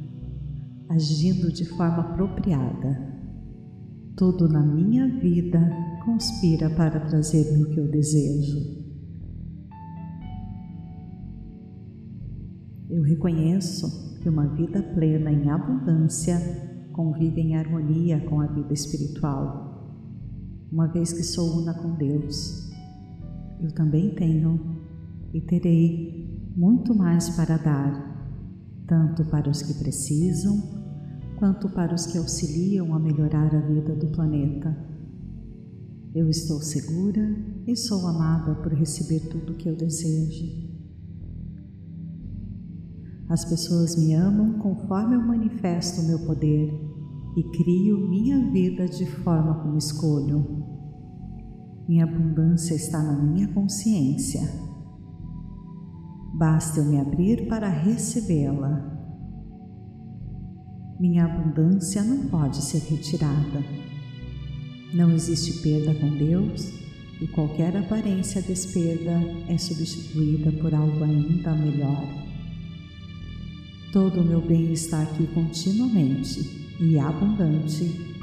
agindo 0.89 1.51
de 1.51 1.65
forma 1.65 1.99
apropriada. 1.99 3.13
Tudo 4.17 4.47
na 4.47 4.65
minha 4.65 5.07
vida 5.19 5.59
conspira 6.03 6.69
para 6.71 6.99
trazer-me 7.01 7.63
o 7.63 7.69
que 7.69 7.79
eu 7.79 7.91
desejo. 7.91 8.84
Eu 12.95 13.01
reconheço 13.01 14.17
que 14.21 14.29
uma 14.29 14.47
vida 14.47 14.81
plena 14.81 15.29
em 15.29 15.49
abundância 15.49 16.39
convive 16.93 17.41
em 17.41 17.57
harmonia 17.57 18.21
com 18.21 18.39
a 18.39 18.47
vida 18.47 18.71
espiritual, 18.71 19.91
uma 20.71 20.87
vez 20.87 21.11
que 21.11 21.21
sou 21.21 21.57
una 21.59 21.73
com 21.73 21.93
Deus. 21.95 22.71
Eu 23.59 23.69
também 23.73 24.15
tenho 24.15 24.57
e 25.33 25.41
terei 25.41 26.53
muito 26.55 26.95
mais 26.95 27.31
para 27.31 27.57
dar 27.57 28.85
tanto 28.87 29.25
para 29.25 29.49
os 29.49 29.61
que 29.61 29.73
precisam, 29.73 30.57
quanto 31.37 31.67
para 31.67 31.93
os 31.93 32.05
que 32.05 32.17
auxiliam 32.17 32.93
a 32.93 32.99
melhorar 32.99 33.53
a 33.53 33.59
vida 33.59 33.93
do 33.93 34.07
planeta. 34.07 34.73
Eu 36.13 36.29
estou 36.29 36.61
segura 36.61 37.35
e 37.67 37.75
sou 37.75 38.07
amada 38.07 38.55
por 38.55 38.71
receber 38.71 39.19
tudo 39.27 39.51
o 39.51 39.57
que 39.57 39.67
eu 39.67 39.75
desejo. 39.75 40.74
As 43.29 43.43
pessoas 43.45 43.95
me 43.97 44.13
amam 44.13 44.59
conforme 44.59 45.15
eu 45.15 45.21
manifesto 45.21 46.01
o 46.01 46.07
meu 46.07 46.19
poder 46.25 46.71
e 47.35 47.43
crio 47.57 48.09
minha 48.09 48.51
vida 48.51 48.85
de 48.85 49.05
forma 49.05 49.61
como 49.61 49.77
escolho. 49.77 50.63
Minha 51.87 52.05
abundância 52.05 52.75
está 52.75 53.01
na 53.01 53.21
minha 53.21 53.47
consciência 53.53 54.65
basta 56.37 56.81
eu 56.81 56.85
me 56.85 56.99
abrir 56.99 57.47
para 57.47 57.69
recebê-la. 57.69 58.93
Minha 60.99 61.25
abundância 61.25 62.03
não 62.03 62.27
pode 62.27 62.61
ser 62.61 62.79
retirada. 62.79 63.63
Não 64.93 65.11
existe 65.11 65.61
perda 65.61 65.93
com 65.95 66.09
Deus 66.17 66.73
e 67.21 67.27
qualquer 67.27 67.75
aparência 67.77 68.41
de 68.41 68.49
desperda 68.49 69.11
é 69.47 69.57
substituída 69.57 70.51
por 70.61 70.73
algo 70.73 71.03
ainda 71.03 71.53
melhor. 71.53 72.24
Todo 73.95 74.19
o 74.19 74.25
meu 74.25 74.41
bem 74.41 74.73
está 74.73 75.03
aqui 75.03 75.25
continuamente 75.27 76.75
e 76.81 76.99
abundante, 76.99 78.13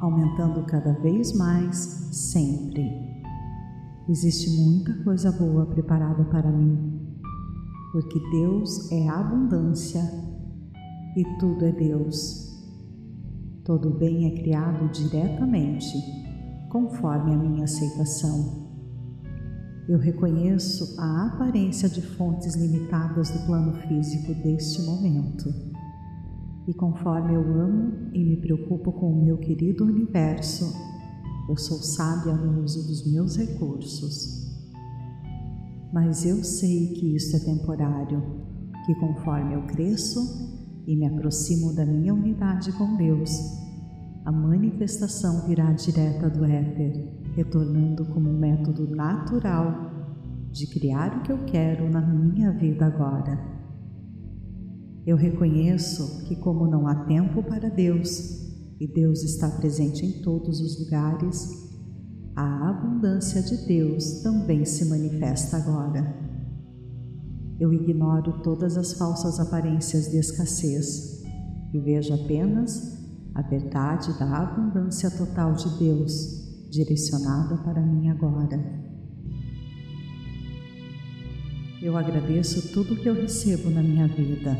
aumentando 0.00 0.66
cada 0.66 0.92
vez 0.94 1.32
mais, 1.34 1.76
sempre. 2.10 2.82
Existe 4.08 4.50
muita 4.60 4.92
coisa 5.04 5.30
boa 5.30 5.66
preparada 5.66 6.24
para 6.24 6.50
mim 6.50 6.98
porque 7.92 8.18
Deus 8.32 8.90
é 8.90 9.08
abundância 9.08 10.02
e 11.16 11.22
tudo 11.38 11.64
é 11.64 11.70
Deus. 11.70 12.60
Todo 13.64 13.90
bem 13.90 14.26
é 14.26 14.42
criado 14.42 14.90
diretamente, 14.90 15.96
conforme 16.70 17.34
a 17.34 17.36
minha 17.36 17.62
aceitação. 17.62 18.67
Eu 19.88 19.98
reconheço 19.98 21.00
a 21.00 21.26
aparência 21.26 21.88
de 21.88 22.02
fontes 22.02 22.54
limitadas 22.54 23.30
do 23.30 23.46
plano 23.46 23.74
físico 23.88 24.34
deste 24.42 24.82
momento. 24.82 25.48
E 26.66 26.74
conforme 26.74 27.34
eu 27.34 27.40
amo 27.40 28.10
e 28.12 28.22
me 28.22 28.36
preocupo 28.36 28.92
com 28.92 29.10
o 29.10 29.24
meu 29.24 29.38
querido 29.38 29.84
universo, 29.84 30.64
eu 31.48 31.56
sou 31.56 31.78
sábia 31.78 32.34
no 32.34 32.62
uso 32.62 32.86
dos 32.86 33.10
meus 33.10 33.36
recursos 33.36 34.48
mas 35.92 36.24
eu 36.24 36.44
sei 36.44 36.92
que 36.92 37.16
isto 37.16 37.36
é 37.36 37.40
temporário, 37.40 38.22
que 38.84 38.94
conforme 38.96 39.54
eu 39.54 39.62
cresço 39.62 40.20
e 40.86 40.94
me 40.94 41.06
aproximo 41.06 41.74
da 41.74 41.84
minha 41.84 42.12
unidade 42.12 42.72
com 42.72 42.96
Deus, 42.96 43.30
a 44.24 44.32
manifestação 44.32 45.46
virá 45.46 45.72
direta 45.72 46.28
do 46.28 46.44
éter, 46.44 47.17
retornando 47.38 48.04
como 48.06 48.28
um 48.28 48.36
método 48.36 48.88
natural 48.88 49.92
de 50.50 50.66
criar 50.66 51.18
o 51.18 51.22
que 51.22 51.30
eu 51.30 51.44
quero 51.44 51.88
na 51.88 52.00
minha 52.00 52.50
vida 52.50 52.84
agora. 52.84 53.38
Eu 55.06 55.16
reconheço 55.16 56.24
que, 56.24 56.34
como 56.34 56.66
não 56.66 56.88
há 56.88 57.04
tempo 57.04 57.40
para 57.44 57.70
Deus 57.70 58.44
e 58.80 58.88
Deus 58.92 59.22
está 59.22 59.48
presente 59.50 60.04
em 60.04 60.20
todos 60.20 60.60
os 60.60 60.80
lugares, 60.80 61.48
a 62.34 62.70
abundância 62.70 63.40
de 63.40 63.68
Deus 63.68 64.20
também 64.22 64.64
se 64.64 64.86
manifesta 64.86 65.58
agora. 65.58 66.12
Eu 67.60 67.72
ignoro 67.72 68.42
todas 68.42 68.76
as 68.76 68.94
falsas 68.94 69.38
aparências 69.38 70.10
de 70.10 70.18
escassez 70.18 71.22
e 71.72 71.78
vejo 71.78 72.12
apenas 72.14 72.98
a 73.32 73.42
verdade 73.42 74.18
da 74.18 74.38
abundância 74.38 75.08
total 75.08 75.52
de 75.52 75.78
Deus 75.78 76.37
direcionada 76.70 77.56
para 77.58 77.80
mim 77.80 78.08
agora. 78.08 78.58
Eu 81.80 81.96
agradeço 81.96 82.72
tudo 82.72 82.96
que 82.96 83.08
eu 83.08 83.14
recebo 83.14 83.70
na 83.70 83.82
minha 83.82 84.08
vida. 84.08 84.58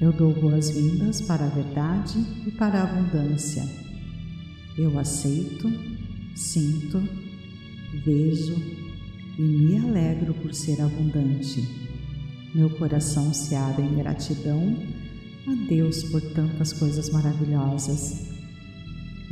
Eu 0.00 0.12
dou 0.12 0.32
boas-vindas 0.34 1.20
para 1.20 1.46
a 1.46 1.48
verdade 1.48 2.18
e 2.46 2.50
para 2.50 2.80
a 2.80 2.82
abundância. 2.82 3.62
Eu 4.76 4.98
aceito 4.98 5.70
sinto, 6.34 7.02
vejo 8.04 8.56
e 9.38 9.42
me 9.42 9.78
alegro 9.78 10.34
por 10.34 10.54
ser 10.54 10.80
abundante. 10.80 11.62
Meu 12.54 12.70
coração 12.70 13.32
se 13.32 13.54
abre 13.54 13.84
em 13.84 13.96
gratidão 13.96 14.76
a 15.46 15.54
Deus 15.68 16.02
por 16.04 16.20
tantas 16.20 16.72
coisas 16.72 17.10
maravilhosas. 17.10 18.31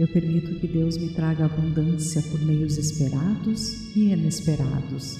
Eu 0.01 0.09
permito 0.09 0.59
que 0.59 0.67
Deus 0.67 0.97
me 0.97 1.13
traga 1.13 1.45
abundância 1.45 2.23
por 2.23 2.41
meios 2.41 2.79
esperados 2.79 3.95
e 3.95 4.11
inesperados. 4.11 5.19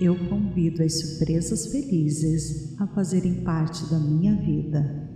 Eu 0.00 0.16
convido 0.26 0.82
as 0.82 0.98
surpresas 0.98 1.66
felizes 1.66 2.74
a 2.80 2.86
fazerem 2.86 3.44
parte 3.44 3.84
da 3.90 3.98
minha 3.98 4.34
vida. 4.36 5.10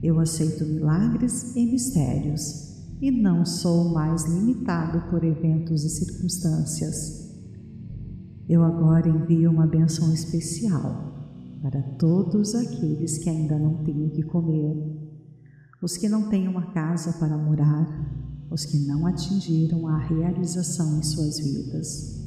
Eu 0.00 0.20
aceito 0.20 0.64
milagres 0.64 1.56
e 1.56 1.66
mistérios 1.66 2.86
e 3.02 3.10
não 3.10 3.44
sou 3.44 3.88
mais 3.88 4.26
limitado 4.26 5.10
por 5.10 5.24
eventos 5.24 5.82
e 5.82 5.90
circunstâncias. 5.90 7.34
Eu 8.48 8.62
agora 8.62 9.08
envio 9.08 9.50
uma 9.50 9.66
benção 9.66 10.14
especial 10.14 11.58
para 11.60 11.82
todos 11.98 12.54
aqueles 12.54 13.18
que 13.18 13.28
ainda 13.28 13.58
não 13.58 13.82
têm 13.82 14.06
o 14.06 14.10
que 14.10 14.22
comer, 14.22 14.93
os 15.84 15.98
que 15.98 16.08
não 16.08 16.30
têm 16.30 16.48
uma 16.48 16.72
casa 16.72 17.12
para 17.18 17.36
morar, 17.36 17.86
os 18.50 18.64
que 18.64 18.78
não 18.86 19.06
atingiram 19.06 19.86
a 19.86 19.98
realização 19.98 20.98
em 20.98 21.02
suas 21.02 21.38
vidas. 21.38 22.24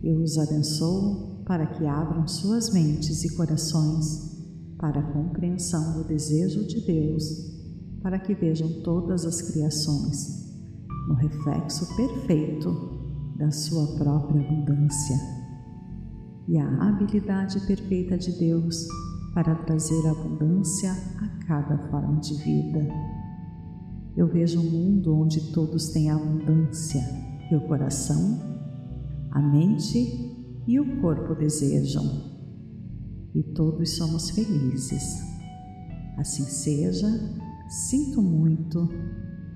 Eu 0.00 0.22
os 0.22 0.38
abençoo 0.38 1.42
para 1.44 1.66
que 1.66 1.84
abram 1.84 2.28
suas 2.28 2.72
mentes 2.72 3.24
e 3.24 3.34
corações 3.34 4.38
para 4.78 5.00
a 5.00 5.12
compreensão 5.12 5.94
do 5.94 6.04
desejo 6.04 6.64
de 6.68 6.80
Deus 6.82 7.24
para 8.00 8.16
que 8.16 8.32
vejam 8.32 8.68
todas 8.84 9.24
as 9.24 9.42
criações 9.42 10.46
no 11.08 11.14
reflexo 11.14 11.96
perfeito 11.96 12.70
da 13.36 13.50
sua 13.50 13.96
própria 13.96 14.40
abundância 14.40 15.16
e 16.46 16.56
a 16.56 16.88
habilidade 16.88 17.58
perfeita 17.66 18.16
de 18.16 18.38
Deus 18.38 18.86
para 19.34 19.54
trazer 19.54 20.06
abundância 20.06 20.92
a 20.92 21.46
cada 21.46 21.78
forma 21.90 22.20
de 22.20 22.34
vida. 22.34 22.86
Eu 24.16 24.26
vejo 24.26 24.60
um 24.60 24.70
mundo 24.70 25.14
onde 25.14 25.52
todos 25.52 25.88
têm 25.90 26.10
abundância 26.10 27.02
e 27.50 27.54
o 27.54 27.60
coração, 27.68 28.40
a 29.30 29.40
mente 29.40 30.34
e 30.66 30.80
o 30.80 31.00
corpo 31.00 31.34
desejam, 31.34 32.04
e 33.34 33.42
todos 33.42 33.96
somos 33.96 34.30
felizes. 34.30 35.22
Assim 36.16 36.42
seja 36.44 37.08
Sinto 37.68 38.22
muito, 38.22 38.88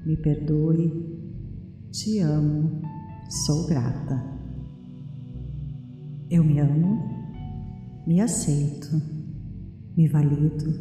me 0.05 0.19
perdoe, 0.19 0.93
te 1.91 2.19
amo, 2.19 2.83
sou 3.47 3.67
grata. 3.67 4.23
Eu 6.29 6.45
me 6.45 6.61
amo, 6.61 7.01
me 8.07 8.21
aceito, 8.21 9.01
me 9.97 10.09
valido, 10.09 10.81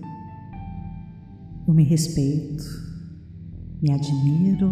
eu 1.68 1.74
me 1.74 1.84
respeito, 1.84 2.64
me 3.82 3.92
admiro, 3.92 4.72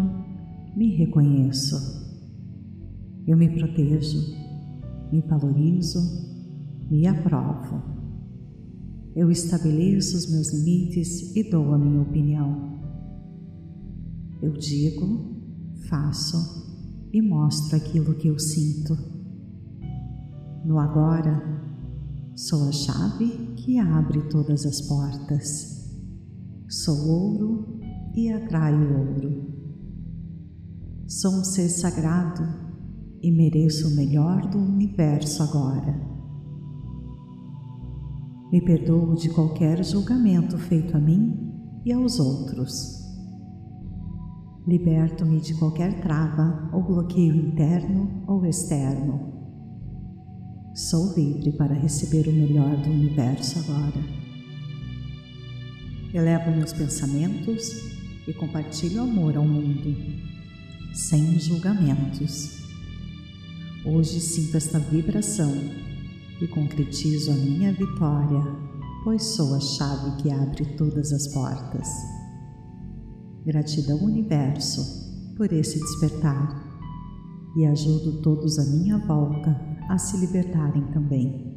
me 0.76 0.96
reconheço. 0.96 2.00
Eu 3.26 3.36
me 3.36 3.48
protejo, 3.50 4.18
me 5.12 5.20
valorizo, 5.20 6.00
me 6.90 7.06
aprovo. 7.06 7.82
Eu 9.14 9.30
estabeleço 9.30 10.16
os 10.16 10.30
meus 10.30 10.52
limites 10.52 11.36
e 11.36 11.50
dou 11.50 11.74
a 11.74 11.78
minha 11.78 12.00
opinião. 12.00 12.80
Eu 14.40 14.52
digo, 14.52 15.36
faço 15.88 17.08
e 17.12 17.20
mostro 17.20 17.76
aquilo 17.76 18.14
que 18.14 18.28
eu 18.28 18.38
sinto. 18.38 18.96
No 20.64 20.78
agora, 20.78 21.42
sou 22.34 22.68
a 22.68 22.72
chave 22.72 23.49
que 23.64 23.78
abre 23.78 24.22
todas 24.22 24.64
as 24.64 24.80
portas. 24.80 25.94
Sou 26.68 27.08
ouro 27.08 27.78
e 28.14 28.32
atraio 28.32 28.98
ouro. 28.98 29.50
Sou 31.06 31.32
um 31.32 31.44
ser 31.44 31.68
sagrado 31.68 32.42
e 33.20 33.30
mereço 33.30 33.88
o 33.88 33.96
melhor 33.96 34.48
do 34.48 34.58
universo 34.58 35.42
agora. 35.42 36.00
Me 38.50 38.62
perdoo 38.62 39.14
de 39.14 39.28
qualquer 39.28 39.84
julgamento 39.84 40.56
feito 40.56 40.96
a 40.96 41.00
mim 41.00 41.52
e 41.84 41.92
aos 41.92 42.18
outros. 42.18 42.98
Liberto-me 44.66 45.38
de 45.40 45.54
qualquer 45.54 46.00
trava 46.00 46.70
ou 46.72 46.82
bloqueio 46.82 47.34
interno 47.34 48.24
ou 48.26 48.46
externo. 48.46 49.39
Sou 50.74 51.12
livre 51.16 51.50
para 51.50 51.74
receber 51.74 52.28
o 52.28 52.32
melhor 52.32 52.76
do 52.76 52.90
universo 52.90 53.58
agora. 53.58 54.04
Elevo 56.14 56.52
meus 56.52 56.72
pensamentos 56.72 57.90
e 58.26 58.32
compartilho 58.32 59.02
amor 59.02 59.36
ao 59.36 59.44
mundo, 59.44 59.96
sem 60.94 61.36
julgamentos. 61.40 62.60
Hoje 63.84 64.20
sinto 64.20 64.56
esta 64.56 64.78
vibração 64.78 65.52
e 66.40 66.46
concretizo 66.46 67.32
a 67.32 67.34
minha 67.34 67.72
vitória, 67.72 68.40
pois 69.02 69.24
sou 69.24 69.56
a 69.56 69.60
chave 69.60 70.22
que 70.22 70.30
abre 70.30 70.64
todas 70.76 71.12
as 71.12 71.26
portas. 71.34 71.88
Gratidão, 73.44 73.98
Universo, 74.04 75.34
por 75.36 75.52
esse 75.52 75.80
despertar 75.80 76.64
e 77.56 77.66
ajudo 77.66 78.22
todos 78.22 78.56
à 78.56 78.64
minha 78.66 78.96
volta 78.98 79.69
a 79.90 79.98
se 79.98 80.16
libertarem 80.18 80.86
também. 80.92 81.52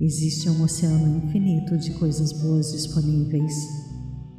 Existe 0.00 0.50
um 0.50 0.64
oceano 0.64 1.18
infinito 1.18 1.78
de 1.78 1.92
coisas 1.92 2.32
boas 2.42 2.72
disponíveis 2.72 3.54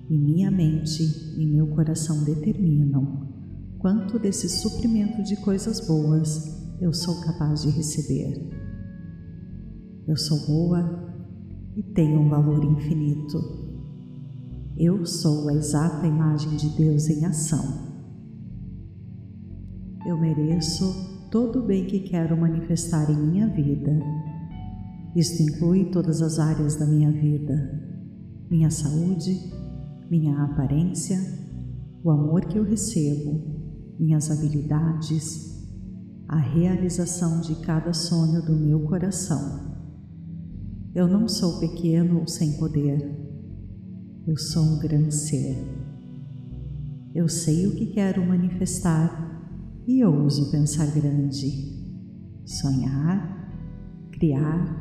e 0.10 0.18
minha 0.18 0.52
mente 0.52 1.02
e 1.38 1.46
meu 1.46 1.68
coração 1.68 2.22
determinam 2.26 3.30
quanto 3.78 4.20
desse 4.20 4.50
suprimento 4.50 5.24
de 5.24 5.38
coisas 5.38 5.88
boas 5.88 6.76
eu 6.82 6.92
sou 6.92 7.22
capaz 7.22 7.62
de 7.62 7.70
receber. 7.70 8.50
Eu 10.06 10.18
sou 10.18 10.46
boa 10.46 11.24
e 11.78 11.84
tenho 11.94 12.20
um 12.20 12.30
valor 12.30 12.62
infinito. 12.66 13.40
Eu 14.78 15.06
sou 15.06 15.48
a 15.48 15.54
exata 15.54 16.06
imagem 16.06 16.58
de 16.58 16.68
Deus 16.76 17.08
em 17.08 17.26
ação. 17.26 17.64
Eu 20.06 20.20
mereço 20.20 21.19
todo 21.30 21.60
o 21.60 21.66
bem 21.66 21.86
que 21.86 22.00
quero 22.02 22.36
manifestar 22.36 23.10
em 23.10 23.16
minha 23.16 23.48
vida. 23.48 23.92
Isto 25.16 25.44
inclui 25.44 25.86
todas 25.86 26.22
as 26.22 26.40
áreas 26.40 26.76
da 26.76 26.86
minha 26.86 27.12
vida: 27.12 27.56
minha 28.50 28.70
saúde, 28.70 29.40
minha 30.10 30.44
aparência, 30.44 31.20
o 32.04 32.12
amor 32.12 32.46
que 32.46 32.58
eu 32.58 32.64
recebo, 32.64 33.42
minhas 34.00 34.30
habilidades, 34.32 35.66
a 36.28 36.38
realização 36.38 37.42
de 37.42 37.56
cada 37.62 37.94
sonho 37.94 38.42
do 38.46 38.56
meu 38.56 38.82
coração 38.82 39.70
eu 40.94 41.08
não 41.08 41.28
sou 41.28 41.60
pequeno 41.60 42.20
ou 42.20 42.28
sem 42.28 42.58
poder. 42.58 42.98
Eu 44.26 44.36
sou 44.38 44.64
um 44.64 44.80
grande 44.80 45.14
ser. 45.14 45.56
Eu 47.14 47.30
sei 47.30 47.68
o 47.68 47.76
que 47.76 47.86
quero 47.86 48.26
manifestar 48.26 49.39
e 49.90 50.06
ouso 50.06 50.52
pensar 50.52 50.86
grande. 50.92 51.76
Sonhar, 52.46 53.52
criar, 54.12 54.78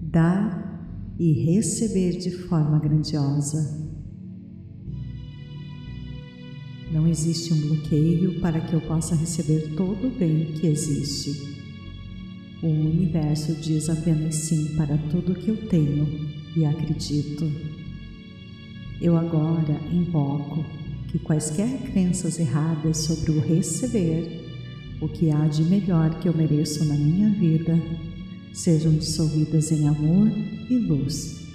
dar 0.00 1.14
e 1.18 1.44
receber 1.44 2.12
de 2.12 2.30
forma 2.30 2.78
grandiosa. 2.78 3.84
Não 6.90 7.06
existe 7.06 7.52
um 7.52 7.60
bloqueio 7.68 8.40
para 8.40 8.62
que 8.62 8.72
eu 8.72 8.80
possa 8.80 9.14
receber 9.14 9.74
todo 9.76 10.06
o 10.06 10.18
bem 10.18 10.54
que 10.54 10.68
existe. 10.68 11.60
O 12.62 12.66
universo 12.66 13.54
diz 13.56 13.90
apenas 13.90 14.36
sim 14.36 14.74
para 14.74 14.96
tudo 15.10 15.34
que 15.34 15.50
eu 15.50 15.68
tenho 15.68 16.08
e 16.56 16.64
acredito. 16.64 17.44
Eu 19.02 19.18
agora 19.18 19.78
invoco 19.92 20.64
que 21.14 21.18
quaisquer 21.20 21.78
crenças 21.92 22.40
erradas 22.40 22.96
sobre 22.96 23.30
o 23.30 23.38
receber, 23.38 24.50
o 25.00 25.06
que 25.06 25.30
há 25.30 25.46
de 25.46 25.62
melhor 25.62 26.18
que 26.18 26.28
eu 26.28 26.36
mereço 26.36 26.84
na 26.86 26.96
minha 26.96 27.30
vida, 27.30 27.78
sejam 28.52 28.92
dissolvidas 28.92 29.70
em 29.70 29.86
amor 29.86 30.28
e 30.68 30.76
luz 30.76 31.46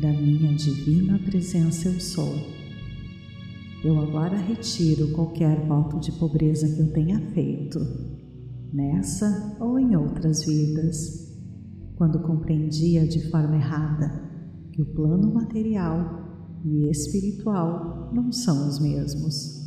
da 0.00 0.12
minha 0.12 0.54
divina 0.54 1.18
presença 1.18 1.88
eu 1.88 1.98
sou. 1.98 2.32
Eu 3.82 3.98
agora 3.98 4.36
retiro 4.36 5.10
qualquer 5.10 5.58
voto 5.66 5.98
de 5.98 6.12
pobreza 6.12 6.72
que 6.72 6.80
eu 6.80 6.92
tenha 6.92 7.18
feito 7.32 7.80
nessa 8.72 9.56
ou 9.58 9.76
em 9.76 9.96
outras 9.96 10.44
vidas, 10.44 11.36
quando 11.96 12.20
compreendia 12.20 13.04
de 13.08 13.28
forma 13.28 13.56
errada 13.56 14.30
que 14.70 14.80
o 14.80 14.86
plano 14.86 15.34
material 15.34 16.29
e 16.64 16.90
espiritual 16.90 18.10
não 18.12 18.30
são 18.32 18.68
os 18.68 18.78
mesmos. 18.78 19.60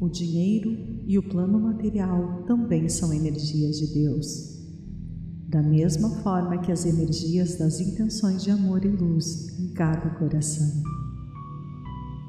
O 0.00 0.08
dinheiro 0.08 1.02
e 1.06 1.18
o 1.18 1.22
plano 1.28 1.58
material 1.58 2.44
também 2.46 2.88
são 2.88 3.12
energias 3.12 3.78
de 3.78 3.94
Deus. 3.94 4.56
da 5.48 5.62
mesma 5.62 6.10
forma 6.22 6.58
que 6.58 6.70
as 6.70 6.84
energias 6.84 7.56
das 7.56 7.80
intenções 7.80 8.44
de 8.44 8.50
amor 8.50 8.84
e 8.84 8.88
luz 8.88 9.58
em 9.58 9.72
cada 9.72 10.10
coração. 10.10 10.82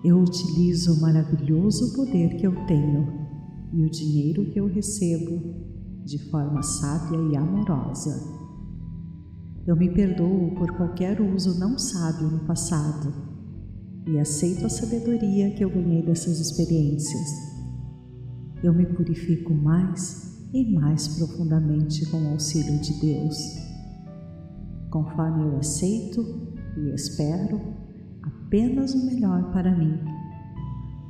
Eu 0.03 0.19
utilizo 0.21 0.93
o 0.93 1.01
maravilhoso 1.01 1.93
poder 1.93 2.37
que 2.37 2.47
eu 2.47 2.65
tenho 2.65 3.07
e 3.73 3.83
o 3.83 3.89
dinheiro 3.89 4.45
que 4.45 4.57
eu 4.57 4.67
recebo 4.67 5.53
de 6.05 6.17
forma 6.29 6.63
sábia 6.63 7.19
e 7.29 7.35
amorosa. 7.35 8.38
Eu 9.69 9.75
me 9.75 9.87
perdoo 9.87 10.55
por 10.55 10.75
qualquer 10.77 11.21
uso 11.21 11.59
não 11.59 11.77
sábio 11.77 12.27
no 12.27 12.39
passado 12.39 13.13
e 14.07 14.17
aceito 14.17 14.65
a 14.65 14.69
sabedoria 14.69 15.51
que 15.51 15.63
eu 15.63 15.69
ganhei 15.69 16.03
dessas 16.03 16.39
experiências. 16.39 17.29
Eu 18.63 18.73
me 18.73 18.87
purifico 18.87 19.53
mais 19.53 20.49
e 20.51 20.73
mais 20.73 21.07
profundamente 21.09 22.03
com 22.07 22.17
o 22.17 22.29
auxílio 22.29 22.81
de 22.81 22.99
Deus. 22.99 23.37
Conforme 24.89 25.43
eu 25.43 25.57
aceito 25.59 26.25
e 26.75 26.95
espero 26.95 27.61
apenas 28.23 28.95
o 28.95 29.05
melhor 29.05 29.53
para 29.53 29.77
mim, 29.77 29.99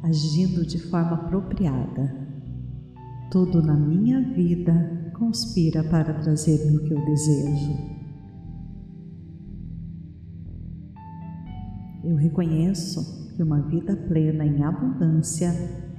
agindo 0.04 0.66
de 0.66 0.80
forma 0.90 1.14
apropriada, 1.14 2.28
tudo 3.32 3.62
na 3.62 3.78
minha 3.78 4.22
vida 4.34 5.14
conspira 5.18 5.82
para 5.82 6.14
trazer-me 6.16 6.76
o 6.76 6.84
que 6.84 6.94
eu 6.94 7.06
desejo. 7.06 7.99
Eu 12.04 12.16
reconheço 12.16 13.34
que 13.36 13.44
uma 13.44 13.62
vida 13.62 13.96
plena 13.96 14.46
em 14.46 14.64
abundância 14.64 15.52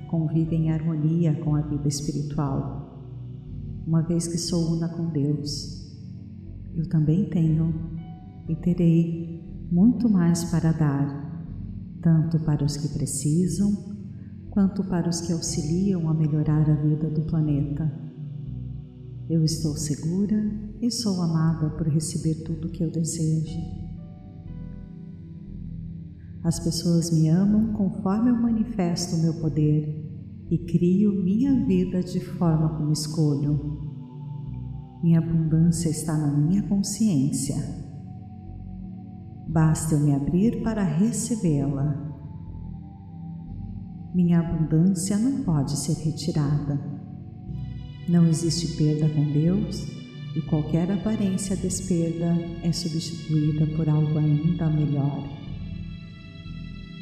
convive 0.08 0.56
em 0.56 0.70
harmonia 0.70 1.34
com 1.42 1.54
a 1.54 1.62
vida 1.62 1.88
espiritual 1.88 2.90
uma 3.90 4.02
vez 4.02 4.28
que 4.28 4.38
sou 4.38 4.76
una 4.76 4.88
com 4.88 5.06
Deus, 5.06 5.80
eu 6.76 6.88
também 6.88 7.28
tenho 7.28 7.74
e 8.48 8.54
terei 8.54 9.68
muito 9.68 10.08
mais 10.08 10.44
para 10.44 10.70
dar, 10.70 11.98
tanto 12.00 12.38
para 12.40 12.64
os 12.64 12.76
que 12.76 12.88
precisam, 12.88 13.96
quanto 14.50 14.84
para 14.84 15.08
os 15.08 15.20
que 15.20 15.32
auxiliam 15.32 16.08
a 16.08 16.14
melhorar 16.14 16.70
a 16.70 16.74
vida 16.74 17.10
do 17.10 17.22
planeta. 17.22 17.92
Eu 19.28 19.44
estou 19.44 19.76
segura 19.76 20.40
e 20.80 20.88
sou 20.88 21.20
amada 21.22 21.70
por 21.70 21.88
receber 21.88 22.44
tudo 22.44 22.68
o 22.68 22.70
que 22.70 22.84
eu 22.84 22.90
desejo. 22.92 23.79
As 26.42 26.58
pessoas 26.58 27.10
me 27.10 27.28
amam 27.28 27.74
conforme 27.74 28.30
eu 28.30 28.36
manifesto 28.36 29.16
o 29.16 29.18
meu 29.20 29.34
poder 29.34 30.10
e 30.50 30.58
crio 30.58 31.22
minha 31.22 31.66
vida 31.66 32.00
de 32.02 32.18
forma 32.18 32.76
como 32.78 32.92
escolho. 32.92 33.78
Minha 35.02 35.18
abundância 35.18 35.90
está 35.90 36.16
na 36.16 36.32
minha 36.32 36.62
consciência. 36.62 37.56
Basta 39.48 39.94
eu 39.94 40.00
me 40.00 40.14
abrir 40.14 40.62
para 40.62 40.82
recebê-la. 40.82 42.08
Minha 44.14 44.40
abundância 44.40 45.18
não 45.18 45.44
pode 45.44 45.76
ser 45.76 45.94
retirada. 46.04 46.80
Não 48.08 48.26
existe 48.26 48.76
perda 48.76 49.08
com 49.08 49.24
Deus 49.32 49.86
e 50.34 50.40
qualquer 50.42 50.90
aparência 50.90 51.54
de 51.54 51.62
desperda 51.62 52.34
é 52.62 52.72
substituída 52.72 53.66
por 53.76 53.88
algo 53.88 54.18
ainda 54.18 54.68
melhor. 54.68 55.39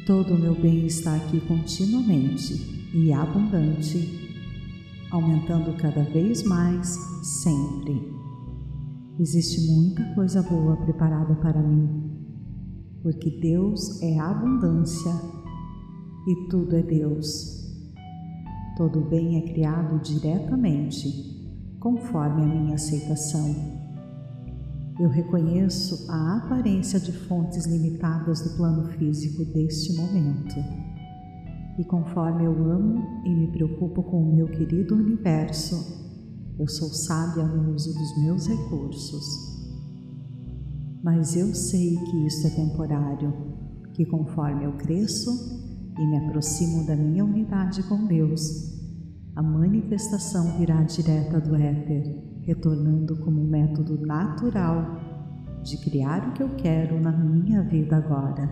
Todo 0.09 0.33
o 0.33 0.39
meu 0.39 0.55
bem 0.55 0.87
está 0.87 1.15
aqui 1.15 1.39
continuamente 1.41 2.89
e 2.95 3.13
abundante, 3.13 4.41
aumentando 5.11 5.77
cada 5.77 6.01
vez 6.01 6.41
mais, 6.41 6.97
sempre. 7.21 8.11
Existe 9.19 9.71
muita 9.71 10.03
coisa 10.15 10.41
boa 10.41 10.75
preparada 10.77 11.35
para 11.35 11.61
mim, 11.61 11.87
porque 13.03 13.29
Deus 13.39 14.01
é 14.01 14.17
abundância 14.17 15.13
e 16.27 16.49
tudo 16.49 16.75
é 16.75 16.81
Deus. 16.81 17.71
Todo 18.77 19.01
bem 19.01 19.37
é 19.37 19.41
criado 19.53 20.01
diretamente, 20.01 21.77
conforme 21.79 22.41
a 22.41 22.47
minha 22.47 22.73
aceitação. 22.73 23.78
Eu 24.99 25.09
reconheço 25.09 26.11
a 26.11 26.37
aparência 26.37 26.99
de 26.99 27.11
fontes 27.11 27.65
limitadas 27.65 28.41
do 28.41 28.57
plano 28.57 28.85
físico 28.89 29.45
deste 29.45 29.95
momento 29.95 30.55
e 31.79 31.83
conforme 31.85 32.43
eu 32.43 32.51
amo 32.69 33.23
e 33.23 33.33
me 33.33 33.47
preocupo 33.47 34.03
com 34.03 34.21
o 34.21 34.35
meu 34.35 34.47
querido 34.47 34.95
universo, 34.95 35.77
eu 36.59 36.67
sou 36.67 36.89
sábia 36.89 37.45
no 37.45 37.73
uso 37.73 37.97
dos 37.97 38.21
meus 38.21 38.47
recursos. 38.47 39.25
Mas 41.01 41.37
eu 41.37 41.55
sei 41.55 41.95
que 41.95 42.27
isso 42.27 42.45
é 42.47 42.49
temporário, 42.49 43.33
que 43.93 44.05
conforme 44.05 44.65
eu 44.65 44.73
cresço 44.73 45.31
e 45.97 46.05
me 46.05 46.17
aproximo 46.17 46.85
da 46.85 46.97
minha 46.97 47.23
unidade 47.23 47.81
com 47.83 48.05
Deus, 48.05 48.77
a 49.33 49.41
manifestação 49.41 50.57
virá 50.57 50.83
direta 50.83 51.39
do 51.39 51.55
éter, 51.55 52.28
retornando 52.41 53.17
como 53.17 53.41
um 53.41 53.47
método 53.47 53.99
natural 54.05 54.99
de 55.63 55.77
criar 55.77 56.29
o 56.29 56.33
que 56.33 56.43
eu 56.43 56.49
quero 56.55 56.99
na 56.99 57.11
minha 57.11 57.61
vida 57.63 57.97
agora. 57.97 58.49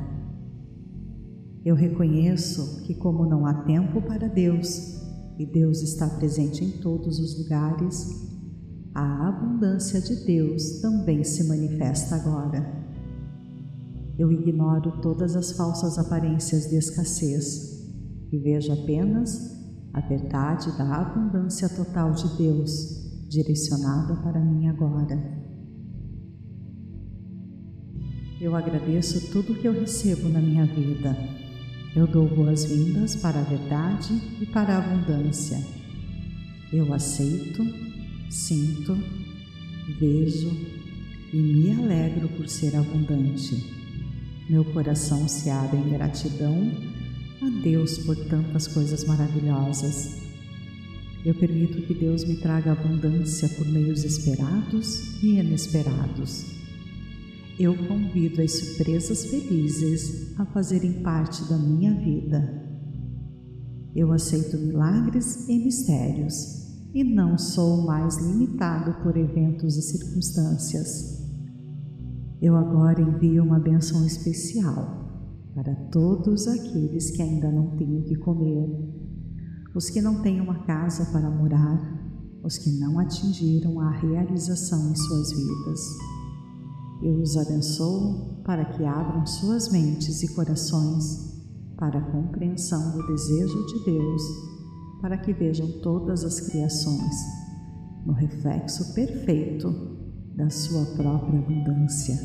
Eu 1.63 1.75
reconheço 1.75 2.83
que, 2.83 2.93
como 2.93 3.25
não 3.25 3.45
há 3.45 3.53
tempo 3.63 4.01
para 4.01 4.27
Deus 4.27 5.01
e 5.37 5.45
Deus 5.45 5.81
está 5.81 6.07
presente 6.07 6.63
em 6.63 6.71
todos 6.81 7.19
os 7.19 7.43
lugares, 7.43 8.27
a 8.93 9.27
abundância 9.27 10.01
de 10.01 10.25
Deus 10.25 10.81
também 10.81 11.23
se 11.23 11.47
manifesta 11.47 12.15
agora. 12.15 12.65
Eu 14.17 14.31
ignoro 14.31 15.01
todas 15.01 15.35
as 15.35 15.51
falsas 15.51 15.99
aparências 15.99 16.69
de 16.69 16.77
escassez 16.77 17.85
e 18.31 18.37
vejo 18.39 18.71
apenas 18.71 19.55
a 19.93 20.01
verdade 20.01 20.75
da 20.77 20.95
abundância 20.95 21.69
total 21.69 22.11
de 22.13 22.37
Deus 22.37 23.06
direcionada 23.27 24.15
para 24.21 24.39
mim 24.39 24.67
agora. 24.67 25.37
Eu 28.39 28.55
agradeço 28.55 29.31
tudo 29.31 29.55
que 29.55 29.67
eu 29.67 29.73
recebo 29.73 30.29
na 30.29 30.39
minha 30.39 30.65
vida 30.65 31.15
eu 31.97 32.05
dou 32.05 32.27
boas-vindas 32.27 33.15
para 33.15 33.39
a 33.39 33.43
verdade 33.43 34.13
e 34.39 34.45
para 34.45 34.75
a 34.75 34.77
abundância. 34.77 35.59
Eu 36.71 36.93
aceito, 36.93 37.65
sinto, 38.29 38.95
vejo 39.99 40.51
e 41.33 41.37
me 41.37 41.71
alegro 41.71 42.29
por 42.29 42.47
ser 42.47 42.75
abundante. 42.75 43.73
Meu 44.47 44.63
coração 44.63 45.27
se 45.27 45.49
abre 45.49 45.79
em 45.79 45.89
gratidão 45.89 46.71
a 47.41 47.49
Deus 47.63 47.97
por 47.97 48.15
tantas 48.15 48.67
coisas 48.67 49.03
maravilhosas. 49.03 50.26
Eu 51.27 51.35
permito 51.35 51.81
que 51.81 51.93
Deus 51.93 52.23
me 52.23 52.37
traga 52.37 52.71
abundância 52.71 53.49
por 53.49 53.67
meios 53.67 54.03
esperados 54.03 55.21
e 55.21 55.39
inesperados 55.39 56.57
eu 57.59 57.75
convido 57.87 58.39
as 58.39 58.51
surpresas 58.51 59.25
felizes 59.25 60.37
a 60.39 60.45
fazerem 60.45 61.01
parte 61.01 61.43
da 61.49 61.57
minha 61.57 61.91
vida. 61.95 62.63
Eu 63.95 64.11
aceito 64.11 64.59
milagres 64.59 65.49
e 65.49 65.57
mistérios 65.57 66.67
e 66.93 67.03
não 67.03 67.35
sou 67.35 67.81
mais 67.81 68.17
limitado 68.17 69.01
por 69.01 69.17
eventos 69.17 69.75
e 69.75 69.81
circunstâncias. 69.81 71.27
Eu 72.39 72.55
agora 72.55 73.01
envio 73.01 73.43
uma 73.43 73.59
benção 73.59 74.05
especial 74.05 75.49
para 75.55 75.73
todos 75.91 76.47
aqueles 76.47 77.09
que 77.09 77.23
ainda 77.23 77.51
não 77.51 77.75
têm 77.75 77.97
o 77.97 78.03
que 78.03 78.15
comer, 78.17 78.69
os 79.77 79.91
que 79.91 80.01
não 80.01 80.23
têm 80.23 80.41
uma 80.41 80.63
casa 80.63 81.05
para 81.11 81.29
morar, 81.29 81.79
os 82.43 82.57
que 82.57 82.71
não 82.79 82.97
atingiram 82.97 83.79
a 83.79 83.91
realização 83.91 84.89
em 84.89 84.95
suas 84.95 85.29
vidas. 85.29 85.81
Eu 87.03 87.21
os 87.21 87.37
abençoo 87.37 88.41
para 88.43 88.65
que 88.65 88.83
abram 88.83 89.23
suas 89.27 89.71
mentes 89.71 90.23
e 90.23 90.33
corações 90.33 91.43
para 91.77 91.99
a 91.99 92.11
compreensão 92.11 92.91
do 92.91 93.05
desejo 93.05 93.67
de 93.67 93.85
Deus, 93.85 94.21
para 94.99 95.15
que 95.15 95.31
vejam 95.31 95.71
todas 95.83 96.23
as 96.23 96.39
criações 96.39 97.15
no 98.03 98.13
reflexo 98.13 98.95
perfeito 98.95 99.71
da 100.35 100.49
sua 100.49 100.85
própria 100.95 101.37
abundância 101.37 102.15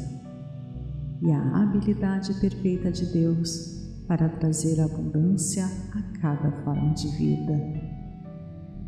e 1.21 1.31
a 1.31 1.63
habilidade 1.63 2.33
perfeita 2.41 2.91
de 2.91 3.13
Deus 3.13 3.82
para 4.13 4.29
trazer 4.29 4.79
abundância 4.79 5.65
a 5.65 6.03
cada 6.21 6.53
forma 6.65 6.93
de 6.93 7.09
vida. 7.17 7.59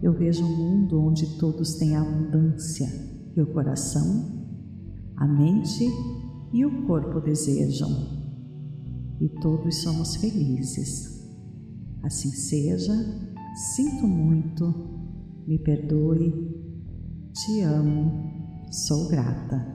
Eu 0.03 0.13
vejo 0.13 0.45
um 0.45 0.55
mundo 0.55 1.01
onde 1.01 1.39
todos 1.39 1.77
têm 1.77 1.97
abundância 1.97 2.87
e 3.35 3.41
o 3.41 3.47
coração 3.47 4.45
a 5.17 5.27
mente 5.27 5.87
e 6.53 6.67
o 6.67 6.87
corpo 6.87 7.23
desejam, 7.23 7.89
e 9.19 9.27
todos 9.41 9.83
somos 9.83 10.17
felizes. 10.17 11.27
Assim 12.03 12.29
seja, 12.29 12.93
sinto 13.75 14.07
muito, 14.07 14.75
me 15.47 15.59
perdoe, 15.59 16.33
te 17.33 17.63
amo, 17.63 18.67
sou 18.71 19.09
grata. 19.09 19.75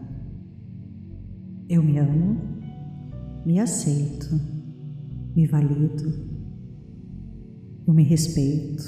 Eu 1.67 1.81
me 1.81 1.97
amo, 1.97 2.37
me 3.47 3.59
aceito, 3.59 4.58
me 5.35 5.47
valido, 5.47 6.13
eu 7.87 7.93
me 7.93 8.03
respeito, 8.03 8.83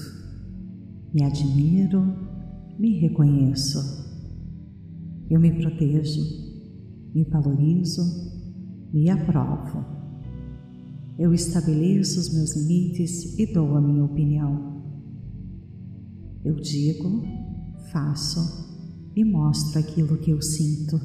me 1.14 1.24
admiro, 1.24 2.02
me 2.78 3.00
reconheço. 3.00 4.02
Eu 5.30 5.40
me 5.40 5.52
protejo, 5.62 6.22
me 7.14 7.24
valorizo, 7.24 8.02
me 8.94 9.10
aprovo. 9.10 9.86
Eu 11.18 11.34
estabeleço 11.34 12.20
os 12.20 12.34
meus 12.34 12.56
limites 12.56 13.38
e 13.38 13.46
dou 13.46 13.76
a 13.78 13.82
minha 13.82 14.04
opinião. 14.04 14.84
Eu 16.44 16.56
digo, 16.56 17.24
faço 17.92 18.72
e 19.16 19.24
mostro 19.24 19.80
aquilo 19.80 20.18
que 20.18 20.32
eu 20.32 20.42
sinto. 20.42 21.00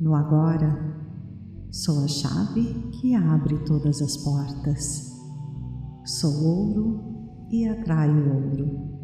No 0.00 0.14
agora, 0.14 0.93
sou 1.74 2.04
a 2.04 2.06
chave 2.06 2.88
que 2.92 3.16
abre 3.16 3.58
todas 3.64 4.00
as 4.00 4.16
portas. 4.18 5.12
Sou 6.04 6.32
ouro 6.44 7.48
e 7.50 7.66
atraio 7.66 8.32
ouro. 8.32 8.94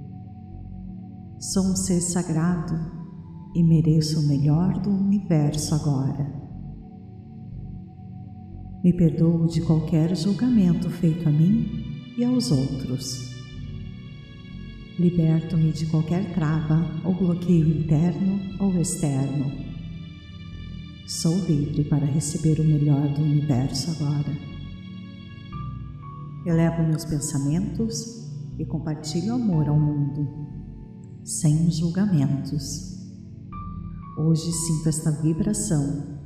Sou 1.41 1.64
um 1.64 1.75
ser 1.75 2.01
sagrado 2.01 2.75
e 3.57 3.64
mereço 3.64 4.21
o 4.21 4.29
melhor 4.29 4.81
do 4.81 4.89
universo 4.89 5.75
agora. 5.75 6.33
Me 8.85 8.93
perdoo 8.93 9.49
de 9.49 9.62
qualquer 9.62 10.14
julgamento 10.14 10.89
feito 10.91 11.29
a 11.29 11.33
mim 11.33 11.66
e 12.16 12.25
aos 12.25 12.53
outros. 12.53 13.35
Liberto-me 14.97 15.73
de 15.73 15.87
qualquer 15.87 16.33
trava 16.35 16.87
ou 17.05 17.14
bloqueio 17.14 17.81
interno 17.81 18.39
ou 18.61 18.81
externo. 18.81 19.70
Sou 21.11 21.37
livre 21.39 21.83
para 21.83 22.07
receber 22.07 22.61
o 22.61 22.65
melhor 22.65 23.13
do 23.13 23.21
universo 23.21 23.91
agora. 23.91 24.31
Elevo 26.47 26.85
meus 26.85 27.05
pensamentos 27.05 28.31
e 28.57 28.65
compartilho 28.65 29.35
amor 29.35 29.69
ao 29.69 29.77
mundo, 29.77 30.29
sem 31.25 31.69
julgamentos. 31.69 32.97
Hoje 34.21 34.53
sinto 34.53 34.89
esta 34.89 35.11
vibração 35.11 36.21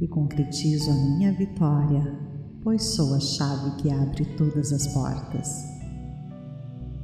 e 0.00 0.06
concretizo 0.06 0.88
a 0.88 0.94
minha 0.94 1.32
vitória, 1.32 2.16
pois 2.62 2.84
sou 2.94 3.14
a 3.14 3.20
chave 3.20 3.82
que 3.82 3.90
abre 3.90 4.24
todas 4.36 4.72
as 4.72 4.86
portas. 4.94 5.48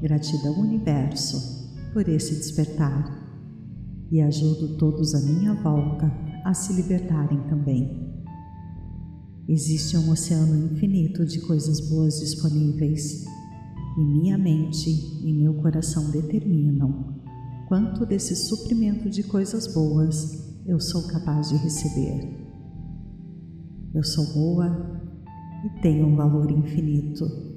Gratidão, 0.01 0.61
Universo, 0.61 1.83
por 1.93 2.09
esse 2.09 2.37
despertar 2.37 3.27
e 4.09 4.23
ajudo 4.23 4.79
todos 4.79 5.17
à 5.17 5.21
minha 5.21 5.53
volta 5.55 6.24
a 6.45 6.53
se 6.53 6.73
libertarem 6.75 7.41
também. 7.49 8.13
Existe 9.49 9.97
um 9.97 10.11
oceano 10.11 10.73
infinito 10.73 11.25
de 11.25 11.41
coisas 11.41 11.81
boas 11.89 12.21
disponíveis 12.21 13.25
e 13.99 14.05
minha 14.05 14.39
mente 14.39 14.91
e 15.23 15.33
meu 15.33 15.55
coração 15.55 16.11
determinam 16.11 17.21
quanto 17.69 18.07
desse 18.07 18.37
suprimento 18.37 19.09
de 19.09 19.23
coisas 19.23 19.73
boas 19.73 20.63
eu 20.67 20.79
sou 20.79 21.09
capaz 21.09 21.49
de 21.49 21.57
receber. 21.57 22.47
Eu 23.95 24.03
sou 24.03 24.33
boa 24.33 25.01
e 25.65 25.81
tenho 25.81 26.07
um 26.07 26.17
valor 26.17 26.51
infinito 26.51 27.55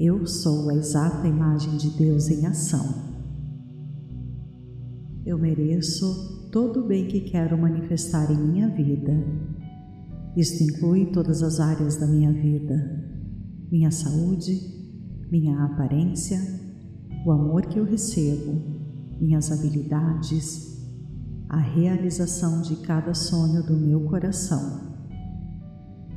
eu 0.00 0.24
sou 0.28 0.70
a 0.70 0.76
exata 0.76 1.26
imagem 1.26 1.76
de 1.76 1.90
Deus 1.90 2.28
em 2.28 2.46
ação. 2.46 2.86
Eu 5.26 5.36
mereço 5.36 6.37
todo 6.50 6.80
o 6.80 6.86
bem 6.86 7.06
que 7.06 7.20
quero 7.20 7.58
manifestar 7.58 8.30
em 8.30 8.36
minha 8.36 8.68
vida. 8.68 9.12
Isto 10.36 10.64
inclui 10.64 11.06
todas 11.06 11.42
as 11.42 11.60
áreas 11.60 11.96
da 11.96 12.06
minha 12.06 12.32
vida: 12.32 12.74
minha 13.70 13.90
saúde, 13.90 14.58
minha 15.30 15.64
aparência, 15.64 16.38
o 17.24 17.32
amor 17.32 17.66
que 17.66 17.78
eu 17.78 17.84
recebo, 17.84 18.60
minhas 19.20 19.50
habilidades, 19.50 20.78
a 21.48 21.58
realização 21.58 22.62
de 22.62 22.76
cada 22.76 23.14
sonho 23.14 23.62
do 23.62 23.76
meu 23.76 24.00
coração. 24.02 24.88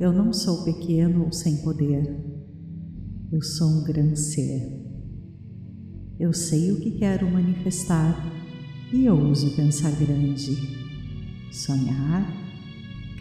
Eu 0.00 0.12
não 0.12 0.32
sou 0.32 0.64
pequeno 0.64 1.24
ou 1.24 1.32
sem 1.32 1.58
poder. 1.58 2.32
Eu 3.30 3.42
sou 3.42 3.68
um 3.68 3.84
grande 3.84 4.18
ser. 4.18 4.80
Eu 6.18 6.32
sei 6.32 6.72
o 6.72 6.80
que 6.80 6.92
quero 6.92 7.30
manifestar 7.30 8.41
e 8.92 9.08
ouso 9.08 9.56
pensar 9.56 9.90
grande, 9.92 10.56
sonhar, 11.50 12.30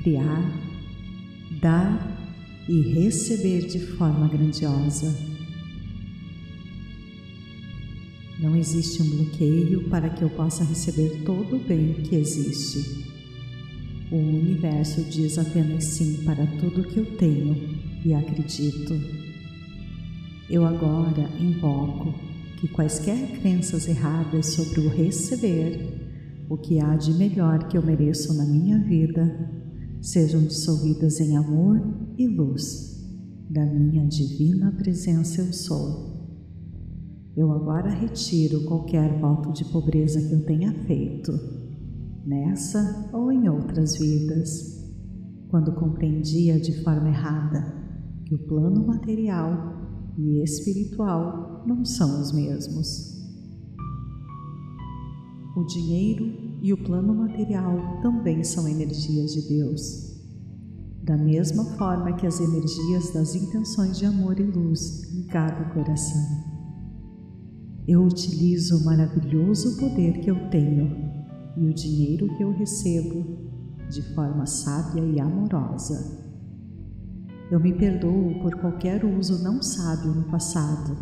criar, 0.03 0.43
dar 1.61 2.11
e 2.67 2.81
receber 2.93 3.67
de 3.67 3.79
forma 3.79 4.27
grandiosa. 4.27 5.15
Não 8.39 8.55
existe 8.55 9.01
um 9.01 9.09
bloqueio 9.09 9.87
para 9.89 10.09
que 10.09 10.23
eu 10.23 10.29
possa 10.29 10.63
receber 10.63 11.21
todo 11.23 11.55
o 11.55 11.59
bem 11.59 11.93
que 11.93 12.15
existe. 12.15 13.05
O 14.11 14.17
universo 14.17 15.03
diz 15.03 15.37
apenas 15.37 15.85
sim 15.85 16.23
para 16.25 16.45
tudo 16.59 16.83
que 16.83 16.97
eu 16.97 17.05
tenho 17.17 17.79
e 18.03 18.13
acredito. 18.13 18.99
Eu 20.49 20.65
agora 20.65 21.29
invoco 21.39 22.30
que 22.61 22.67
quaisquer 22.67 23.39
crenças 23.39 23.87
erradas 23.87 24.53
sobre 24.53 24.81
o 24.81 24.89
receber, 24.89 26.45
o 26.47 26.55
que 26.55 26.79
há 26.79 26.95
de 26.95 27.11
melhor 27.11 27.67
que 27.67 27.75
eu 27.75 27.81
mereço 27.81 28.35
na 28.35 28.45
minha 28.45 28.77
vida, 28.77 29.49
sejam 29.99 30.43
dissolvidas 30.43 31.19
em 31.19 31.35
amor 31.35 31.81
e 32.19 32.27
luz 32.27 33.03
da 33.49 33.65
minha 33.65 34.05
divina 34.05 34.71
presença 34.73 35.41
eu 35.41 35.51
sou. 35.51 36.11
Eu 37.35 37.51
agora 37.51 37.89
retiro 37.89 38.63
qualquer 38.65 39.19
voto 39.19 39.51
de 39.53 39.65
pobreza 39.65 40.21
que 40.21 40.31
eu 40.31 40.45
tenha 40.45 40.71
feito, 40.85 41.31
nessa 42.23 43.09
ou 43.11 43.31
em 43.31 43.49
outras 43.49 43.97
vidas, 43.97 44.87
quando 45.49 45.73
compreendia 45.73 46.59
de 46.59 46.83
forma 46.83 47.09
errada 47.09 47.73
que 48.23 48.35
o 48.35 48.47
plano 48.47 48.85
material 48.85 49.80
e 50.17 50.43
espiritual 50.43 51.63
não 51.65 51.85
são 51.85 52.21
os 52.21 52.31
mesmos. 52.31 53.19
O 55.55 55.63
dinheiro 55.65 56.57
e 56.61 56.71
o 56.71 56.77
plano 56.77 57.13
material 57.13 57.99
também 58.01 58.43
são 58.43 58.67
energias 58.67 59.33
de 59.33 59.47
Deus. 59.49 60.11
Da 61.03 61.17
mesma 61.17 61.65
forma 61.77 62.13
que 62.13 62.27
as 62.27 62.39
energias 62.39 63.11
das 63.11 63.35
intenções 63.35 63.97
de 63.97 64.05
amor 64.05 64.39
e 64.39 64.43
luz 64.43 65.11
em 65.13 65.23
cada 65.23 65.65
coração. 65.73 66.21
Eu 67.87 68.03
utilizo 68.03 68.77
o 68.77 68.85
maravilhoso 68.85 69.77
poder 69.77 70.19
que 70.21 70.29
eu 70.29 70.49
tenho 70.49 71.11
e 71.57 71.67
o 71.67 71.73
dinheiro 71.73 72.27
que 72.37 72.43
eu 72.43 72.51
recebo 72.51 73.25
de 73.89 74.01
forma 74.13 74.45
sábia 74.45 75.03
e 75.03 75.19
amorosa 75.19 76.20
eu 77.51 77.59
me 77.59 77.73
perdoo 77.73 78.39
por 78.41 78.55
qualquer 78.55 79.03
uso 79.03 79.43
não 79.43 79.61
sábio 79.61 80.13
no 80.13 80.23
passado 80.23 80.97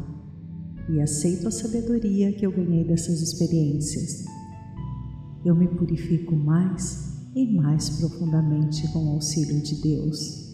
e 0.89 0.99
aceito 0.99 1.47
a 1.47 1.51
sabedoria 1.51 2.33
que 2.33 2.43
eu 2.43 2.51
ganhei 2.51 2.83
dessas 2.83 3.21
experiências. 3.21 4.25
Eu 5.45 5.55
me 5.55 5.67
purifico 5.67 6.35
mais 6.35 7.29
e 7.35 7.55
mais 7.55 7.91
profundamente 7.99 8.91
com 8.91 9.05
o 9.05 9.11
auxílio 9.13 9.61
de 9.61 9.79
Deus. 9.79 10.49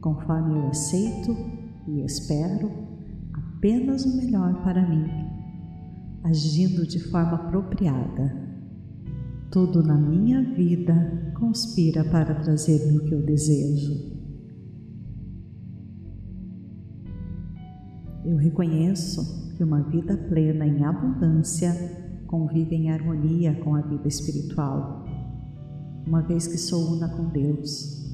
Conforme 0.00 0.56
eu 0.56 0.68
aceito 0.68 1.36
e 1.88 2.04
espero 2.04 2.70
apenas 3.32 4.04
o 4.04 4.16
melhor 4.16 4.62
para 4.62 4.88
mim, 4.88 5.10
agindo 6.22 6.86
de 6.86 7.00
forma 7.10 7.34
apropriada. 7.34 8.46
Tudo 9.50 9.82
na 9.82 9.96
minha 9.96 10.54
vida 10.54 11.32
conspira 11.36 12.04
para 12.04 12.36
trazer-me 12.36 12.98
o 12.98 13.04
que 13.04 13.14
eu 13.14 13.26
desejo. 13.26 14.17
Eu 18.28 18.36
reconheço 18.36 19.54
que 19.56 19.64
uma 19.64 19.80
vida 19.84 20.14
plena 20.14 20.66
em 20.66 20.84
abundância 20.84 21.72
convive 22.26 22.76
em 22.76 22.90
harmonia 22.90 23.54
com 23.64 23.74
a 23.74 23.80
vida 23.80 24.06
espiritual, 24.06 25.02
uma 26.06 26.20
vez 26.20 26.46
que 26.46 26.58
sou 26.58 26.92
una 26.92 27.08
com 27.08 27.30
Deus. 27.30 28.06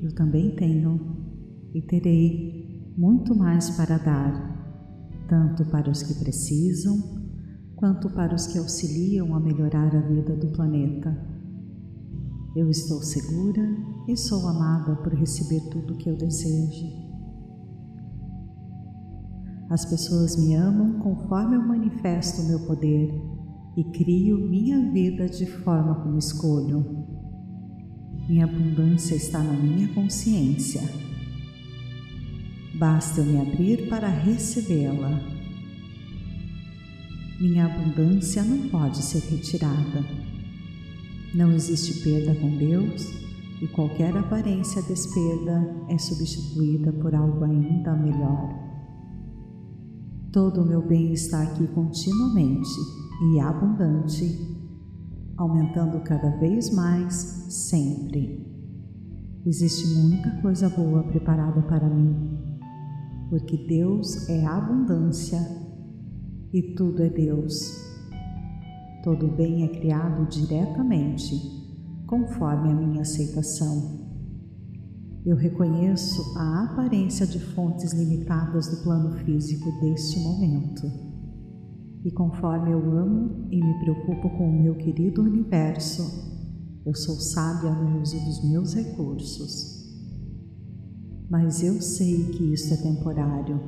Eu 0.00 0.14
também 0.14 0.54
tenho 0.54 1.00
e 1.74 1.82
terei 1.82 2.94
muito 2.96 3.34
mais 3.34 3.70
para 3.70 3.98
dar, 3.98 5.26
tanto 5.28 5.64
para 5.64 5.90
os 5.90 6.04
que 6.04 6.14
precisam, 6.22 6.96
quanto 7.74 8.08
para 8.10 8.36
os 8.36 8.46
que 8.46 8.56
auxiliam 8.56 9.34
a 9.34 9.40
melhorar 9.40 9.96
a 9.96 10.00
vida 10.00 10.36
do 10.36 10.52
planeta. 10.52 11.12
Eu 12.54 12.70
estou 12.70 13.02
segura 13.02 13.68
e 14.06 14.16
sou 14.16 14.46
amada 14.46 14.94
por 14.94 15.12
receber 15.12 15.60
tudo 15.70 15.94
o 15.94 15.96
que 15.96 16.08
eu 16.08 16.16
desejo. 16.16 17.03
As 19.70 19.84
pessoas 19.84 20.36
me 20.36 20.54
amam 20.54 21.00
conforme 21.00 21.56
eu 21.56 21.62
manifesto 21.62 22.42
o 22.42 22.46
meu 22.46 22.60
poder 22.60 23.14
e 23.76 23.84
crio 23.84 24.38
minha 24.38 24.90
vida 24.92 25.26
de 25.26 25.46
forma 25.46 25.94
como 25.96 26.18
escolho. 26.18 27.04
Minha 28.28 28.44
abundância 28.44 29.14
está 29.14 29.38
na 29.38 29.52
minha 29.52 29.88
consciência. 29.88 30.82
Basta 32.78 33.20
eu 33.20 33.24
me 33.24 33.40
abrir 33.40 33.88
para 33.88 34.08
recebê-la. 34.08 35.20
Minha 37.40 37.66
abundância 37.66 38.42
não 38.42 38.68
pode 38.68 38.98
ser 38.98 39.20
retirada. 39.30 40.04
Não 41.34 41.52
existe 41.52 42.02
perda 42.02 42.34
com 42.34 42.56
Deus 42.56 43.12
e 43.60 43.66
qualquer 43.68 44.16
aparência 44.16 44.80
de 44.82 44.88
desperda 44.88 45.84
é 45.88 45.98
substituída 45.98 46.92
por 46.92 47.14
algo 47.14 47.44
ainda 47.44 47.94
melhor. 47.94 48.63
Todo 50.34 50.62
o 50.62 50.66
meu 50.66 50.82
bem 50.82 51.12
está 51.12 51.44
aqui 51.44 51.64
continuamente 51.68 52.68
e 53.22 53.38
abundante, 53.38 54.36
aumentando 55.36 56.00
cada 56.00 56.28
vez 56.38 56.74
mais, 56.74 57.14
sempre. 57.14 58.44
Existe 59.46 59.86
muita 59.96 60.32
coisa 60.42 60.68
boa 60.68 61.04
preparada 61.04 61.62
para 61.62 61.88
mim, 61.88 62.36
porque 63.30 63.56
Deus 63.68 64.28
é 64.28 64.44
abundância 64.44 65.38
e 66.52 66.74
tudo 66.74 67.04
é 67.04 67.10
Deus. 67.10 67.72
Todo 69.04 69.28
bem 69.36 69.62
é 69.62 69.68
criado 69.68 70.26
diretamente, 70.26 71.36
conforme 72.08 72.72
a 72.72 72.74
minha 72.74 73.02
aceitação. 73.02 74.03
Eu 75.24 75.36
reconheço 75.36 76.36
a 76.36 76.64
aparência 76.64 77.26
de 77.26 77.38
fontes 77.38 77.92
limitadas 77.92 78.68
do 78.68 78.82
plano 78.82 79.12
físico 79.24 79.70
deste 79.80 80.20
momento 80.20 81.14
e 82.04 82.10
conforme 82.10 82.70
eu 82.70 82.98
amo 82.98 83.48
e 83.50 83.64
me 83.64 83.78
preocupo 83.80 84.28
com 84.36 84.50
o 84.50 84.62
meu 84.62 84.74
querido 84.74 85.22
universo, 85.22 86.02
eu 86.84 86.94
sou 86.94 87.14
sábia 87.14 87.70
no 87.70 88.02
uso 88.02 88.22
dos 88.22 88.44
meus 88.44 88.74
recursos. 88.74 89.82
Mas 91.30 91.62
eu 91.62 91.80
sei 91.80 92.24
que 92.24 92.52
isso 92.52 92.74
é 92.74 92.76
temporário, 92.76 93.58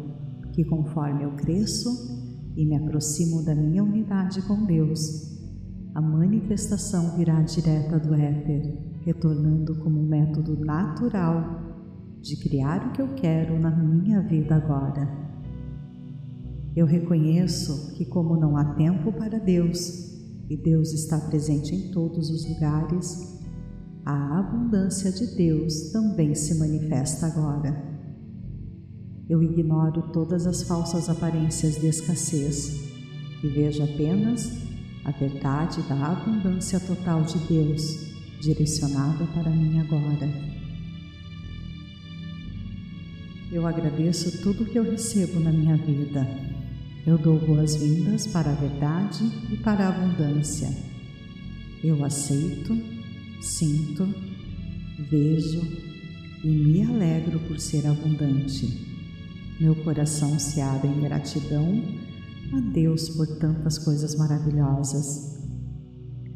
que 0.52 0.62
conforme 0.66 1.24
eu 1.24 1.34
cresço 1.36 1.88
e 2.54 2.66
me 2.66 2.76
aproximo 2.76 3.42
da 3.42 3.54
minha 3.54 3.82
unidade 3.82 4.42
com 4.42 4.66
Deus, 4.66 5.34
a 5.94 6.02
manifestação 6.02 7.16
virá 7.16 7.40
direta 7.40 7.98
do 7.98 8.12
éter, 8.12 8.95
retornando 9.06 9.76
como 9.76 10.00
um 10.00 10.08
método 10.08 10.58
natural 10.58 11.62
de 12.20 12.36
criar 12.42 12.88
o 12.88 12.92
que 12.92 13.00
eu 13.00 13.14
quero 13.14 13.56
na 13.56 13.70
minha 13.70 14.20
vida 14.20 14.56
agora. 14.56 15.08
Eu 16.74 16.84
reconheço 16.86 17.94
que, 17.94 18.04
como 18.04 18.36
não 18.36 18.56
há 18.56 18.74
tempo 18.74 19.12
para 19.12 19.38
Deus 19.38 20.12
e 20.50 20.56
Deus 20.56 20.92
está 20.92 21.20
presente 21.20 21.72
em 21.72 21.92
todos 21.92 22.30
os 22.30 22.48
lugares, 22.48 23.40
a 24.04 24.40
abundância 24.40 25.12
de 25.12 25.36
Deus 25.36 25.92
também 25.92 26.34
se 26.34 26.58
manifesta 26.58 27.26
agora. 27.26 27.80
Eu 29.28 29.40
ignoro 29.40 30.10
todas 30.10 30.48
as 30.48 30.64
falsas 30.64 31.08
aparências 31.08 31.76
de 31.76 31.86
escassez 31.86 32.92
e 33.42 33.46
vejo 33.46 33.84
apenas 33.84 34.50
a 35.04 35.12
verdade 35.12 35.80
da 35.88 36.06
abundância 36.06 36.80
total 36.80 37.22
de 37.22 37.38
Deus 37.46 38.15
direcionada 38.40 39.24
para 39.26 39.50
mim 39.50 39.78
agora. 39.80 40.30
Eu 43.50 43.66
agradeço 43.66 44.42
tudo 44.42 44.64
que 44.64 44.78
eu 44.78 44.82
recebo 44.82 45.40
na 45.40 45.52
minha 45.52 45.76
vida 45.76 46.26
eu 47.06 47.16
dou 47.16 47.38
boas-vindas 47.38 48.26
para 48.26 48.50
a 48.50 48.54
verdade 48.54 49.24
e 49.52 49.56
para 49.56 49.86
a 49.86 49.88
abundância. 49.90 50.68
Eu 51.82 52.04
aceito, 52.04 52.76
sinto, 53.40 54.12
vejo 55.08 55.62
e 56.42 56.48
me 56.48 56.82
alegro 56.82 57.38
por 57.38 57.60
ser 57.60 57.86
abundante. 57.86 58.84
Meu 59.60 59.76
coração 59.76 60.36
se 60.40 60.60
abre 60.60 60.88
em 60.88 61.00
gratidão 61.02 61.80
a 62.52 62.58
Deus 62.58 63.08
por 63.10 63.28
tantas 63.38 63.78
coisas 63.78 64.16
maravilhosas. 64.16 65.35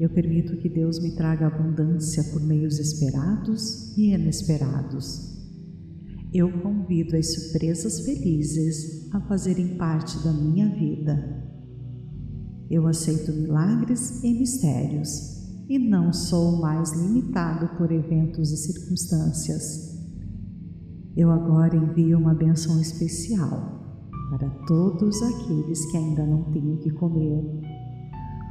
Eu 0.00 0.10
permito 0.10 0.56
que 0.56 0.68
Deus 0.68 0.98
me 0.98 1.14
traga 1.14 1.46
abundância 1.46 2.24
por 2.32 2.42
meios 2.42 2.80
esperados 2.80 3.96
e 3.96 4.14
inesperados 4.14 5.30
eu 6.32 6.48
convido 6.60 7.16
as 7.16 7.34
surpresas 7.34 8.00
felizes 8.00 9.12
a 9.12 9.20
fazerem 9.22 9.76
parte 9.76 10.16
da 10.22 10.32
minha 10.32 10.68
vida. 10.68 11.44
Eu 12.70 12.86
aceito 12.86 13.32
milagres 13.32 14.22
e 14.22 14.32
mistérios 14.32 15.40
e 15.68 15.76
não 15.76 16.12
sou 16.12 16.60
mais 16.60 16.92
limitado 16.92 17.76
por 17.76 17.90
eventos 17.90 18.52
e 18.52 18.56
circunstâncias. 18.56 19.98
Eu 21.16 21.32
agora 21.32 21.76
envio 21.76 22.16
uma 22.16 22.34
benção 22.34 22.80
especial 22.80 24.08
para 24.30 24.48
todos 24.68 25.20
aqueles 25.22 25.84
que 25.90 25.96
ainda 25.96 26.24
não 26.24 26.44
têm 26.52 26.74
o 26.74 26.78
que 26.78 26.90
comer, 26.90 27.60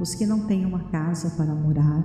os 0.00 0.14
que 0.14 0.26
não 0.26 0.46
têm 0.46 0.64
uma 0.64 0.84
casa 0.90 1.30
para 1.36 1.54
morar, 1.54 2.02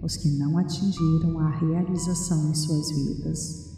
os 0.00 0.16
que 0.16 0.28
não 0.38 0.56
atingiram 0.56 1.40
a 1.40 1.50
realização 1.50 2.50
em 2.50 2.54
suas 2.54 2.90
vidas. 2.90 3.74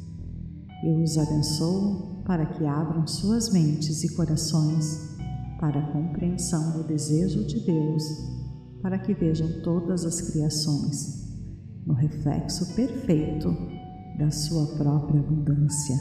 Eu 0.85 1.03
os 1.03 1.17
abençoo 1.17 2.23
para 2.27 2.45
que 2.45 2.67
abram 2.67 3.07
suas 3.07 3.51
mentes 3.51 4.05
e 4.05 4.15
corações 4.15 5.17
para 5.59 5.81
a 5.81 5.93
compreensão 5.93 6.73
do 6.73 6.85
desejo 6.87 7.47
de 7.47 7.61
Deus, 7.61 8.03
para 8.83 8.99
que 8.99 9.15
vejam 9.15 9.63
todas 9.63 10.05
as 10.05 10.21
criações 10.21 11.25
no 11.87 11.95
reflexo 11.95 12.75
perfeito 12.75 13.57
da 14.19 14.31
sua 14.31 14.67
própria 14.77 15.21
abundância 15.21 15.97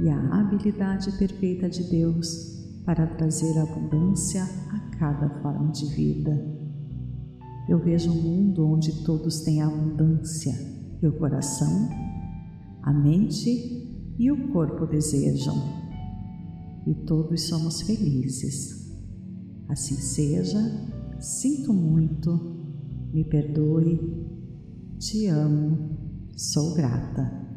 e 0.00 0.08
a 0.08 0.40
habilidade 0.40 1.10
perfeita 1.12 1.68
de 1.68 1.84
Deus 1.84 2.57
para 2.88 3.06
trazer 3.06 3.58
abundância 3.58 4.42
a 4.70 4.96
cada 4.96 5.28
forma 5.42 5.70
de 5.72 5.84
vida. 5.94 6.42
Eu 7.68 7.78
vejo 7.78 8.10
um 8.10 8.14
mundo 8.14 8.66
onde 8.66 9.04
todos 9.04 9.40
têm 9.40 9.60
abundância 9.60 10.54
e 11.02 11.06
o 11.06 11.12
coração 11.18 11.86
a 12.82 12.90
mente 12.90 14.14
e 14.18 14.32
o 14.32 14.50
corpo 14.54 14.86
desejam, 14.86 15.54
e 16.86 16.94
todos 17.04 17.46
somos 17.46 17.82
felizes. 17.82 18.90
Assim 19.68 19.96
seja, 19.96 20.58
sinto 21.20 21.74
muito, 21.74 22.30
me 23.12 23.22
perdoe, 23.22 24.00
te 24.98 25.26
amo, 25.26 26.24
sou 26.34 26.72
grata. 26.72 27.47